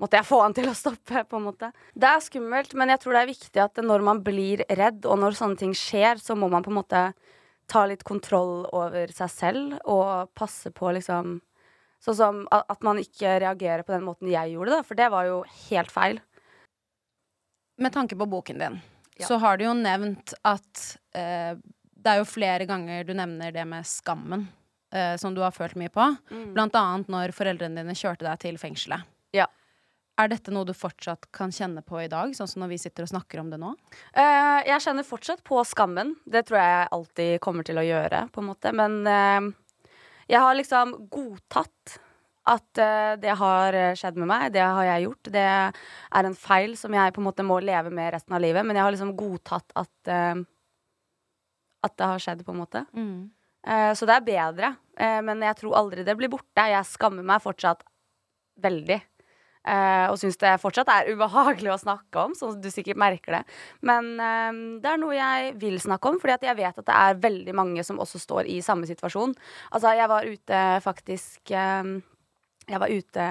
måtte 0.00 0.16
jeg 0.16 0.26
få 0.26 0.40
han 0.42 0.54
til 0.54 0.68
å 0.70 0.74
stoppe, 0.74 1.24
på 1.28 1.36
en 1.36 1.44
måte. 1.48 1.70
Det 1.94 2.08
er 2.08 2.22
skummelt, 2.24 2.74
men 2.74 2.88
jeg 2.88 3.00
tror 3.02 3.16
det 3.16 3.22
er 3.22 3.32
viktig 3.32 3.62
at 3.62 3.80
når 3.82 4.04
man 4.06 4.22
blir 4.24 4.64
redd, 4.68 5.04
og 5.06 5.18
når 5.18 5.36
sånne 5.38 5.60
ting 5.60 5.74
skjer, 5.74 6.22
så 6.22 6.36
må 6.38 6.48
man 6.48 6.64
på 6.64 6.72
en 6.72 6.80
måte 6.80 7.02
ta 7.70 7.86
litt 7.86 8.04
kontroll 8.04 8.66
over 8.72 9.10
seg 9.14 9.30
selv 9.32 9.78
og 9.84 10.30
passe 10.36 10.70
på 10.74 10.92
liksom 10.98 11.40
Sånn 12.04 12.16
som 12.18 12.40
at 12.52 12.82
man 12.84 12.98
ikke 13.00 13.38
reagerer 13.40 13.80
på 13.82 13.94
den 13.94 14.02
måten 14.04 14.28
jeg 14.28 14.50
gjorde, 14.52 14.74
da, 14.74 14.82
for 14.84 14.98
det 14.98 15.06
var 15.08 15.24
jo 15.24 15.38
helt 15.70 15.88
feil. 15.88 16.18
Med 17.80 17.94
tanke 17.94 18.12
på 18.20 18.26
boken 18.28 18.58
din, 18.60 18.80
Ja. 19.16 19.26
så 19.26 19.38
har 19.40 19.56
du 19.56 19.64
jo 19.64 19.72
nevnt 19.72 20.34
at 20.44 20.98
eh, 21.14 21.54
Det 21.96 22.10
er 22.12 22.18
jo 22.20 22.26
flere 22.28 22.66
ganger 22.68 23.06
du 23.08 23.14
nevner 23.14 23.50
det 23.56 23.64
med 23.66 23.86
skammen, 23.88 24.48
eh, 24.92 25.16
som 25.16 25.32
du 25.34 25.40
har 25.40 25.50
følt 25.56 25.76
mye 25.80 25.88
på. 25.88 26.04
Blant 26.52 26.74
annet 26.76 27.08
når 27.08 27.32
foreldrene 27.32 27.80
dine 27.80 27.94
kjørte 27.96 28.26
deg 28.28 28.38
til 28.42 28.58
fengselet. 28.60 29.00
Ja. 29.32 29.46
Er 30.14 30.30
dette 30.30 30.52
noe 30.54 30.66
du 30.66 30.70
fortsatt 30.76 31.26
kan 31.34 31.50
kjenne 31.50 31.82
på 31.82 31.98
i 31.98 32.10
dag, 32.10 32.30
sånn 32.36 32.46
som 32.46 32.62
når 32.62 32.70
vi 32.70 32.78
sitter 32.84 33.02
og 33.02 33.10
snakker 33.10 33.40
om 33.42 33.48
det 33.50 33.58
nå? 33.58 33.72
Uh, 34.14 34.60
jeg 34.62 34.82
kjenner 34.84 35.06
fortsatt 35.06 35.42
på 35.46 35.58
skammen. 35.66 36.12
Det 36.22 36.44
tror 36.46 36.60
jeg 36.60 36.88
alltid 36.94 37.40
kommer 37.42 37.66
til 37.66 37.80
å 37.80 37.86
gjøre, 37.86 38.20
på 38.30 38.42
en 38.42 38.46
måte. 38.52 38.70
Men 38.78 39.00
uh, 39.10 39.88
jeg 40.30 40.38
har 40.44 40.54
liksom 40.54 40.92
godtatt 41.10 41.96
at 42.46 42.78
uh, 42.78 43.16
det 43.18 43.34
har 43.40 43.78
skjedd 43.98 44.20
med 44.22 44.30
meg. 44.30 44.52
Det 44.54 44.62
har 44.62 44.86
jeg 44.92 45.08
gjort. 45.08 45.30
Det 45.34 45.46
er 45.50 46.28
en 46.28 46.38
feil 46.38 46.76
som 46.78 46.94
jeg 46.94 47.14
på 47.16 47.22
en 47.22 47.26
måte 47.26 47.46
må 47.46 47.56
leve 47.64 47.90
med 47.90 48.12
resten 48.14 48.36
av 48.38 48.44
livet. 48.44 48.62
Men 48.62 48.78
jeg 48.78 48.86
har 48.86 48.94
liksom 48.94 49.16
godtatt 49.18 49.74
at 49.80 50.12
At 51.84 51.96
det 51.98 52.06
har 52.06 52.22
skjedd, 52.22 52.44
på 52.46 52.52
en 52.54 52.62
måte. 52.62 52.84
Eh, 53.66 53.90
så 53.92 54.06
det 54.08 54.14
er 54.14 54.28
bedre. 54.28 54.70
Men 54.96 55.42
jeg 55.42 55.56
tror 55.58 55.74
aldri 55.76 56.04
det 56.06 56.14
blir 56.16 56.30
borte. 56.32 56.64
Jeg 56.70 56.86
skammer 56.88 57.26
meg 57.26 57.42
fortsatt 57.44 57.82
veldig. 58.62 59.00
Eh, 59.64 60.06
og 60.12 60.18
syns 60.20 60.36
det 60.42 60.50
fortsatt 60.60 60.90
er 60.92 61.10
ubehagelig 61.14 61.72
å 61.72 61.80
snakke 61.80 62.26
om, 62.26 62.34
sånn 62.36 62.58
at 62.58 62.64
du 62.64 62.68
sikkert 62.72 63.00
merker 63.00 63.38
det. 63.38 63.42
Men 63.88 64.10
uh, 64.20 64.52
det 64.82 64.90
er 64.90 65.00
noe 65.00 65.16
jeg 65.16 65.54
vil 65.62 65.78
snakke 65.80 66.10
om, 66.10 66.18
fordi 66.20 66.36
at 66.36 66.44
jeg 66.50 66.58
vet 66.58 66.80
at 66.82 66.88
det 66.90 66.96
er 67.00 67.22
veldig 67.22 67.54
mange 67.56 67.84
som 67.86 68.00
også 68.02 68.20
står 68.20 68.50
i 68.52 68.58
samme 68.64 68.88
situasjon. 68.90 69.32
Altså, 69.72 69.94
jeg 69.96 70.10
var 70.12 70.28
ute 70.28 70.64
faktisk 70.84 71.54
uh, 71.56 71.94
Jeg 72.68 72.80
var 72.80 72.92
ute 72.92 73.28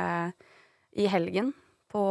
i 0.93 1.05
helgen 1.09 1.53
på 1.93 2.03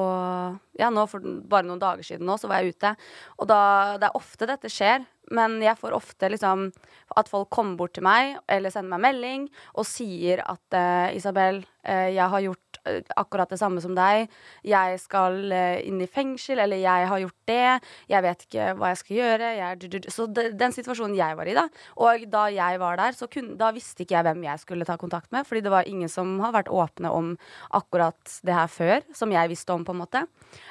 Ja, 0.78 0.90
nå 0.94 1.04
for 1.10 1.24
bare 1.50 1.66
noen 1.66 1.82
dager 1.82 2.06
siden 2.06 2.26
nå, 2.28 2.38
så 2.38 2.50
var 2.50 2.62
jeg 2.62 2.76
ute. 2.76 2.94
Og 3.42 3.50
da 3.50 3.62
Det 3.98 4.08
er 4.08 4.18
ofte 4.18 4.48
dette 4.48 4.70
skjer, 4.70 5.06
men 5.34 5.58
jeg 5.62 5.78
får 5.80 5.96
ofte 5.96 6.30
liksom 6.30 6.68
at 7.16 7.30
folk 7.30 7.50
kommer 7.52 7.78
bort 7.78 7.94
til 7.96 8.06
meg 8.06 8.38
eller 8.50 8.72
sender 8.72 8.94
meg 8.94 9.04
melding 9.06 9.46
og 9.74 9.86
sier 9.88 10.42
at 10.48 10.76
eh, 10.76 11.16
Isabel, 11.18 11.62
eh, 11.84 12.10
jeg 12.16 12.28
har 12.34 12.44
gjort 12.46 12.71
akkurat 13.16 13.50
det 13.52 13.58
samme 13.60 13.82
som 13.84 13.94
deg. 13.96 14.30
Jeg 14.66 14.98
skal 15.02 15.52
eh, 15.54 15.82
inn 15.86 16.00
i 16.02 16.08
fengsel, 16.10 16.60
eller 16.62 16.80
jeg 16.80 17.08
har 17.10 17.22
gjort 17.22 17.50
det. 17.50 17.66
Jeg 18.10 18.26
vet 18.26 18.44
ikke 18.46 18.68
hva 18.78 18.92
jeg 18.92 19.00
skal 19.02 19.18
gjøre. 19.18 19.50
Jeg. 19.58 20.02
Så 20.12 20.26
den 20.32 20.74
situasjonen 20.74 21.16
jeg 21.18 21.38
var 21.38 21.50
i, 21.50 21.56
da. 21.56 21.66
Og 22.02 22.26
da 22.32 22.46
jeg 22.52 22.80
var 22.82 22.98
der, 23.00 23.16
så 23.18 23.28
kun, 23.30 23.54
da 23.60 23.72
visste 23.74 24.04
ikke 24.04 24.18
jeg 24.18 24.28
hvem 24.28 24.46
jeg 24.48 24.64
skulle 24.64 24.88
ta 24.88 24.98
kontakt 25.00 25.30
med. 25.34 25.46
Fordi 25.48 25.64
det 25.64 25.74
var 25.74 25.88
ingen 25.88 26.10
som 26.12 26.34
har 26.42 26.54
vært 26.56 26.72
åpne 26.72 27.12
om 27.12 27.32
akkurat 27.76 28.38
det 28.46 28.56
her 28.56 28.70
før, 28.72 29.06
som 29.16 29.32
jeg 29.34 29.52
visste 29.52 29.74
om, 29.74 29.86
på 29.86 29.94
en 29.94 30.02
måte. 30.02 30.26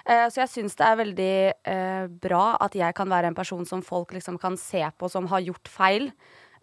Eh, 0.05 0.27
så 0.31 0.43
jeg 0.43 0.53
syns 0.55 0.77
det 0.79 0.87
er 0.87 1.01
veldig 1.01 1.33
eh, 1.71 2.05
bra 2.21 2.43
at 2.61 2.75
jeg 2.77 2.97
kan 2.97 3.09
være 3.11 3.31
en 3.31 3.37
person 3.37 3.65
som 3.67 3.83
folk 3.85 4.13
liksom 4.15 4.39
kan 4.41 4.57
se 4.59 4.83
på 4.97 5.09
som 5.11 5.29
har 5.31 5.43
gjort 5.45 5.71
feil, 5.71 6.11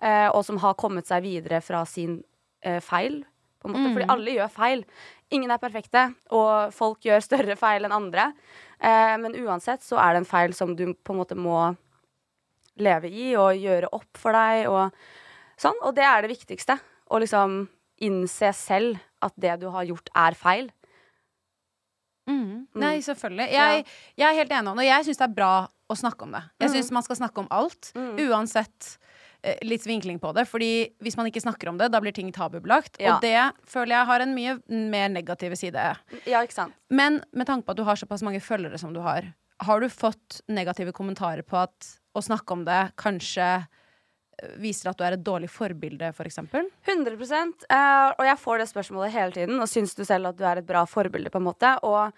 eh, 0.01 0.29
og 0.29 0.45
som 0.47 0.61
har 0.63 0.79
kommet 0.79 1.09
seg 1.09 1.25
videre 1.27 1.63
fra 1.65 1.85
sin 1.89 2.21
eh, 2.65 2.81
feil. 2.85 3.23
På 3.59 3.67
en 3.67 3.75
måte. 3.75 3.95
Fordi 3.97 4.07
alle 4.13 4.35
gjør 4.37 4.51
feil. 4.55 4.85
Ingen 5.35 5.53
er 5.53 5.61
perfekte, 5.61 6.07
og 6.33 6.73
folk 6.73 7.05
gjør 7.05 7.21
større 7.25 7.57
feil 7.61 7.85
enn 7.85 7.93
andre. 7.93 8.31
Eh, 8.81 9.14
men 9.21 9.37
uansett 9.43 9.85
så 9.85 9.99
er 10.01 10.14
det 10.14 10.23
en 10.23 10.31
feil 10.31 10.55
som 10.57 10.73
du 10.77 10.87
på 10.95 11.12
en 11.12 11.21
måte 11.21 11.37
må 11.37 11.59
leve 12.79 13.11
i 13.11 13.33
og 13.37 13.59
gjøre 13.59 13.91
opp 13.93 14.21
for 14.21 14.37
deg 14.37 14.69
og 14.71 14.95
sånn. 15.61 15.77
Og 15.85 15.93
det 15.99 16.07
er 16.07 16.25
det 16.25 16.33
viktigste. 16.33 16.79
Å 17.09 17.21
liksom 17.21 17.61
innse 18.05 18.53
selv 18.55 19.01
at 19.25 19.35
det 19.41 19.59
du 19.61 19.69
har 19.75 19.88
gjort, 19.88 20.09
er 20.17 20.37
feil. 20.38 20.71
Mm. 22.29 22.69
Nei, 22.79 22.99
selvfølgelig. 23.03 23.49
Jeg, 23.57 23.85
jeg 24.21 24.29
er 24.29 24.37
helt 24.37 24.53
enig 24.53 24.71
om 24.71 24.79
det. 24.79 24.87
Og 24.87 24.91
jeg 24.93 25.07
syns 25.09 25.21
det 25.21 25.27
er 25.27 25.37
bra 25.38 25.53
å 25.88 25.97
snakke 25.97 26.27
om 26.27 26.37
det. 26.37 26.43
Jeg 26.62 26.75
syns 26.77 26.93
man 26.95 27.05
skal 27.07 27.19
snakke 27.23 27.43
om 27.43 27.49
alt, 27.53 27.91
uansett 27.97 28.93
eh, 28.93 29.09
litt 29.62 29.87
vinkling 29.87 30.18
på 30.18 30.33
det. 30.37 30.46
Fordi 30.51 30.70
hvis 31.05 31.16
man 31.18 31.29
ikke 31.31 31.42
snakker 31.44 31.70
om 31.70 31.79
det, 31.79 31.90
da 31.94 32.01
blir 32.03 32.14
ting 32.16 32.31
tabubelagt. 32.35 32.98
Ja. 33.03 33.16
Og 33.16 33.24
det 33.24 33.38
føler 33.70 33.98
jeg 33.98 34.11
har 34.11 34.24
en 34.24 34.35
mye 34.37 34.57
mer 34.66 35.12
negativ 35.12 35.55
side. 35.61 35.85
Ja, 36.27 36.42
ikke 36.42 36.57
sant? 36.57 36.77
Men 36.90 37.22
med 37.33 37.51
tanke 37.51 37.68
på 37.68 37.77
at 37.77 37.81
du 37.81 37.87
har 37.87 38.01
såpass 38.01 38.24
mange 38.27 38.42
følgere 38.42 38.81
som 38.81 38.94
du 38.96 39.03
har, 39.05 39.31
har 39.64 39.81
du 39.83 39.88
fått 39.90 40.40
negative 40.51 40.94
kommentarer 40.94 41.42
på 41.46 41.59
at 41.59 41.94
å 42.14 42.22
snakke 42.22 42.55
om 42.55 42.64
det 42.66 42.81
kanskje 42.98 43.46
eh, 43.59 44.53
viser 44.62 44.90
at 44.90 44.98
du 44.98 45.05
er 45.07 45.16
et 45.16 45.24
dårlig 45.24 45.51
forbilde, 45.51 46.11
for 46.16 46.29
eksempel? 46.31 46.68
100 46.87 47.14
uh, 47.18 48.14
Og 48.18 48.24
jeg 48.27 48.38
får 48.42 48.62
det 48.62 48.68
spørsmålet 48.70 49.14
hele 49.14 49.35
tiden. 49.35 49.59
Og 49.62 49.70
syns 49.70 49.94
du 49.98 50.05
selv 50.07 50.31
at 50.31 50.38
du 50.38 50.44
er 50.46 50.62
et 50.62 50.68
bra 50.68 50.85
forbilde? 50.87 51.31
på 51.31 51.42
en 51.42 51.48
måte 51.51 51.74
Og 51.87 52.14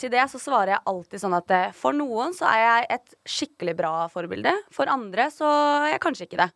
til 0.00 0.10
det 0.12 0.24
så 0.32 0.40
svarer 0.40 0.74
jeg 0.74 0.84
alltid 0.90 1.22
sånn 1.22 1.36
at 1.36 1.52
eh, 1.54 1.74
for 1.76 1.96
noen 1.96 2.34
så 2.36 2.48
er 2.50 2.62
jeg 2.62 2.88
et 2.96 3.16
skikkelig 3.36 3.76
bra 3.78 3.92
forbilde. 4.12 4.52
For 4.74 4.90
andre 4.90 5.28
så 5.32 5.48
er 5.84 5.94
jeg 5.94 6.02
kanskje 6.04 6.28
ikke 6.28 6.40
det. 6.42 6.50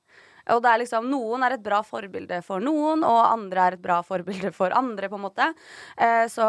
Og 0.55 0.63
det 0.65 0.71
er 0.73 0.81
liksom, 0.83 1.09
Noen 1.13 1.45
er 1.45 1.57
et 1.57 1.65
bra 1.65 1.83
forbilde 1.85 2.41
for 2.47 2.65
noen, 2.65 3.05
og 3.05 3.19
andre 3.27 3.67
er 3.67 3.77
et 3.77 3.85
bra 3.85 4.01
forbilde 4.07 4.53
for 4.57 4.75
andre. 4.77 5.11
på 5.11 5.19
en 5.19 5.27
måte 5.27 5.51
eh, 5.97 6.25
Så 6.33 6.47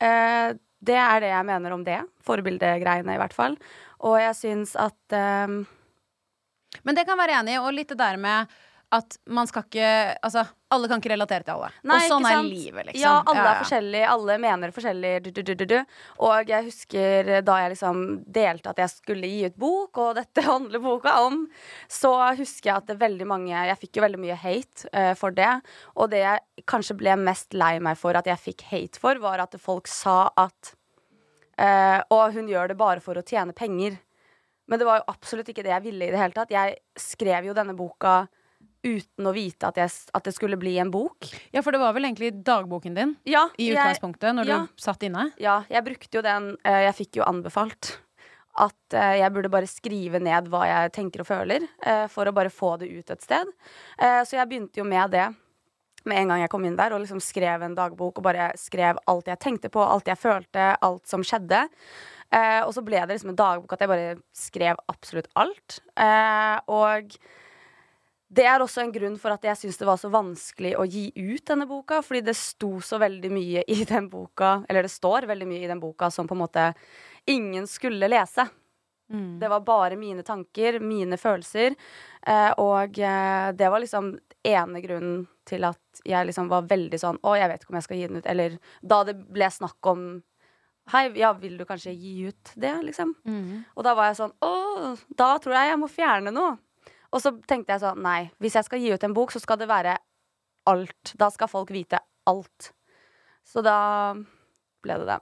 eh, 0.00 0.56
det 0.86 1.00
er 1.00 1.20
det 1.24 1.32
jeg 1.32 1.48
mener 1.48 1.76
om 1.76 1.84
det. 1.84 2.00
Forbildegreiene, 2.24 3.16
i 3.16 3.20
hvert 3.20 3.36
fall. 3.36 3.58
Og 4.06 4.18
jeg 4.20 4.36
syns 4.38 4.76
at 4.80 5.16
eh, 5.16 5.58
Men 6.82 6.96
det 6.96 7.06
kan 7.08 7.20
være 7.20 7.40
enig 7.42 7.60
og 7.60 7.74
litt 7.76 7.92
det 7.92 8.00
der 8.00 8.16
med 8.20 8.56
at 8.94 9.16
man 9.26 9.48
skal 9.50 9.64
ikke 9.66 9.86
Altså, 10.22 10.44
alle 10.70 10.88
kan 10.88 11.00
ikke 11.00 11.12
relatere 11.12 11.44
til 11.46 11.54
alle. 11.56 11.70
Nei, 11.86 11.98
og 12.04 12.10
sånn 12.10 12.26
er 12.28 12.38
livet, 12.46 12.88
liksom. 12.88 13.02
Ja, 13.02 13.14
alle 13.22 13.38
Ja, 13.38 13.42
er 13.42 13.48
ja. 13.48 13.62
forskjellige, 13.62 14.10
alle 14.12 14.36
mener 14.42 14.72
forskjellig. 14.74 15.12
Du, 15.24 15.30
du, 15.30 15.42
du, 15.42 15.52
du, 15.54 15.64
du. 15.70 15.76
Og 16.26 16.50
jeg 16.50 16.66
husker 16.66 17.30
da 17.46 17.58
jeg 17.62 17.72
liksom 17.74 18.00
delte 18.38 18.72
at 18.72 18.82
jeg 18.82 18.92
skulle 18.94 19.30
gi 19.30 19.44
ut 19.50 19.58
bok, 19.58 20.00
og 20.02 20.14
dette 20.18 20.44
handler 20.46 20.82
boka 20.82 21.16
om, 21.26 21.42
så 21.90 22.12
husker 22.38 22.70
jeg 22.70 22.76
at 22.76 22.88
det 22.90 22.98
veldig 23.02 23.28
mange 23.30 23.52
Jeg 23.54 23.78
fikk 23.82 23.98
jo 23.98 24.06
veldig 24.06 24.22
mye 24.22 24.38
hate 24.38 24.90
uh, 24.94 25.12
for 25.18 25.34
det. 25.34 25.52
Og 25.96 26.10
det 26.14 26.22
jeg 26.24 26.66
kanskje 26.70 26.98
ble 26.98 27.18
mest 27.20 27.54
lei 27.54 27.76
meg 27.82 27.98
for 28.00 28.18
at 28.18 28.26
jeg 28.30 28.42
fikk 28.48 28.66
hate 28.70 29.02
for, 29.02 29.18
var 29.22 29.42
at 29.44 29.58
folk 29.60 29.90
sa 29.90 30.30
at 30.34 30.74
uh, 31.58 32.00
Og 32.14 32.38
hun 32.38 32.50
gjør 32.50 32.72
det 32.72 32.80
bare 32.80 33.02
for 33.04 33.18
å 33.18 33.26
tjene 33.26 33.54
penger. 33.56 33.98
Men 34.66 34.80
det 34.80 34.86
var 34.88 34.98
jo 34.98 35.10
absolutt 35.12 35.50
ikke 35.52 35.62
det 35.62 35.74
jeg 35.74 35.84
ville 35.84 36.08
i 36.08 36.10
det 36.10 36.18
hele 36.18 36.34
tatt. 36.34 36.50
Jeg 36.50 36.80
skrev 36.98 37.46
jo 37.46 37.54
denne 37.54 37.76
boka 37.78 38.24
uten 38.86 39.26
å 39.28 39.34
vite 39.34 39.66
at, 39.68 39.76
jeg, 39.82 39.90
at 40.14 40.24
det 40.28 40.32
skulle 40.36 40.58
bli 40.60 40.76
en 40.82 40.90
bok. 40.94 41.26
Ja, 41.52 41.62
for 41.66 41.74
det 41.74 41.80
var 41.82 41.92
vel 41.96 42.06
egentlig 42.08 42.32
dagboken 42.46 42.94
din 42.96 43.16
Ja, 43.28 43.48
i 43.58 43.68
jeg- 43.72 43.76
utgangspunktet, 43.76 44.34
når 44.38 44.46
ja. 44.52 44.58
du 44.64 44.82
satt 44.86 45.02
inne? 45.08 45.28
Ja, 45.42 45.58
jeg 45.68 45.84
brukte 45.84 46.20
jo 46.20 46.22
den 46.24 46.52
eh, 46.64 46.84
Jeg 46.86 46.94
fikk 47.02 47.18
jo 47.20 47.26
anbefalt 47.28 47.96
at 48.56 48.94
eh, 48.96 49.18
jeg 49.20 49.32
burde 49.34 49.50
bare 49.52 49.68
skrive 49.68 50.20
ned 50.22 50.46
hva 50.48 50.62
jeg 50.70 50.92
tenker 50.96 51.20
og 51.20 51.28
føler, 51.28 51.66
eh, 51.84 52.06
for 52.08 52.24
å 52.30 52.32
bare 52.32 52.48
få 52.54 52.78
det 52.80 52.88
ut 52.88 53.10
et 53.12 53.20
sted. 53.26 53.50
Så 54.00 54.38
jeg 54.38 54.48
begynte 54.48 54.80
jo 54.80 54.84
med 54.88 55.10
det 55.12 55.26
med 56.06 56.20
en 56.22 56.28
gang 56.30 56.40
jeg 56.44 56.50
kom 56.52 56.64
inn 56.64 56.76
der, 56.78 56.94
og 56.94 57.02
liksom 57.02 57.18
skrev 57.20 57.64
en 57.66 57.74
dagbok 57.74 58.20
og 58.20 58.24
bare 58.24 58.52
skrev 58.56 58.96
alt 59.10 59.26
jeg 59.26 59.40
tenkte 59.42 59.68
på, 59.74 59.82
alt 59.82 60.06
jeg 60.06 60.16
følte, 60.22 60.68
alt 60.86 61.04
som 61.10 61.24
skjedde. 61.26 61.64
Eh, 62.30 62.60
og 62.62 62.72
så 62.74 62.82
ble 62.86 63.00
det 63.02 63.16
liksom 63.16 63.32
en 63.34 63.38
dagbok 63.38 63.74
at 63.74 63.82
jeg 63.84 63.90
bare 63.90 64.14
skrev 64.34 64.78
absolutt 64.92 65.28
alt. 65.38 65.80
Eh, 65.98 66.56
og 66.70 67.12
det 68.36 68.44
er 68.46 68.62
også 68.62 68.82
en 68.82 68.92
grunn 68.92 69.16
for 69.20 69.32
at 69.32 69.44
jeg 69.48 69.58
syns 69.62 69.78
det 69.80 69.88
var 69.88 69.98
så 70.00 70.10
vanskelig 70.12 70.74
å 70.76 70.84
gi 70.84 71.08
ut 71.16 71.44
denne 71.48 71.66
boka, 71.70 72.02
fordi 72.04 72.20
det 72.26 72.36
sto 72.36 72.76
så 72.84 72.98
veldig 73.00 73.30
mye 73.32 73.64
i 73.72 73.84
den 73.88 74.10
boka, 74.12 74.58
eller 74.68 74.86
det 74.86 74.92
står 74.92 75.26
veldig 75.30 75.48
mye 75.48 75.64
i 75.64 75.70
den 75.70 75.80
boka 75.82 76.10
som 76.12 76.28
på 76.28 76.36
en 76.36 76.42
måte 76.44 76.66
ingen 77.32 77.66
skulle 77.70 78.08
lese. 78.12 78.46
Det 79.40 79.48
var 79.48 79.60
bare 79.62 79.96
mine 79.96 80.22
tanker, 80.26 80.80
mine 80.82 81.16
følelser, 81.16 81.76
eh, 82.26 82.52
og 82.58 82.98
eh, 82.98 83.52
det 83.54 83.68
var 83.70 83.78
liksom 83.84 84.18
ene 84.46 84.80
grunnen 84.82 85.20
til 85.46 85.62
at 85.68 86.00
jeg 86.04 86.26
liksom 86.26 86.48
var 86.50 86.66
veldig 86.66 86.98
sånn 86.98 87.20
Å, 87.22 87.36
jeg 87.38 87.48
vet 87.52 87.62
ikke 87.62 87.70
om 87.70 87.78
jeg 87.78 87.86
skal 87.86 88.00
gi 88.00 88.08
den 88.10 88.18
ut. 88.18 88.26
Eller 88.26 88.56
da 88.82 89.04
det 89.06 89.14
ble 89.30 89.50
snakk 89.50 89.92
om 89.92 90.08
Hei, 90.92 91.08
ja, 91.18 91.32
vil 91.34 91.56
du 91.58 91.64
kanskje 91.66 91.90
gi 91.98 92.28
ut 92.28 92.52
det, 92.54 92.70
liksom? 92.86 93.14
Og 93.74 93.82
da 93.82 93.94
var 93.98 94.10
jeg 94.10 94.18
sånn 94.20 94.34
Å, 94.46 94.50
da 95.18 95.32
tror 95.42 95.54
jeg 95.56 95.70
jeg 95.72 95.78
må 95.82 95.88
fjerne 95.90 96.30
noe. 96.34 96.52
Og 97.16 97.22
så 97.24 97.32
tenkte 97.48 97.72
jeg 97.72 97.80
sånn 97.80 98.02
Nei, 98.04 98.28
hvis 98.42 98.58
jeg 98.58 98.68
skal 98.68 98.82
gi 98.82 98.92
ut 98.92 99.08
en 99.08 99.16
bok, 99.16 99.32
så 99.32 99.40
skal 99.40 99.58
det 99.60 99.70
være 99.70 99.96
alt. 100.68 101.14
Da 101.16 101.30
skal 101.32 101.48
folk 101.48 101.72
vite 101.72 102.02
alt. 102.28 102.72
Så 103.46 103.62
da 103.64 103.78
ble 104.84 104.98
det 105.00 105.06
det. 105.08 105.20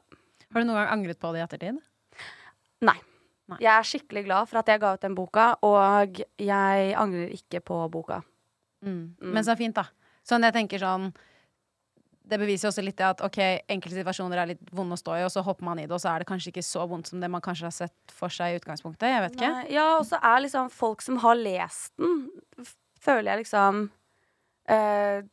Har 0.51 0.63
du 0.63 0.67
noen 0.67 0.81
gang 0.81 0.95
angret 0.97 1.21
på 1.21 1.31
det 1.35 1.43
i 1.43 1.45
ettertid? 1.45 1.79
Nei. 2.85 2.97
Nei. 3.53 3.59
Jeg 3.61 3.71
er 3.75 3.87
skikkelig 3.87 4.23
glad 4.25 4.49
for 4.49 4.63
at 4.63 4.71
jeg 4.73 4.81
ga 4.81 4.95
ut 4.97 5.03
den 5.05 5.17
boka, 5.17 5.51
og 5.67 6.23
jeg 6.41 6.95
angrer 6.97 7.35
ikke 7.37 7.61
på 7.61 7.77
boka. 7.93 8.23
Mm. 8.85 9.17
Men 9.21 9.45
så 9.45 9.57
fint, 9.59 9.77
da. 9.77 9.85
Sånn 10.25 10.47
jeg 10.47 10.57
tenker 10.57 10.81
sånn 10.81 11.11
Det 12.25 12.39
beviser 12.41 12.71
også 12.71 12.83
litt 12.85 13.01
at 13.05 13.21
ok, 13.25 13.39
enkelte 13.69 13.99
situasjoner 13.99 14.41
er 14.41 14.51
litt 14.55 14.71
vonde 14.73 14.97
å 14.97 15.01
stå 15.01 15.19
i, 15.19 15.25
og 15.27 15.33
så 15.33 15.43
hopper 15.45 15.67
man 15.67 15.83
i 15.83 15.85
det, 15.85 15.93
og 15.93 16.01
så 16.01 16.15
er 16.15 16.23
det 16.23 16.29
kanskje 16.31 16.55
ikke 16.55 16.65
så 16.65 16.87
vondt 16.89 17.11
som 17.11 17.21
det 17.21 17.29
man 17.29 17.45
kanskje 17.45 17.69
har 17.69 17.75
sett 17.77 18.15
for 18.17 18.33
seg 18.33 18.55
i 18.55 18.61
utgangspunktet. 18.63 19.11
Jeg 19.11 19.25
vet 19.27 19.37
ikke. 19.37 19.53
Ja, 19.75 19.89
og 19.99 20.07
så 20.09 20.21
er 20.25 20.41
liksom 20.47 20.71
folk 20.73 21.05
som 21.05 21.21
har 21.25 21.37
lest 21.37 21.93
den, 22.01 22.25
føler 23.05 23.35
jeg 23.35 23.45
liksom 23.45 23.87
eh, 24.73 25.25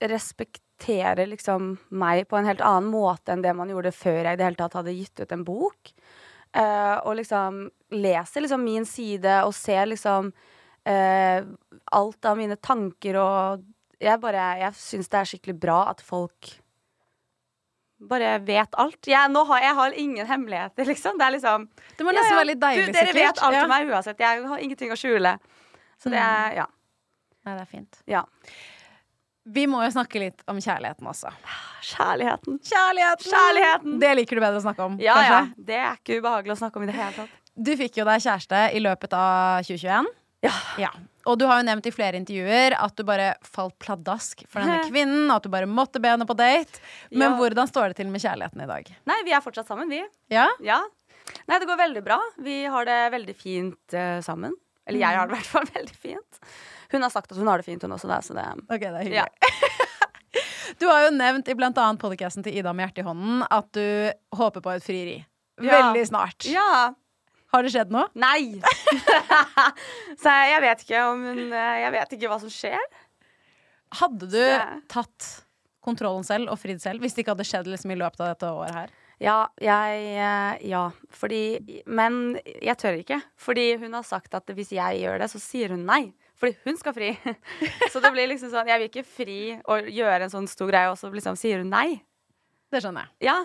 Respekterer 0.00 1.28
liksom 1.28 1.74
meg 1.92 2.22
på 2.28 2.38
en 2.38 2.46
helt 2.48 2.62
annen 2.64 2.88
måte 2.88 3.34
enn 3.34 3.42
det 3.44 3.52
man 3.56 3.68
gjorde 3.68 3.92
før 3.92 4.22
jeg 4.22 4.32
i 4.32 4.38
det 4.40 4.46
hele 4.46 4.60
tatt 4.60 4.78
hadde 4.78 4.94
gitt 4.96 5.20
ut 5.20 5.34
en 5.36 5.42
bok. 5.44 5.90
Eh, 6.56 6.96
og 7.04 7.18
liksom 7.18 7.66
leser 7.92 8.44
liksom 8.44 8.64
min 8.64 8.86
side 8.88 9.34
og 9.44 9.52
ser 9.54 9.90
liksom 9.90 10.32
eh, 10.88 11.44
alt 11.92 12.28
av 12.30 12.40
mine 12.40 12.56
tanker 12.56 13.18
og 13.20 13.68
Jeg 14.00 14.20
bare 14.22 14.44
Jeg 14.62 14.72
syns 14.80 15.08
det 15.12 15.18
er 15.20 15.28
skikkelig 15.28 15.58
bra 15.60 15.78
at 15.90 16.00
folk 16.00 16.54
bare 18.00 18.38
vet 18.48 18.74
alt. 18.80 19.04
Jeg, 19.06 19.28
har 19.36 19.60
jeg 19.60 19.74
har 19.76 19.92
ingen 19.92 20.26
hemmeligheter, 20.26 20.86
liksom. 20.88 21.18
Det 21.20 21.24
er 21.26 21.34
liksom 21.34 21.66
Det 21.98 22.04
må 22.06 22.14
nesten 22.16 22.38
være 22.38 22.46
litt 22.48 22.60
deilig, 22.62 22.86
du, 22.86 22.92
Dere 22.96 23.12
vet 23.12 23.42
alt 23.44 23.52
Ja. 23.58 23.62
om 23.66 23.68
meg 23.68 23.88
uansett. 23.92 24.18
Jeg 24.24 24.44
har 24.48 24.58
ingenting 24.64 24.90
å 24.94 24.96
skjule. 24.96 25.34
Så 26.00 26.08
det 26.08 26.16
er 26.18 26.54
Ja. 26.62 26.66
Nei, 27.44 27.54
det 27.56 27.60
er 27.62 27.66
fint. 27.66 28.02
ja. 28.06 28.24
Vi 29.50 29.66
må 29.66 29.82
jo 29.82 29.90
snakke 29.90 30.20
litt 30.20 30.42
om 30.48 30.56
kjærligheten 30.60 31.06
også. 31.08 31.30
Kjærligheten. 31.82 32.58
Kjærligheten! 32.60 33.32
Kjærligheten. 33.32 33.98
Det 33.98 34.10
liker 34.16 34.36
du 34.36 34.40
bedre 34.40 34.60
å 34.60 34.62
snakke 34.62 34.84
om, 34.84 34.98
Ja, 35.00 35.14
ja. 35.24 35.46
Det 35.56 35.76
er 35.76 35.96
ikke 35.96 36.20
ubehagelig 36.20 36.52
å 36.52 36.58
snakke 36.60 36.76
om 36.76 36.82
i 36.84 36.86
det 36.86 36.94
hele 36.94 37.12
tatt. 37.12 37.28
Du 37.56 37.72
fikk 37.76 37.96
jo 37.96 38.04
deg 38.04 38.20
kjæreste 38.20 38.60
i 38.76 38.80
løpet 38.80 39.12
av 39.12 39.64
2021. 39.64 40.06
Ja. 40.42 40.52
Ja. 40.78 40.90
Og 41.30 41.38
du 41.38 41.46
har 41.46 41.60
jo 41.60 41.66
nevnt 41.68 41.86
i 41.86 41.92
flere 41.94 42.18
intervjuer 42.18 42.74
at 42.76 42.96
du 42.98 43.04
bare 43.06 43.32
falt 43.46 43.76
pladask 43.82 44.42
for 44.50 44.62
denne 44.64 44.80
kvinnen. 44.88 45.28
At 45.32 45.46
du 45.46 45.50
bare 45.52 45.68
måtte 45.70 46.02
be 46.02 46.10
henne 46.10 46.26
på 46.26 46.36
date. 46.38 46.82
Men 47.10 47.32
Ja. 47.32 47.36
hvordan 47.38 47.70
står 47.70 47.92
det 47.92 48.00
til 48.00 48.10
med 48.10 48.22
kjærligheten 48.24 48.64
i 48.64 48.70
dag? 48.70 48.90
Nei, 49.06 49.20
vi 49.24 49.32
er 49.36 49.44
fortsatt 49.44 49.70
sammen, 49.70 49.88
vi. 49.92 50.02
Ja? 50.34 50.48
Ja. 50.64 50.80
Nei, 51.46 51.58
det 51.62 51.68
går 51.70 51.78
veldig 51.78 52.02
bra. 52.04 52.18
Vi 52.42 52.64
har 52.66 52.84
det 52.88 52.98
veldig 53.14 53.36
fint 53.38 53.94
uh, 53.94 54.18
sammen. 54.26 54.56
Eller 54.88 55.04
jeg 55.04 55.16
har 55.20 55.28
det 55.28 55.36
i 55.36 55.38
hvert 55.38 55.52
fall 55.52 55.68
veldig 55.78 55.96
fint. 55.96 56.40
Hun 56.90 57.02
har 57.06 57.12
sagt 57.14 57.30
at 57.30 57.38
hun 57.38 57.46
har 57.46 57.62
det 57.62 57.68
fint, 57.68 57.82
hun 57.86 57.94
også, 57.94 58.08
da, 58.10 58.18
så 58.24 58.34
det 58.34 58.46
Ok, 58.66 58.80
det 58.80 58.90
er 58.90 59.04
hyggelig. 59.06 59.22
Ja. 59.22 59.28
Du 60.80 60.86
har 60.86 61.02
jo 61.04 61.10
nevnt 61.12 61.48
i 61.50 61.54
blant 61.58 61.76
annet 61.82 62.00
podcasten 62.00 62.44
til 62.46 62.54
Ida 62.56 62.72
med 62.72 62.86
hjertet 62.86 63.02
i 63.02 63.06
hånden 63.08 63.42
at 63.50 63.66
du 63.74 63.82
håper 64.38 64.62
på 64.64 64.70
et 64.72 64.84
frieri. 64.86 65.16
Ja. 65.60 65.74
Veldig 65.90 66.04
snart. 66.08 66.46
Ja. 66.48 66.94
Har 67.50 67.66
det 67.66 67.72
skjedd 67.74 67.92
noe? 67.94 68.06
Nei! 68.14 68.60
så 70.22 70.34
jeg, 70.46 70.62
vet 70.62 70.84
ikke 70.86 71.04
om 71.10 71.24
Jeg 71.50 71.92
vet 71.96 72.16
ikke 72.16 72.30
hva 72.30 72.40
som 72.42 72.52
skjer. 72.52 72.98
Hadde 74.00 74.28
du 74.30 74.42
tatt 74.90 75.30
kontrollen 75.82 76.26
selv 76.26 76.52
og 76.52 76.60
fridd 76.60 76.82
selv 76.82 77.02
hvis 77.02 77.16
det 77.16 77.24
ikke 77.24 77.34
hadde 77.34 77.48
skjedd 77.48 77.70
liksom, 77.72 77.94
i 77.94 77.98
løpet 77.98 78.22
av 78.22 78.34
dette 78.34 78.50
året 78.54 78.76
her? 78.76 78.96
Ja, 79.20 79.38
jeg 79.60 80.04
eh, 80.16 80.68
Ja. 80.70 80.86
Fordi 81.12 81.82
Men 81.86 82.38
jeg 82.62 82.76
tør 82.80 83.00
ikke. 83.02 83.20
Fordi 83.36 83.74
hun 83.82 83.98
har 83.98 84.06
sagt 84.06 84.34
at 84.34 84.48
hvis 84.48 84.72
jeg 84.72 85.02
gjør 85.02 85.20
det, 85.20 85.30
så 85.32 85.42
sier 85.42 85.74
hun 85.74 85.84
nei. 85.88 86.12
Fordi 86.40 86.56
hun 86.64 86.78
skal 86.80 86.96
fri. 86.96 87.10
så 87.92 88.00
det 88.00 88.12
blir 88.14 88.30
liksom 88.30 88.52
sånn 88.52 88.70
Jeg 88.70 88.80
vil 88.80 88.92
ikke 88.92 89.08
fri 89.08 89.40
og 89.60 89.90
gjøre 89.92 90.24
en 90.24 90.32
sånn 90.32 90.48
stor 90.48 90.70
greie, 90.72 90.88
og 90.92 90.96
så 91.00 91.12
liksom 91.12 91.36
sier 91.40 91.60
hun 91.60 91.72
nei. 91.72 92.00
Det 92.70 92.80
skjønner 92.84 93.08
jeg. 93.08 93.32
Ja, 93.32 93.36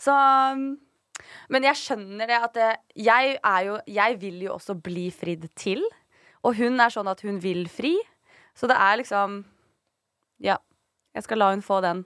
så 0.00 0.14
um, 0.54 0.68
Men 1.48 1.66
jeg 1.68 1.78
skjønner 1.80 2.30
det 2.30 2.38
at 2.42 2.54
det, 2.58 2.68
jeg 2.96 3.38
er 3.42 3.64
jo 3.66 3.78
Jeg 3.86 4.18
vil 4.20 4.42
jo 4.46 4.54
også 4.56 4.76
bli 4.82 5.08
fridd 5.14 5.48
til. 5.58 5.82
Og 6.46 6.56
hun 6.56 6.78
er 6.80 6.92
sånn 6.94 7.08
at 7.10 7.20
hun 7.26 7.40
vil 7.42 7.66
fri. 7.68 7.96
Så 8.54 8.68
det 8.70 8.76
er 8.76 9.00
liksom 9.02 9.44
Ja. 10.44 10.58
Jeg 11.14 11.24
skal 11.24 11.38
la 11.38 11.50
hun 11.50 11.62
få 11.64 11.80
den. 11.82 12.04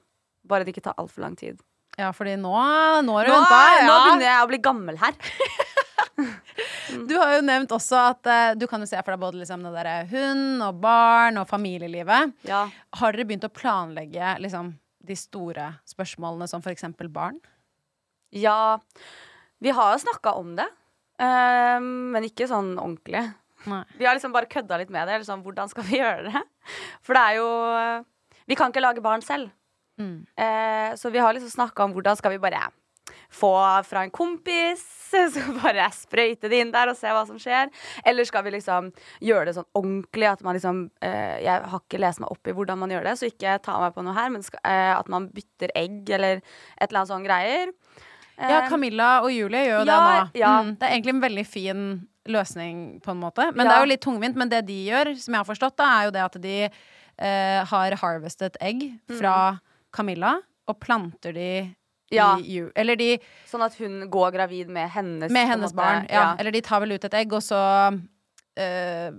Bare 0.49 0.65
det 0.65 0.75
ikke 0.75 0.87
tar 0.89 0.99
altfor 0.99 1.23
lang 1.23 1.37
tid. 1.37 1.61
Ja, 1.99 2.11
fordi 2.17 2.37
nå, 2.41 2.53
nå 3.05 3.13
har 3.19 3.27
du 3.29 3.33
Nå, 3.33 3.41
Ja. 3.43 3.87
nå 3.87 3.97
begynner 4.07 4.29
jeg 4.31 4.45
å 4.45 4.49
bli 4.49 4.59
gammel 4.59 4.97
her. 5.03 5.13
Du 7.09 7.15
har 7.17 7.39
jo 7.39 7.45
nevnt 7.45 7.73
også 7.73 7.97
at 8.11 8.29
uh, 8.29 8.55
du 8.59 8.67
kan 8.69 8.83
jo 8.83 8.89
se 8.89 8.99
for 9.01 9.15
deg 9.15 9.21
både 9.23 9.41
liksom, 9.41 9.63
det 9.65 9.73
derre 9.73 9.95
hund 10.11 10.63
og 10.67 10.81
barn 10.83 11.39
og 11.41 11.49
familielivet. 11.49 12.35
Ja. 12.49 12.67
Har 13.01 13.15
dere 13.17 13.25
begynt 13.29 13.47
å 13.49 13.53
planlegge 13.53 14.35
liksom, 14.45 14.75
de 15.03 15.17
store 15.17 15.71
spørsmålene, 15.89 16.49
som 16.51 16.65
eksempel 16.69 17.09
barn? 17.13 17.41
Ja. 18.33 18.79
Vi 19.63 19.75
har 19.77 19.95
jo 19.95 20.03
snakka 20.03 20.35
om 20.41 20.57
det. 20.59 20.69
Um, 21.23 22.11
men 22.15 22.27
ikke 22.27 22.49
sånn 22.51 22.75
ordentlig. 22.75 23.23
Nei. 23.71 23.83
Vi 23.95 24.07
har 24.09 24.17
liksom 24.17 24.35
bare 24.35 24.51
kødda 24.51 24.81
litt 24.81 24.93
med 24.93 25.07
det. 25.09 25.23
Sånn, 25.29 25.45
hvordan 25.45 25.71
skal 25.71 25.87
vi 25.87 25.99
gjøre 26.03 26.31
det? 26.33 26.45
For 27.05 27.17
det 27.17 27.23
er 27.23 27.41
jo 27.41 27.51
Vi 28.51 28.59
kan 28.59 28.73
ikke 28.73 28.83
lage 28.83 29.05
barn 29.05 29.23
selv. 29.23 29.53
Mm. 30.01 30.25
Eh, 30.37 30.95
så 30.99 31.11
vi 31.11 31.21
har 31.23 31.35
liksom 31.35 31.51
snakka 31.53 31.85
om 31.85 31.93
hvordan 31.95 32.17
skal 32.19 32.33
vi 32.35 32.41
bare 32.43 32.71
få 33.33 33.83
fra 33.85 34.03
en 34.03 34.11
kompis. 34.11 34.83
Så 35.13 35.41
bare 35.61 35.91
sprøyte 35.93 36.49
det 36.49 36.63
inn 36.63 36.71
der 36.73 36.89
og 36.89 36.97
se 36.97 37.11
hva 37.13 37.25
som 37.29 37.37
skjer. 37.41 37.69
Eller 38.09 38.25
skal 38.29 38.45
vi 38.47 38.55
liksom 38.55 38.91
gjøre 39.21 39.49
det 39.49 39.57
sånn 39.59 39.69
ordentlig 39.77 40.29
at 40.31 40.45
man 40.45 40.57
liksom 40.57 40.87
eh, 41.05 41.37
Jeg 41.45 41.69
har 41.69 41.83
ikke 41.83 42.01
lest 42.01 42.23
meg 42.23 42.33
opp 42.33 42.49
i 42.49 42.55
hvordan 42.57 42.81
man 42.81 42.93
gjør 42.95 43.05
det, 43.09 43.17
så 43.21 43.29
ikke 43.29 43.59
ta 43.65 43.77
meg 43.83 43.93
på 43.97 44.05
noe 44.07 44.17
her, 44.17 44.31
men 44.33 44.45
skal, 44.47 44.63
eh, 44.65 44.93
at 44.97 45.11
man 45.13 45.29
bytter 45.35 45.75
egg 45.77 46.09
eller 46.17 46.41
et 46.41 46.87
eller 46.89 47.03
annet 47.03 47.13
sånn 47.13 47.29
greier. 47.29 47.75
Ja, 48.39 48.69
Camilla 48.69 49.21
og 49.23 49.31
Julie 49.33 49.67
gjør 49.69 49.79
jo 49.83 49.85
det 49.85 49.99
nå. 49.99 50.31
ja. 50.41 50.53
Mm, 50.63 50.71
det 50.79 50.87
er 50.89 50.95
egentlig 50.97 51.15
en 51.15 51.21
veldig 51.23 51.47
fin 51.47 51.83
løsning, 52.27 53.01
på 53.03 53.11
en 53.11 53.21
måte. 53.21 53.49
Men 53.55 53.67
Ja. 53.67 53.71
det 53.73 53.77
er 53.77 53.85
jo 53.85 53.91
litt 53.93 54.01
tungvint. 54.05 54.37
Men 54.37 54.49
det 54.49 54.65
de 54.67 54.79
gjør, 54.89 55.13
som 55.19 55.35
jeg 55.35 55.39
har 55.45 55.49
forstått, 55.55 55.77
da, 55.77 55.85
er 56.01 56.05
jo 56.07 56.11
det 56.11 56.23
at 56.23 56.41
de 56.41 56.57
eh, 57.19 57.65
har 57.65 57.91
harvestet 58.01 58.57
egg 58.61 58.99
fra 59.19 59.59
Camilla 59.93 60.39
og 60.69 60.79
planter 60.81 61.33
de 61.35 61.75
Mm. 62.13 62.17
Ja. 62.17 62.37
i. 62.37 62.59
Eller 62.77 62.95
de 62.97 63.19
Sånn 63.49 63.63
at 63.65 63.75
hun 63.81 64.11
går 64.11 64.33
gravid 64.35 64.69
med 64.69 64.91
hennes 64.91 65.31
Med 65.33 65.49
hennes 65.49 65.73
barn. 65.73 66.07
Ja. 66.11 66.35
Eller 66.39 66.51
de 66.53 66.61
tar 66.61 66.81
vel 66.81 66.93
ut 66.93 67.05
et 67.07 67.15
egg, 67.15 67.33
og 67.33 67.41
så 67.41 67.57
eh, 68.57 69.11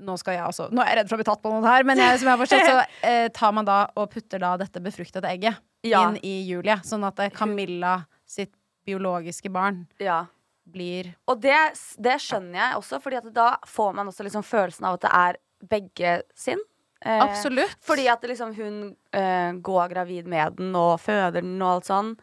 Nå 0.00 0.14
skal 0.16 0.34
jeg 0.38 0.44
også 0.46 0.68
Nå 0.72 0.80
er 0.80 0.92
jeg 0.94 0.98
redd 1.00 1.08
for 1.10 1.16
å 1.16 1.20
bli 1.20 1.28
tatt 1.28 1.42
på 1.42 1.50
noe 1.52 1.66
her, 1.66 1.82
men 1.84 1.98
jeg, 1.98 2.20
som 2.20 2.28
jeg 2.30 2.36
har 2.38 2.44
forstått, 2.46 2.68
så 2.70 2.84
eh, 3.10 3.28
tar 3.34 3.52
man 3.56 3.66
da 3.68 3.80
og 3.98 4.10
putter 4.14 4.38
da 4.38 4.54
dette 4.60 4.80
befruktede 4.84 5.28
egget 5.28 5.58
Ja. 5.82 6.06
inn 6.08 6.18
i 6.22 6.36
Julie. 6.48 6.76
Sånn 6.86 7.04
at 7.06 7.18
eh, 7.18 7.30
Camilla 7.34 7.98
sitt 8.30 8.54
biologiske 8.86 9.50
barn 9.52 9.84
ja. 10.00 10.24
blir 10.64 11.12
Og 11.30 11.40
det, 11.42 11.58
det 11.98 12.16
skjønner 12.22 12.62
jeg 12.62 12.80
også, 12.80 13.00
Fordi 13.02 13.20
at 13.20 13.30
da 13.34 13.52
får 13.68 13.94
man 13.98 14.10
også 14.10 14.26
liksom 14.26 14.46
følelsen 14.46 14.88
av 14.88 14.98
at 14.98 15.06
det 15.06 15.14
er 15.20 15.40
begge 15.70 16.12
sin. 16.32 16.60
Eh, 17.04 17.20
Absolutt. 17.20 17.76
Fordi 17.84 18.06
at 18.08 18.22
liksom 18.24 18.54
hun 18.56 18.82
eh, 19.12 19.52
går 19.60 19.88
gravid 19.92 20.28
med 20.28 20.56
den 20.56 20.76
og 20.76 21.00
føder 21.00 21.44
den 21.44 21.58
og 21.60 21.74
alt 21.74 21.90
sånn. 21.90 22.14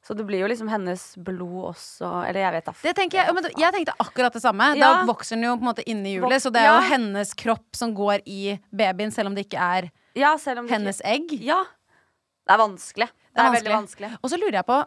Så 0.00 0.16
det 0.16 0.24
blir 0.24 0.40
jo 0.40 0.48
liksom 0.48 0.70
hennes 0.72 1.02
blod 1.20 1.74
også 1.74 2.08
Eller 2.24 2.40
jeg 2.40 2.54
vet 2.54 2.68
da 2.70 2.72
Det 2.80 2.92
tenker 2.96 3.18
jeg, 3.18 3.34
men 3.36 3.48
jeg 3.52 3.74
tenkte 3.74 3.94
akkurat 4.00 4.32
det 4.32 4.40
samme. 4.40 4.70
Ja. 4.78 4.80
Da 4.80 5.08
vokser 5.08 5.36
den 5.36 5.44
jo 5.44 5.58
på 5.58 5.66
en 5.66 5.68
måte 5.68 5.84
inni 5.84 6.14
hjulet, 6.14 6.40
så 6.40 6.52
det 6.54 6.62
er 6.62 6.70
jo 6.70 6.78
ja. 6.78 6.86
hennes 6.94 7.34
kropp 7.36 7.76
som 7.76 7.92
går 7.96 8.24
i 8.24 8.56
babyen, 8.72 9.12
selv 9.12 9.32
om 9.32 9.36
det 9.36 9.44
ikke 9.48 9.60
er 9.60 9.90
Ja, 10.16 10.32
det 10.40 10.56
hennes 10.72 11.02
egg. 11.04 11.36
Ja. 11.44 11.60
Det 12.48 12.56
er 12.56 12.62
vanskelig. 12.64 13.10
Det 13.30 13.44
er, 13.44 13.52
veldig 13.54 13.74
vanskelig. 13.76 14.10
Og 14.24 14.32
så 14.32 14.40
lurer 14.40 14.56
jeg 14.58 14.66
på 14.66 14.80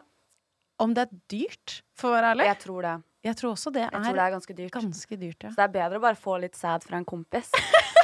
om 0.82 0.94
det 0.96 1.06
er 1.06 1.18
dyrt, 1.30 1.80
for 1.98 2.10
å 2.10 2.16
være 2.16 2.34
ærlig. 2.34 2.46
Jeg 2.50 2.60
tror 2.64 2.86
det. 2.86 2.94
Jeg 3.24 3.38
tror 3.40 3.54
også 3.54 3.70
det 3.72 3.86
er, 3.86 3.92
tror 3.94 4.18
det 4.18 4.24
er 4.26 4.32
ganske 4.34 4.54
dyrt. 4.58 4.72
ganske 4.74 5.16
dyrt, 5.16 5.46
ja. 5.46 5.50
Så 5.50 5.56
det 5.56 5.64
er 5.64 5.74
bedre 5.78 6.00
å 6.00 6.04
bare 6.04 6.18
få 6.20 6.36
litt 6.42 6.58
sæd 6.58 6.84
fra 6.84 6.98
en 7.00 7.06
kompis. 7.08 7.48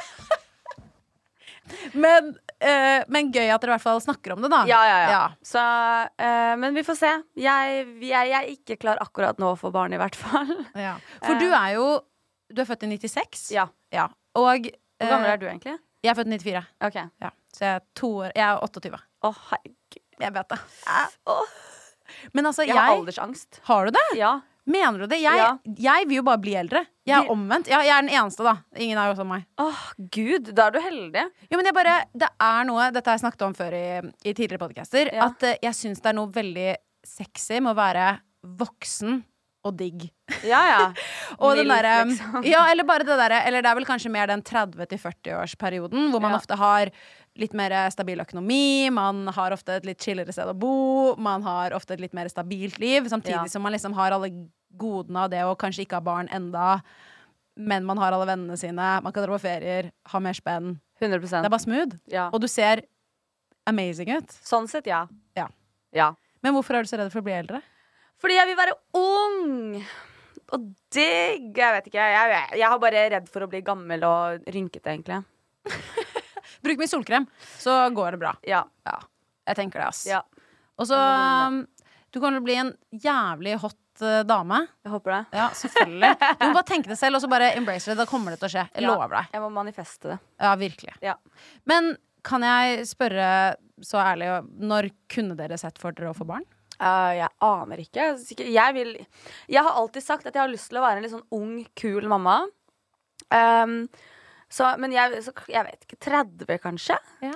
Men, 1.93 2.33
eh, 2.59 3.05
men 3.09 3.31
gøy 3.31 3.51
at 3.53 3.63
dere 3.63 3.71
i 3.71 3.75
hvert 3.77 3.85
fall 3.85 4.01
snakker 4.03 4.35
om 4.35 4.43
det, 4.45 4.51
da. 4.53 4.63
Ja, 4.69 4.81
ja, 4.89 4.97
ja. 5.05 5.11
Ja. 5.15 5.25
Så, 5.47 5.63
eh, 6.23 6.55
men 6.59 6.75
vi 6.75 6.83
får 6.87 6.99
se. 6.99 7.11
Jeg, 7.39 7.85
jeg, 8.03 8.31
jeg 8.31 8.37
er 8.41 8.49
ikke 8.55 8.79
klar 8.81 9.01
akkurat 9.03 9.39
nå 9.43 9.53
for 9.61 9.75
barn, 9.75 9.95
i 9.95 10.01
hvert 10.01 10.19
fall. 10.19 10.51
Ja. 10.87 10.97
For 11.23 11.39
du 11.41 11.49
er 11.51 11.75
jo 11.77 11.87
Du 12.51 12.63
er 12.63 12.67
født 12.67 12.83
i 12.89 12.91
96. 12.97 13.51
Ja. 13.55 13.69
Ja. 13.95 14.09
Og 14.39 14.67
Hvor 14.67 15.13
gammel 15.13 15.31
er 15.31 15.39
du 15.39 15.47
egentlig? 15.47 15.77
Jeg 16.03 16.11
er 16.11 16.19
født 16.19 16.33
i 16.33 16.39
94. 16.41 16.65
Ok. 16.89 16.97
Ja. 17.23 17.31
Så 17.55 17.67
jeg 17.67 17.75
er, 17.77 17.85
to 17.95 18.11
år, 18.25 18.33
jeg 18.35 18.47
er 18.47 18.65
28. 18.67 19.03
Å, 19.23 19.35
herregud. 19.51 20.01
Jeg 20.21 20.35
vet 20.35 20.51
det. 20.51 20.59
Åh. 21.31 21.55
Men 22.35 22.47
altså, 22.47 22.63
Jeg 22.67 22.75
jeg, 22.75 22.79
har 22.85 22.97
aldersangst. 22.97 23.61
Har 23.65 23.87
du 23.87 23.91
det? 23.97 24.07
Ja. 24.19 24.41
Mener 24.71 24.99
du 25.03 25.07
det? 25.11 25.19
Jeg, 25.23 25.37
Ja. 25.41 25.57
jeg 25.65 26.07
vil 26.09 26.17
jo 26.21 26.23
bare 26.23 26.39
bli 26.39 26.53
eldre. 26.55 26.85
Jeg 27.09 27.25
er 27.25 27.31
omvendt. 27.33 27.67
Ja, 27.73 27.81
jeg 27.83 27.91
er 27.97 28.03
den 28.07 28.11
eneste, 28.13 28.45
da. 28.45 28.57
Ingen 28.77 28.99
er 28.99 29.09
jo 29.11 29.17
som 29.19 29.27
meg. 29.33 29.47
Åh, 29.59 29.81
gud, 30.15 30.53
da 30.55 30.67
er 30.69 30.71
du 30.77 30.79
heldig. 30.85 31.25
Jo, 31.51 31.57
men 31.57 31.65
jeg 31.67 31.75
bare, 31.75 31.97
det 32.15 32.29
er 32.39 32.65
noe 32.69 32.91
Dette 32.93 33.11
har 33.11 33.17
jeg 33.19 33.25
snakket 33.25 33.43
om 33.49 33.55
før 33.57 33.75
i, 33.75 33.87
i 34.29 34.33
tidligere 34.37 34.61
podcaster. 34.63 35.11
Ja. 35.13 35.27
At 35.33 35.43
eh, 35.43 35.57
jeg 35.63 35.75
syns 35.75 36.01
det 36.05 36.13
er 36.13 36.19
noe 36.21 36.31
veldig 36.31 36.77
sexy 37.07 37.59
med 37.59 37.73
å 37.73 37.79
være 37.81 38.21
voksen 38.61 39.25
og 39.65 39.75
digg. 39.77 40.07
Ja, 40.47 40.61
ja. 40.69 40.85
Og 41.43 41.57
den 41.59 41.67
Milf, 41.67 41.81
derre 41.83 42.05
liksom. 42.09 42.45
Ja, 42.49 42.63
eller 42.71 42.85
bare 42.89 43.05
det 43.05 43.17
derre 43.19 43.43
Eller 43.45 43.61
det 43.61 43.69
er 43.69 43.77
vel 43.77 43.85
kanskje 43.89 44.09
mer 44.13 44.31
den 44.31 44.41
30-40-årsperioden 44.47 46.11
hvor 46.13 46.21
man 46.23 46.33
Ja. 46.33 46.39
ofte 46.39 46.57
har 46.57 46.91
litt 47.41 47.55
mer 47.57 47.73
stabil 47.93 48.21
økonomi, 48.23 48.91
man 48.93 49.27
har 49.37 49.55
ofte 49.57 49.79
et 49.81 49.87
litt 49.89 50.01
chillere 50.05 50.33
sted 50.35 50.49
å 50.51 50.55
bo, 50.57 51.17
man 51.17 51.43
har 51.47 51.73
ofte 51.77 51.95
et 51.97 52.03
litt 52.05 52.15
mer 52.17 52.29
stabilt 52.33 52.79
liv, 52.83 53.09
samtidig 53.09 53.47
Ja. 53.47 53.53
som 53.53 53.63
man 53.65 53.73
liksom 53.73 53.95
har 53.97 54.13
alle 54.13 54.31
godene 54.77 55.25
av 55.25 55.31
det 55.33 55.41
å 55.45 55.57
kanskje 55.59 55.85
ikke 55.87 55.99
ha 55.99 56.05
barn 56.05 56.29
enda, 56.33 56.83
men 57.57 57.85
man 57.85 57.99
har 57.99 58.13
alle 58.13 58.27
vennene 58.29 58.57
sine, 58.61 59.01
man 59.03 59.13
kan 59.13 59.25
dra 59.25 59.35
på 59.37 59.41
ferier, 59.43 59.91
ha 60.13 60.21
mer 60.21 60.33
spenn. 60.37 60.79
100% 61.01 61.43
Det 61.43 61.49
er 61.49 61.57
bare 61.57 61.65
smooth. 61.65 61.99
ja. 62.13 62.29
Og 62.33 62.41
du 62.41 62.47
ser 62.49 62.83
amazing 63.67 64.09
ut. 64.17 64.29
Sånn 64.45 64.69
sett, 64.69 64.87
ja. 64.87 65.07
Ja. 65.37 65.49
ja. 65.93 66.13
Men 66.43 66.55
hvorfor 66.55 66.77
er 66.77 66.83
du 66.85 66.89
så 66.89 66.97
redd 67.01 67.11
for 67.13 67.21
å 67.21 67.25
bli 67.25 67.33
eldre? 67.33 67.63
Fordi 68.21 68.37
jeg 68.37 68.47
vil 68.51 68.57
være 68.57 68.75
ung 68.95 69.85
og 70.53 70.65
digg. 70.93 71.57
Jeg 71.57 71.73
vet 71.77 71.87
ikke. 71.89 72.01
Jeg, 72.05 72.31
jeg, 72.35 72.59
jeg 72.61 72.67
er 72.69 72.79
bare 72.83 73.05
redd 73.15 73.29
for 73.33 73.45
å 73.47 73.49
bli 73.49 73.61
gammel 73.65 74.05
og 74.05 74.49
rynkete, 74.53 74.93
egentlig. 74.93 75.21
Bruk 76.63 76.79
mye 76.83 76.91
solkrem, 76.91 77.27
så 77.59 77.77
går 77.97 78.17
det 78.17 78.21
bra. 78.23 78.35
Ja. 78.49 78.65
Ja, 78.87 78.97
jeg 79.49 79.57
tenker 79.61 79.81
det, 79.83 79.87
ass. 79.93 80.03
ja. 80.11 80.23
Og 80.81 80.87
så 80.89 80.97
um, 80.97 81.63
Du 82.11 82.19
kommer 82.21 82.39
til 82.39 82.43
å 82.43 82.47
bli 82.47 82.55
en 82.57 82.71
jævlig 83.05 83.55
hot 83.63 83.77
uh, 84.05 84.23
dame. 84.27 84.63
Jeg 84.85 84.93
håper 84.95 85.13
det. 85.17 85.23
Ja, 85.37 85.49
selvfølgelig. 85.55 86.13
Du 86.41 86.45
må 86.47 86.53
bare 86.59 86.69
tenke 86.71 86.89
det 86.93 86.97
selv, 87.01 87.19
og 87.19 87.25
så 87.25 87.29
bare 87.31 87.51
embrace 87.59 87.91
det. 87.93 87.99
Da 88.01 88.07
kommer 88.09 88.33
det 88.35 88.41
til 88.41 88.49
å 88.49 88.53
skje. 88.55 88.65
Jeg 88.75 88.87
Ja. 88.87 88.93
lover 88.95 89.17
deg. 89.19 89.35
Jeg 89.37 89.43
må 89.45 89.51
manifeste 89.57 90.15
det. 90.15 90.19
Ja, 90.41 90.55
virkelig. 90.61 90.95
Ja. 91.05 91.15
Men 91.69 91.93
kan 92.27 92.43
jeg 92.45 92.87
spørre 92.89 93.29
så 93.85 94.01
ærlig, 94.03 94.31
når 94.61 94.91
kunne 95.13 95.37
dere 95.39 95.57
sett 95.61 95.79
for 95.81 95.93
dere 95.97 96.11
å 96.13 96.17
få 96.17 96.27
barn? 96.29 96.45
Uh, 96.81 97.13
jeg 97.17 97.29
aner 97.45 97.81
ikke. 97.85 98.09
Jeg, 98.41 98.75
vil, 98.77 98.95
jeg 99.53 99.63
har 99.69 99.77
alltid 99.77 100.05
sagt 100.05 100.27
at 100.29 100.33
jeg 100.37 100.41
har 100.43 100.53
lyst 100.53 100.69
til 100.73 100.81
å 100.81 100.85
være 100.87 100.97
en 101.01 101.05
litt 101.05 101.13
sånn 101.13 101.27
ung, 101.37 101.55
kul 101.77 102.09
mamma. 102.09 102.39
Um, 103.31 103.83
så, 104.51 104.75
men 104.83 104.93
jeg, 104.93 105.23
så, 105.25 105.33
jeg 105.49 105.65
vet 105.67 105.85
ikke. 105.87 105.97
30, 106.11 106.59
kanskje? 106.63 106.99
Ja. 107.23 107.35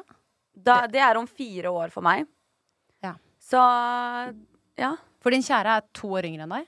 Da, 0.54 0.86
det 0.90 1.00
er 1.02 1.18
om 1.18 1.26
fire 1.30 1.70
år 1.70 1.88
for 1.94 2.02
meg. 2.06 2.26
Ja. 3.02 3.14
Så 3.42 3.60
ja. 4.76 4.96
For 5.22 5.30
din 5.32 5.42
kjære 5.42 5.76
er 5.78 5.82
to 5.96 6.08
år 6.18 6.26
yngre 6.28 6.42
enn 6.44 6.52
deg. 6.52 6.64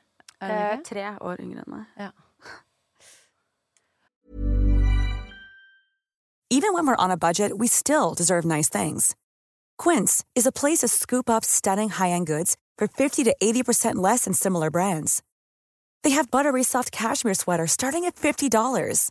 Eh, 0.46 0.76
tre 0.86 1.04
år 1.20 1.36
yngre 1.42 1.60
enn 1.64 1.72
meg. 1.74 1.84
Ja. 1.98 2.10
Even 6.50 6.72
when 6.72 6.86
we're 6.86 7.04
on 7.04 7.10
a 7.10 7.16
budget, 7.16 7.58
we 7.58 7.66
still 7.66 8.14
deserve 8.14 8.44
nice 8.44 8.68
things. 8.68 9.16
Quince 9.78 10.24
is 10.34 10.46
a 10.46 10.52
place 10.52 10.78
to 10.78 10.88
scoop 10.88 11.28
up 11.28 11.44
stunning 11.44 11.90
high-end 11.90 12.26
goods 12.26 12.56
for 12.78 12.86
50 12.86 13.24
to 13.24 13.34
80% 13.42 13.96
less 13.96 14.24
than 14.24 14.32
similar 14.32 14.70
brands. 14.70 15.22
They 16.02 16.10
have 16.10 16.30
buttery 16.30 16.62
soft 16.62 16.92
cashmere 16.92 17.34
sweaters 17.34 17.72
starting 17.72 18.04
at 18.04 18.14
$50, 18.14 19.10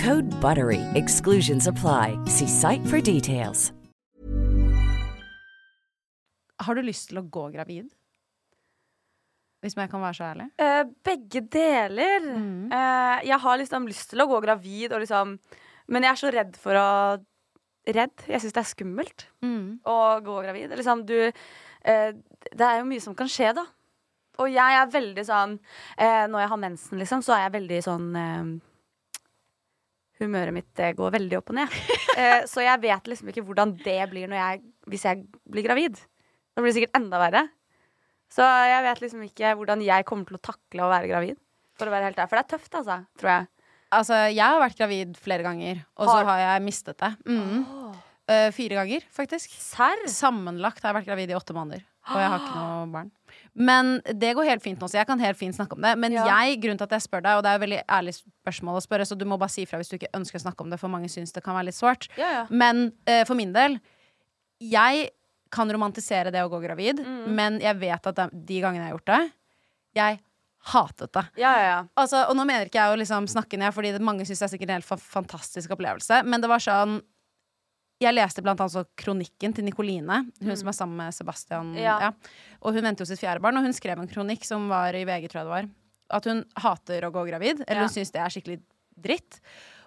Code 0.01 0.29
BUTTERY. 0.41 0.81
Exclusions 0.95 1.67
apply. 1.67 2.17
See 2.25 2.47
site 2.47 2.85
for 2.87 3.01
details. 3.01 3.71
Har 6.61 6.77
du 6.77 6.81
lyst 6.85 7.09
til 7.09 7.19
å 7.21 7.25
gå 7.25 7.47
gravid? 7.53 7.89
Hvis 9.61 9.75
jeg 9.77 9.89
kan 9.91 10.01
være 10.01 10.17
så 10.17 10.27
ærlig. 10.31 10.47
Uh, 10.57 10.89
begge 11.05 11.43
deler. 11.53 12.25
Mm. 12.25 12.71
Uh, 12.73 13.17
jeg 13.29 13.37
har 13.43 13.59
liksom 13.61 13.85
lyst 13.89 14.09
til 14.13 14.23
å 14.23 14.27
gå 14.29 14.39
gravid, 14.41 14.87
og 14.93 15.03
liksom, 15.03 15.35
men 15.93 16.05
jeg 16.07 16.11
er 16.15 16.21
så 16.23 16.33
redd 16.37 16.57
for 16.61 16.81
å 16.81 16.87
Redd. 17.81 18.13
Jeg 18.29 18.37
syns 18.43 18.53
det 18.53 18.59
er 18.61 18.67
skummelt 18.69 19.23
Mm. 19.41 19.79
å 19.89 19.93
gå 20.21 20.33
gravid. 20.45 20.69
Liksom, 20.77 20.99
du 21.09 21.15
uh, 21.25 22.11
Det 22.13 22.65
er 22.67 22.75
jo 22.77 22.85
mye 22.85 23.01
som 23.01 23.15
kan 23.17 23.29
skje, 23.29 23.55
da. 23.57 23.63
Og 24.37 24.49
jeg 24.53 24.75
er 24.77 24.91
veldig 24.93 25.23
sånn 25.27 25.55
eh, 25.97 26.27
Når 26.29 26.39
jeg 26.39 26.49
har 26.53 26.59
mensen, 26.61 27.01
liksom, 27.01 27.23
så 27.25 27.33
er 27.35 27.41
jeg 27.43 27.53
veldig 27.57 27.79
sånn 27.85 28.05
Humøret 30.21 30.53
mitt 30.53 30.69
det 30.77 30.91
går 30.99 31.13
veldig 31.17 31.37
opp 31.41 31.49
og 31.53 31.59
ned. 31.63 31.79
Eh, 32.11 32.41
så 32.43 32.59
jeg 32.59 32.81
vet 32.83 33.05
liksom 33.07 33.29
ikke 33.31 33.41
hvordan 33.47 33.69
det 33.85 33.93
blir 34.11 34.27
jeg, 34.35 34.57
hvis 34.91 35.05
jeg 35.07 35.21
blir 35.47 35.63
gravid. 35.63 35.95
Da 36.51 36.59
blir 36.59 36.67
det 36.73 36.75
sikkert 36.75 36.97
enda 36.99 37.21
verre. 37.21 37.45
Så 38.27 38.43
jeg 38.67 38.83
vet 38.83 38.99
liksom 39.05 39.21
ikke 39.23 39.53
hvordan 39.55 39.79
jeg 39.85 40.05
kommer 40.09 40.27
til 40.27 40.35
å 40.35 40.41
takle 40.43 40.83
å 40.83 40.89
være 40.91 41.07
gravid. 41.07 41.39
For 41.79 41.87
å 41.87 41.93
være 41.95 42.09
helt 42.09 42.19
der. 42.19 42.27
For 42.27 42.35
det 42.35 42.43
er 42.43 42.51
tøft, 42.51 42.75
altså. 42.81 42.97
Tror 43.17 43.31
jeg. 43.31 43.47
Altså, 43.95 44.19
jeg 44.27 44.43
har 44.43 44.59
vært 44.59 44.77
gravid 44.83 45.15
flere 45.23 45.43
ganger, 45.47 45.79
og 45.95 46.07
så 46.11 46.17
Har- 46.19 46.29
har 46.33 46.43
jeg 46.43 46.65
mistet 46.67 46.99
det. 46.99 47.13
Mm. 47.31 47.95
Eh, 48.27 48.51
fire 48.59 48.75
ganger, 48.81 49.07
faktisk. 49.15 49.55
Serr? 49.63 50.03
Sammenlagt 50.11 50.83
har 50.83 50.91
jeg 50.91 50.99
vært 51.01 51.09
gravid 51.13 51.31
i 51.31 51.39
åtte 51.39 51.55
måneder. 51.55 51.81
Og 52.11 52.19
jeg 52.19 52.29
har 52.35 52.39
ikke 52.43 52.55
noe 52.59 52.91
barn. 52.91 53.11
Men 53.53 53.97
det 54.07 54.33
går 54.37 54.45
helt 54.47 54.63
fint 54.63 54.79
nå, 54.79 54.87
så 54.87 54.95
jeg 55.01 55.07
kan 55.09 55.19
helt 55.19 55.37
fint 55.37 55.55
snakke 55.55 55.75
om 55.75 55.81
det. 55.83 55.97
Men 55.99 56.13
Ja. 56.15 56.25
jeg, 56.25 56.61
grunnen 56.61 56.77
til 56.79 56.87
at 56.87 56.91
jeg 56.95 57.01
spør 57.03 57.21
deg, 57.25 57.35
og 57.37 57.43
det 57.43 57.49
er 57.51 57.55
et 57.55 57.61
veldig 57.65 57.81
ærlig 57.89 58.13
spørsmål 58.21 58.77
å 58.79 58.83
spørre, 58.85 59.05
så 59.05 59.17
du 59.17 59.25
må 59.25 59.37
bare 59.37 59.49
si 59.51 59.65
ifra 59.65 59.77
hvis 59.81 59.89
du 59.91 59.97
ikke 59.97 60.11
ønsker 60.15 60.39
å 60.39 60.43
snakke 60.45 60.61
om 60.63 60.69
det, 60.69 60.79
for 60.79 60.87
mange 60.87 61.09
syns 61.11 61.33
det 61.35 61.43
kan 61.43 61.55
være 61.55 61.65
litt 61.67 61.75
sårt. 61.75 62.07
Ja, 62.17 62.29
ja. 62.31 62.45
Men 62.49 62.93
uh, 63.09 63.23
for 63.27 63.35
min 63.35 63.51
del, 63.51 63.79
jeg 64.61 65.09
kan 65.51 65.67
romantisere 65.69 66.31
det 66.31 66.39
å 66.45 66.49
gå 66.49 66.61
gravid, 66.63 66.99
Mm. 67.03 67.27
men 67.35 67.59
jeg 67.59 67.75
vet 67.79 68.07
at 68.07 68.15
de, 68.31 68.61
gangene 68.61 68.85
jeg 68.85 68.91
har 68.91 68.97
gjort 68.97 69.05
det, 69.11 69.31
jeg 69.95 70.19
hatet 70.71 71.11
det. 71.11 71.25
Ja, 71.41 71.51
ja, 71.57 71.63
ja. 71.65 71.83
Altså, 71.97 72.29
og 72.29 72.35
nå 72.37 72.45
mener 72.45 72.67
ikke 72.69 72.77
jeg 72.79 72.93
å 72.93 72.99
liksom 73.01 73.27
snakke 73.27 73.57
ned, 73.57 73.73
Fordi 73.73 73.91
det, 73.91 73.99
mange 73.99 74.21
syns 74.25 74.39
det 74.39 74.45
er 74.47 74.57
sikkert 74.57 74.69
en 74.69 74.77
helt 74.79 74.85
fa 74.85 74.95
fantastisk 74.95 75.71
opplevelse. 75.75 76.23
Men 76.23 76.39
det 76.39 76.47
var 76.47 76.59
sånn 76.59 77.01
Jeg 78.01 78.15
leste 78.17 78.41
blant 78.41 78.59
annet 78.63 78.73
så 78.73 78.83
kronikken 78.97 79.53
til 79.53 79.63
Nikoline, 79.67 80.23
hun 80.41 80.57
som 80.57 80.71
er 80.71 80.77
sammen 80.77 80.97
med 80.97 81.13
Sebastian. 81.13 81.73
Ja. 81.77 81.99
Ja. 82.07 82.11
Og 82.65 82.73
hun 82.73 82.83
venter 82.87 83.05
jo 83.05 83.09
sitt 83.11 83.21
fjerde 83.21 83.41
barn, 83.43 83.57
og 83.59 83.63
hun 83.67 83.73
skrev 83.77 83.99
en 84.01 84.09
kronikk 84.09 84.43
som 84.47 84.67
var 84.71 84.97
i 84.97 85.03
VG, 85.05 85.29
tror 85.29 85.41
jeg 85.43 85.49
det 85.49 85.55
var. 85.55 85.69
At 86.17 86.25
hun 86.25 86.41
hater 86.57 87.05
å 87.07 87.11
gå 87.13 87.27
gravid. 87.29 87.61
Eller 87.67 87.81
Ja. 87.83 87.87
hun 87.87 87.93
syns 87.93 88.11
det 88.11 88.21
er 88.23 88.33
skikkelig 88.33 88.59
dritt. 88.99 89.39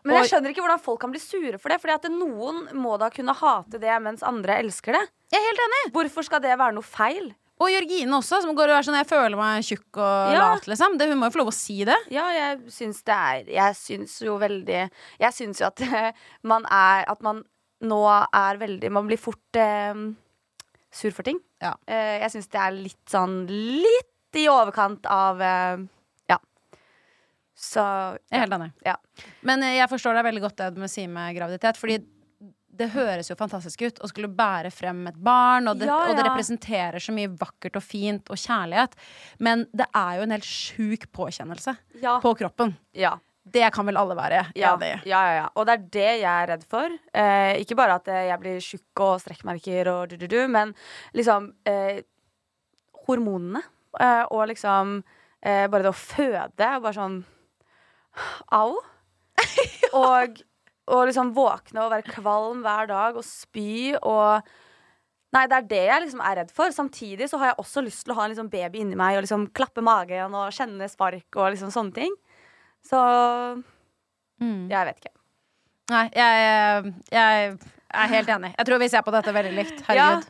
Men 0.05 0.17
jeg 0.23 0.31
skjønner 0.31 0.51
ikke 0.53 0.62
hvordan 0.62 0.81
folk 0.85 1.01
kan 1.01 1.11
bli 1.11 1.19
sure 1.21 1.59
for 1.59 1.71
det. 1.73 1.81
Fordi 1.81 1.95
at 1.95 2.11
noen 2.12 2.69
må 2.77 2.99
da 3.01 3.09
kunne 3.11 3.35
hate 3.35 3.81
det, 3.81 3.95
mens 4.03 4.23
andre 4.23 4.59
elsker 4.62 4.93
det. 4.93 5.09
Jeg 5.33 5.41
er 5.41 5.49
helt 5.51 5.65
enig! 5.67 5.93
Hvorfor 5.93 6.23
skal 6.25 6.41
det 6.45 6.57
være 6.59 6.75
noe 6.77 6.85
feil? 6.85 7.33
Og 7.62 7.71
Jørgine 7.71 8.11
også, 8.19 8.43
som 8.43 8.55
går 8.55 8.69
og 8.69 8.77
er 8.79 8.83
sånn 8.83 8.99
'jeg 8.99 9.07
føler 9.07 9.37
meg 9.39 9.62
tjukk 9.62 9.97
og 9.97 10.33
Ja. 10.35 10.41
lat', 10.55 10.67
liksom. 10.67 10.99
Det, 10.99 11.09
hun 11.09 11.19
må 11.19 11.27
jo 11.31 11.39
få 11.39 11.39
lov 11.45 11.49
å 11.49 11.55
si 11.55 11.85
det. 11.85 11.97
Ja, 12.11 12.29
jeg 12.31 12.67
syns 12.67 13.03
det 13.05 13.15
er 13.15 13.45
Jeg 13.47 13.75
syns 13.75 14.21
jo 14.21 14.39
veldig 14.39 14.91
Jeg 15.21 15.33
syns 15.33 15.61
jo 15.61 15.67
at 15.67 15.79
man 16.43 16.65
er 16.67 17.05
At 17.09 17.23
man 17.23 17.45
nå 17.87 18.01
er 18.11 18.61
veldig 18.61 18.91
Man 18.95 19.07
blir 19.09 19.20
fort 19.20 19.57
eh, 19.61 19.95
sur 20.95 21.11
for 21.16 21.22
ting. 21.26 21.39
Ja. 21.62 21.74
Eh, 21.87 22.20
jeg 22.24 22.30
syns 22.35 22.51
det 22.53 22.61
er 22.61 22.74
litt 22.76 23.03
sånn 23.11 23.45
Litt 23.51 24.39
i 24.41 24.49
overkant 24.51 25.07
av 25.11 25.41
eh, 25.43 25.85
Ja. 26.30 26.39
Så 27.55 27.82
Jeg 28.30 28.35
er 28.39 28.45
helt 28.47 28.57
enig. 28.59 28.72
Ja. 28.87 28.97
Men 29.47 29.62
eh, 29.62 29.76
jeg 29.78 29.91
forstår 29.93 30.16
deg 30.18 30.26
veldig 30.28 30.43
godt 30.49 30.59
det 30.62 30.72
med 30.76 30.89
å 30.91 30.93
si 30.95 31.07
med 31.11 31.37
graviditet. 31.37 31.78
Fordi 31.80 32.01
det 32.74 32.89
høres 32.91 33.28
jo 33.30 33.37
fantastisk 33.39 33.85
ut 33.87 34.01
å 34.03 34.09
skulle 34.11 34.26
bære 34.35 34.72
frem 34.74 35.05
et 35.07 35.18
barn, 35.22 35.68
og 35.70 35.78
det, 35.78 35.87
Ja, 35.87 36.01
og 36.11 36.16
det 36.18 36.24
representerer 36.26 36.99
så 36.99 37.12
mye 37.14 37.30
vakkert 37.39 37.76
og 37.78 37.85
fint 37.87 38.32
og 38.35 38.41
kjærlighet. 38.43 38.97
Men 39.39 39.62
det 39.70 39.87
er 39.95 40.16
jo 40.18 40.24
en 40.26 40.35
helt 40.35 40.49
sjuk 40.49 41.07
påkjennelse 41.14 41.76
Ja. 42.03 42.16
på 42.24 42.32
kroppen. 42.41 42.74
Det 43.45 43.66
kan 43.74 43.84
vel 43.86 43.99
alle 44.01 44.14
være 44.16 44.38
Ja, 44.57 44.70
enig 44.74 44.88
i. 45.05 45.11
ja, 45.11 45.20
ja, 45.28 45.34
ja. 45.42 45.49
Og 45.55 45.66
det 45.68 45.74
er 45.74 45.82
det 45.92 46.07
jeg 46.22 46.24
er 46.32 46.47
redd 46.49 46.64
for. 46.64 46.88
Eh, 47.12 47.59
ikke 47.61 47.76
bare 47.76 47.99
at 48.01 48.09
eh, 48.09 48.22
jeg 48.30 48.40
blir 48.40 48.62
tjukk 48.64 49.03
og 49.05 49.20
strekkmerker 49.20 49.90
og 49.92 50.09
du-du-du, 50.14 50.40
men 50.49 50.72
liksom 51.12 51.51
eh, 51.68 52.01
hormonene. 53.07 53.61
Eh, 54.01 54.24
og 54.32 54.49
liksom 54.51 54.97
eh, 55.45 55.66
bare 55.70 55.84
det 55.84 55.92
å 55.92 55.99
føde 55.99 56.70
og 56.78 56.82
bare 56.88 56.97
sånn 56.97 57.20
Au. 58.55 58.78
og, 59.99 60.40
og 60.88 61.01
liksom 61.11 61.32
våkne 61.36 61.84
og 61.84 61.92
være 61.92 62.14
kvalm 62.14 62.62
hver 62.64 62.88
dag 62.90 63.16
og 63.20 63.26
spy 63.26 63.95
og 64.01 64.47
Nei, 65.34 65.49
det 65.51 65.57
er 65.57 65.64
det 65.66 65.78
jeg 65.88 66.03
liksom 66.05 66.20
er 66.22 66.36
redd 66.38 66.51
for. 66.55 66.70
Samtidig 66.70 67.26
så 67.26 67.40
har 67.40 67.49
jeg 67.49 67.57
også 67.59 67.82
lyst 67.82 68.05
til 68.07 68.12
å 68.14 68.16
ha 68.20 68.22
en 68.28 68.30
liksom 68.30 68.47
baby 68.53 68.84
inni 68.84 68.95
meg 68.95 69.16
og 69.18 69.24
liksom 69.24 69.49
klappe 69.51 69.82
magen 69.82 70.30
og 70.38 70.53
kjenne 70.55 70.86
spark 70.86 71.26
og 71.40 71.49
liksom 71.51 71.72
sånne 71.74 71.90
ting. 71.97 72.12
Så 72.89 73.01
Mm. 74.43 74.68
jeg 74.68 74.87
vet 74.87 74.97
ikke. 74.99 75.12
Nei, 75.91 76.09
jeg, 76.16 76.95
jeg 77.12 77.59
er 77.95 78.09
helt 78.11 78.28
enig. 78.35 78.55
Jeg 78.59 78.66
tror 78.66 78.78
vi 78.82 78.89
ser 78.89 79.03
på 79.07 79.12
dette 79.14 79.32
veldig 79.32 79.53
likt. 79.55 79.82
Herregud. 79.87 80.26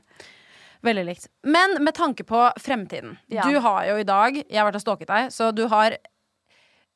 Veldig 0.84 1.04
likt. 1.08 1.28
Men 1.42 1.78
med 1.82 1.94
tanke 1.96 2.22
på 2.28 2.42
fremtiden. 2.60 3.16
Ja. 3.32 3.42
Du 3.48 3.58
har 3.64 3.86
jo 3.88 3.96
i 3.96 4.04
dag 4.04 4.36
Jeg 4.36 4.58
har 4.60 4.66
vært 4.68 4.76
og 4.76 4.84
stalket 4.84 5.08
deg, 5.08 5.30
så 5.32 5.48
du 5.56 5.66
har 5.72 5.96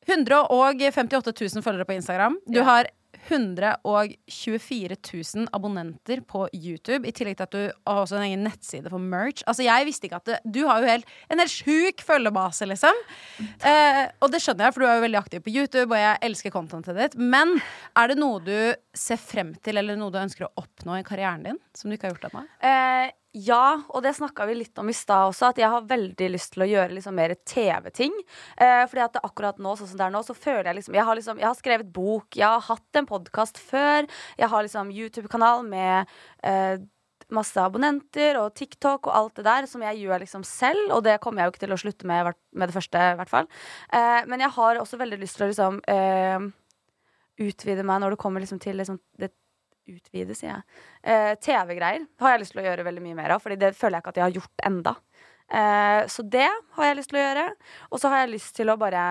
158 0.07 1.33
000 1.33 1.63
følgere 1.65 1.85
på 1.89 1.95
Instagram. 1.97 2.37
Du 2.47 2.59
Ja. 2.59 2.63
har 2.63 2.85
124 3.27 4.95
000 5.35 5.47
abonnenter 5.55 6.21
på 6.27 6.45
YouTube, 6.55 7.07
i 7.07 7.13
tillegg 7.15 7.39
til 7.39 7.47
at 7.47 7.55
du 7.55 7.61
har 7.67 8.01
også 8.03 8.19
en 8.19 8.25
egen 8.27 8.45
nettside 8.47 8.91
for 8.91 9.01
merch. 9.01 9.43
Altså, 9.49 9.65
jeg 9.65 9.87
visste 9.89 10.07
ikke 10.07 10.21
at 10.21 10.29
det, 10.29 10.39
Du 10.47 10.61
har 10.67 10.81
jo 10.81 10.89
helt, 10.89 11.09
en 11.29 11.41
helt 11.41 11.53
sjuk 11.53 12.03
følgebase, 12.05 12.67
liksom. 12.69 13.03
Eh, 13.39 14.03
og 14.23 14.31
det 14.33 14.41
skjønner 14.43 14.67
jeg, 14.67 14.75
for 14.75 14.83
du 14.83 14.89
er 14.89 14.99
jo 14.99 15.05
veldig 15.07 15.21
aktiv 15.21 15.43
på 15.45 15.53
YouTube, 15.53 15.89
og 15.91 15.99
jeg 15.99 16.21
elsker 16.29 16.55
contentet 16.55 16.99
ditt. 16.99 17.19
Men 17.19 17.57
er 17.99 18.11
det 18.11 18.19
noe 18.19 18.41
du 18.43 18.57
ser 18.95 19.21
frem 19.21 19.53
til, 19.63 19.81
eller 19.81 19.99
noe 19.99 20.13
du 20.13 20.19
ønsker 20.21 20.47
å 20.47 20.53
oppnå 20.63 20.99
i 20.99 21.07
karrieren 21.07 21.45
din, 21.45 21.59
som 21.75 21.89
du 21.89 21.97
ikke 21.97 22.09
har 22.09 22.15
gjort 22.15 22.29
ennå? 22.31 22.45
Eh, 22.63 23.11
ja, 23.37 23.81
og 23.93 24.01
det 24.01 24.15
snakka 24.17 24.47
vi 24.49 24.55
litt 24.57 24.79
om 24.81 24.87
i 24.89 24.95
stad 24.97 25.29
også, 25.29 25.51
at 25.51 25.59
jeg 25.61 25.69
har 25.69 25.85
veldig 25.85 26.29
lyst 26.33 26.55
til 26.55 26.63
å 26.65 26.69
gjøre 26.69 26.95
liksom 26.95 27.13
mer 27.19 27.35
TV-ting. 27.45 28.13
Eh, 28.57 28.85
fordi 28.89 29.03
at 29.05 29.19
akkurat 29.21 29.59
nå, 29.61 29.75
sånn 29.77 29.91
som 29.91 29.99
det 29.99 30.07
er 30.07 30.13
nå, 30.15 30.23
så 30.25 30.33
føler 30.33 30.71
jeg 30.71 30.79
liksom 30.79 30.97
Jeg 30.97 31.05
har, 31.05 31.19
liksom, 31.19 31.41
jeg 31.41 31.47
har 31.47 31.57
skrevet 31.59 31.91
bok, 31.93 32.25
jeg 32.33 32.47
har 32.47 32.63
hatt 32.65 32.97
en 32.97 33.09
podkast 33.09 33.61
før, 33.61 34.07
jeg 34.39 34.49
har 34.49 34.65
liksom 34.65 34.89
YouTube-kanal 34.89 35.61
med 35.67 36.09
eh, 36.41 36.81
masse 37.29 37.61
abonnenter 37.61 38.39
og 38.41 38.55
TikTok 38.57 39.05
og 39.05 39.13
alt 39.13 39.35
det 39.37 39.45
der 39.45 39.67
som 39.69 39.83
jeg 39.85 40.01
gjør 40.01 40.23
liksom 40.23 40.45
selv, 40.47 40.95
og 40.95 41.03
det 41.05 41.19
kommer 41.21 41.43
jeg 41.43 41.49
jo 41.49 41.53
ikke 41.53 41.65
til 41.67 41.75
å 41.75 41.81
slutte 41.83 42.09
med 42.09 42.31
med 42.33 42.71
det 42.71 42.75
første, 42.79 43.03
i 43.13 43.19
hvert 43.19 43.29
fall. 43.29 43.51
Eh, 43.93 44.23
men 44.25 44.41
jeg 44.41 44.55
har 44.57 44.81
også 44.81 44.97
veldig 44.97 45.21
lyst 45.21 45.37
til 45.37 45.45
å 45.45 45.51
liksom 45.51 45.77
eh, 45.85 46.49
utvide 47.45 47.85
meg 47.85 48.01
når 48.01 48.15
det 48.15 48.21
kommer 48.25 48.41
liksom 48.41 48.61
til 48.63 48.81
liksom 48.81 48.97
det 49.21 49.29
Utvide, 49.89 50.37
sier 50.37 50.51
jeg. 50.53 50.79
Eh, 51.03 51.33
TV-greier 51.41 52.05
har 52.21 52.33
jeg 52.33 52.43
lyst 52.43 52.55
til 52.55 52.61
å 52.63 52.65
gjøre 52.67 52.85
veldig 52.87 53.03
mye 53.03 53.17
mer 53.17 53.35
av, 53.35 53.43
Fordi 53.43 53.59
det 53.59 53.75
føler 53.77 53.97
jeg 53.97 54.05
ikke 54.05 54.13
at 54.15 54.21
jeg 54.21 54.27
har 54.27 54.37
gjort 54.37 54.65
enda. 54.69 54.95
Eh, 55.49 56.01
så 56.13 56.25
det 56.37 56.49
har 56.77 56.89
jeg 56.89 56.99
lyst 56.99 57.11
til 57.13 57.19
å 57.19 57.25
gjøre. 57.25 57.45
Og 57.89 58.01
så 58.01 58.11
har 58.13 58.23
jeg 58.23 58.33
lyst 58.35 58.55
til 58.59 58.69
å 58.69 58.77
bare 58.79 59.03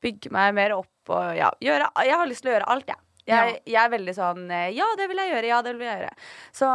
bygge 0.00 0.32
meg 0.32 0.54
mer 0.56 0.78
opp 0.78 1.12
og 1.12 1.34
ja, 1.36 1.50
gjøre 1.60 1.90
Jeg 2.06 2.16
har 2.16 2.28
lyst 2.30 2.44
til 2.44 2.52
å 2.52 2.54
gjøre 2.54 2.70
alt, 2.72 2.88
jeg. 2.88 3.06
Jeg, 3.30 3.58
jeg 3.68 3.78
er 3.78 3.90
veldig 3.92 4.14
sånn 4.16 4.46
eh, 4.50 4.70
Ja, 4.74 4.86
det 4.98 5.10
vil 5.10 5.20
jeg 5.22 5.34
gjøre. 5.34 5.50
Ja, 5.50 5.60
det 5.66 5.74
vil 5.76 5.86
jeg 5.86 6.00
gjøre. 6.00 6.14
Så 6.56 6.70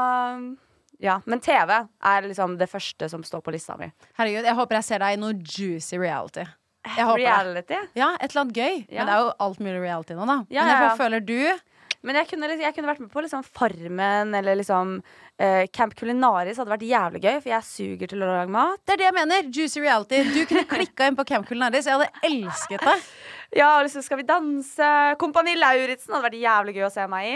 ja. 1.04 1.18
Men 1.26 1.42
TV 1.44 1.72
er 1.76 2.28
liksom 2.28 2.58
det 2.60 2.68
første 2.72 3.10
som 3.12 3.24
står 3.26 3.42
på 3.44 3.54
lista 3.56 3.76
mi. 3.80 3.90
Herregud, 4.20 4.46
jeg 4.48 4.58
håper 4.60 4.80
jeg 4.80 4.88
ser 4.88 5.04
deg 5.04 5.18
i 5.18 5.20
noe 5.20 5.36
juicy 5.36 6.00
reality. 6.00 6.46
Håper 6.86 7.18
det. 7.18 7.26
Reality. 7.26 7.80
Ja, 7.98 8.12
et 8.20 8.30
eller 8.30 8.46
annet 8.46 8.60
gøy. 8.60 8.76
Ja. 8.90 9.00
Men 9.00 9.10
det 9.10 9.16
er 9.16 9.24
jo 9.24 9.32
alt 9.48 9.64
mulig 9.64 9.80
reality 9.82 10.18
nå, 10.18 10.28
da. 10.30 10.38
Ja, 10.54 10.66
Men 10.66 10.72
jeg 10.76 10.86
ja. 10.86 10.98
føler 11.00 11.26
du 11.26 11.40
Men 12.06 12.20
jeg 12.20 12.30
kunne, 12.30 12.50
jeg 12.62 12.76
kunne 12.76 12.90
vært 12.92 13.02
med 13.02 13.10
på 13.14 13.24
liksom 13.26 13.44
Farmen 13.46 14.36
eller 14.38 14.60
liksom 14.60 14.96
eh, 15.42 15.66
Camp 15.74 15.96
Culinaris 15.98 16.60
hadde 16.62 16.74
vært 16.76 16.86
jævlig 16.86 17.22
gøy, 17.24 17.40
for 17.42 17.52
jeg 17.52 17.68
suger 17.70 18.12
til 18.12 18.22
å 18.22 18.30
lage 18.30 18.54
mat. 18.54 18.82
Det 18.86 18.96
er 18.96 19.02
det 19.02 19.08
jeg 19.08 19.18
mener. 19.18 19.50
Juicy 19.58 19.82
reality. 19.82 20.22
Du 20.30 20.42
kunne 20.50 20.66
klikka 20.70 21.10
inn 21.10 21.18
på 21.18 21.26
Camp 21.28 21.50
Culinaris. 21.50 21.90
Jeg 21.90 21.98
hadde 21.98 22.30
elsket 22.30 22.86
det. 22.86 22.98
Ja, 23.56 23.78
og 23.78 23.86
liksom 23.86 24.04
Skal 24.04 24.18
vi 24.20 24.26
danse? 24.28 24.88
Kompani 25.22 25.54
Lauritzen 25.56 26.12
hadde 26.12 26.26
vært 26.26 26.40
jævlig 26.42 26.74
gøy 26.76 26.88
å 26.88 26.92
se 26.92 27.06
meg 27.08 27.28
i. 27.30 27.36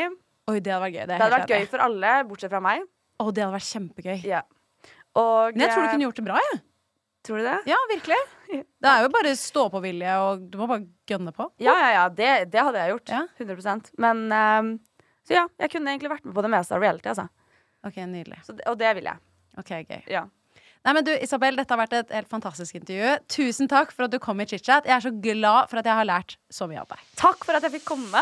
Oi, 0.49 0.55
det 0.57 0.73
hadde 0.73 0.81
vært 0.83 0.95
gøy. 0.97 1.03
Det, 1.03 1.11
Det 1.13 1.21
hadde 1.21 1.37
vært 1.37 1.53
gøy 1.53 1.67
for 1.69 1.83
alle, 1.85 2.13
bortsett 2.27 2.51
fra 2.51 2.61
meg. 2.65 2.81
Å, 3.21 3.27
det 3.29 3.43
hadde 3.45 3.53
vært 3.55 3.67
kjempegøy. 3.69 4.17
Ja. 4.27 4.41
Og, 5.19 5.53
Men 5.53 5.63
jeg 5.63 5.71
tror 5.75 5.85
du 5.85 5.87
eh, 5.87 5.93
kunne 5.93 6.07
gjort 6.09 6.19
det 6.19 6.25
bra, 6.25 6.41
jeg. 6.43 6.59
Tror 7.29 7.39
du 7.39 7.45
det? 7.45 7.55
Ja, 7.69 7.79
virkelig. 7.93 8.19
Det 8.49 8.89
er 8.89 9.03
jo 9.05 9.11
bare 9.13 9.35
stå-på-vilje, 9.37 10.13
og 10.25 10.45
du 10.49 10.57
må 10.57 10.67
bare 10.69 10.87
gønne 11.09 11.33
på. 11.35 11.45
Ja, 11.61 11.75
ja, 11.77 11.89
ja. 11.97 12.05
Det, 12.09 12.29
det 12.53 12.63
hadde 12.65 12.81
jeg 12.81 12.95
gjort. 12.95 13.13
Ja. 13.13 13.21
100% 13.37 13.91
Men 14.01 14.25
ehm, 14.33 14.71
Så 15.27 15.37
ja, 15.37 15.45
jeg 15.61 15.73
kunne 15.75 15.93
egentlig 15.93 16.09
vært 16.15 16.25
med 16.25 16.33
på 16.37 16.45
det 16.45 16.51
meste 16.55 16.73
av 16.77 16.81
reality, 16.81 17.11
altså. 17.11 17.27
Ok, 17.85 18.01
nydelig. 18.09 18.41
Så, 18.47 18.57
og 18.67 18.79
det 18.79 18.95
vil 18.97 19.07
jeg. 19.11 19.21
Ok, 19.61 19.71
gøy. 19.85 20.01
Ja. 20.09 20.25
Nei, 20.87 20.93
men 20.95 21.03
du, 21.03 21.11
Isabel, 21.19 21.57
dette 21.59 21.75
har 21.75 21.81
vært 21.81 21.95
et 21.97 22.11
helt 22.15 22.29
fantastisk 22.31 22.77
intervju. 22.79 23.17
Tusen 23.35 23.67
takk 23.71 23.91
for 23.91 24.07
at 24.07 24.13
du 24.13 24.19
kom 24.23 24.39
i 24.39 24.45
chit-chat. 24.47 24.87
Jeg 24.87 24.95
er 24.95 25.03
så 25.03 25.11
glad 25.11 25.67
for 25.71 25.81
at 25.81 25.89
jeg 25.89 25.97
har 25.99 26.07
lært 26.07 26.37
så 26.55 26.69
mye 26.71 26.79
av 26.79 26.87
deg. 26.93 27.01
Takk 27.19 27.43
for 27.43 27.57
at 27.59 27.67
jeg 27.67 27.75
fikk 27.75 27.85
komme. 27.89 28.21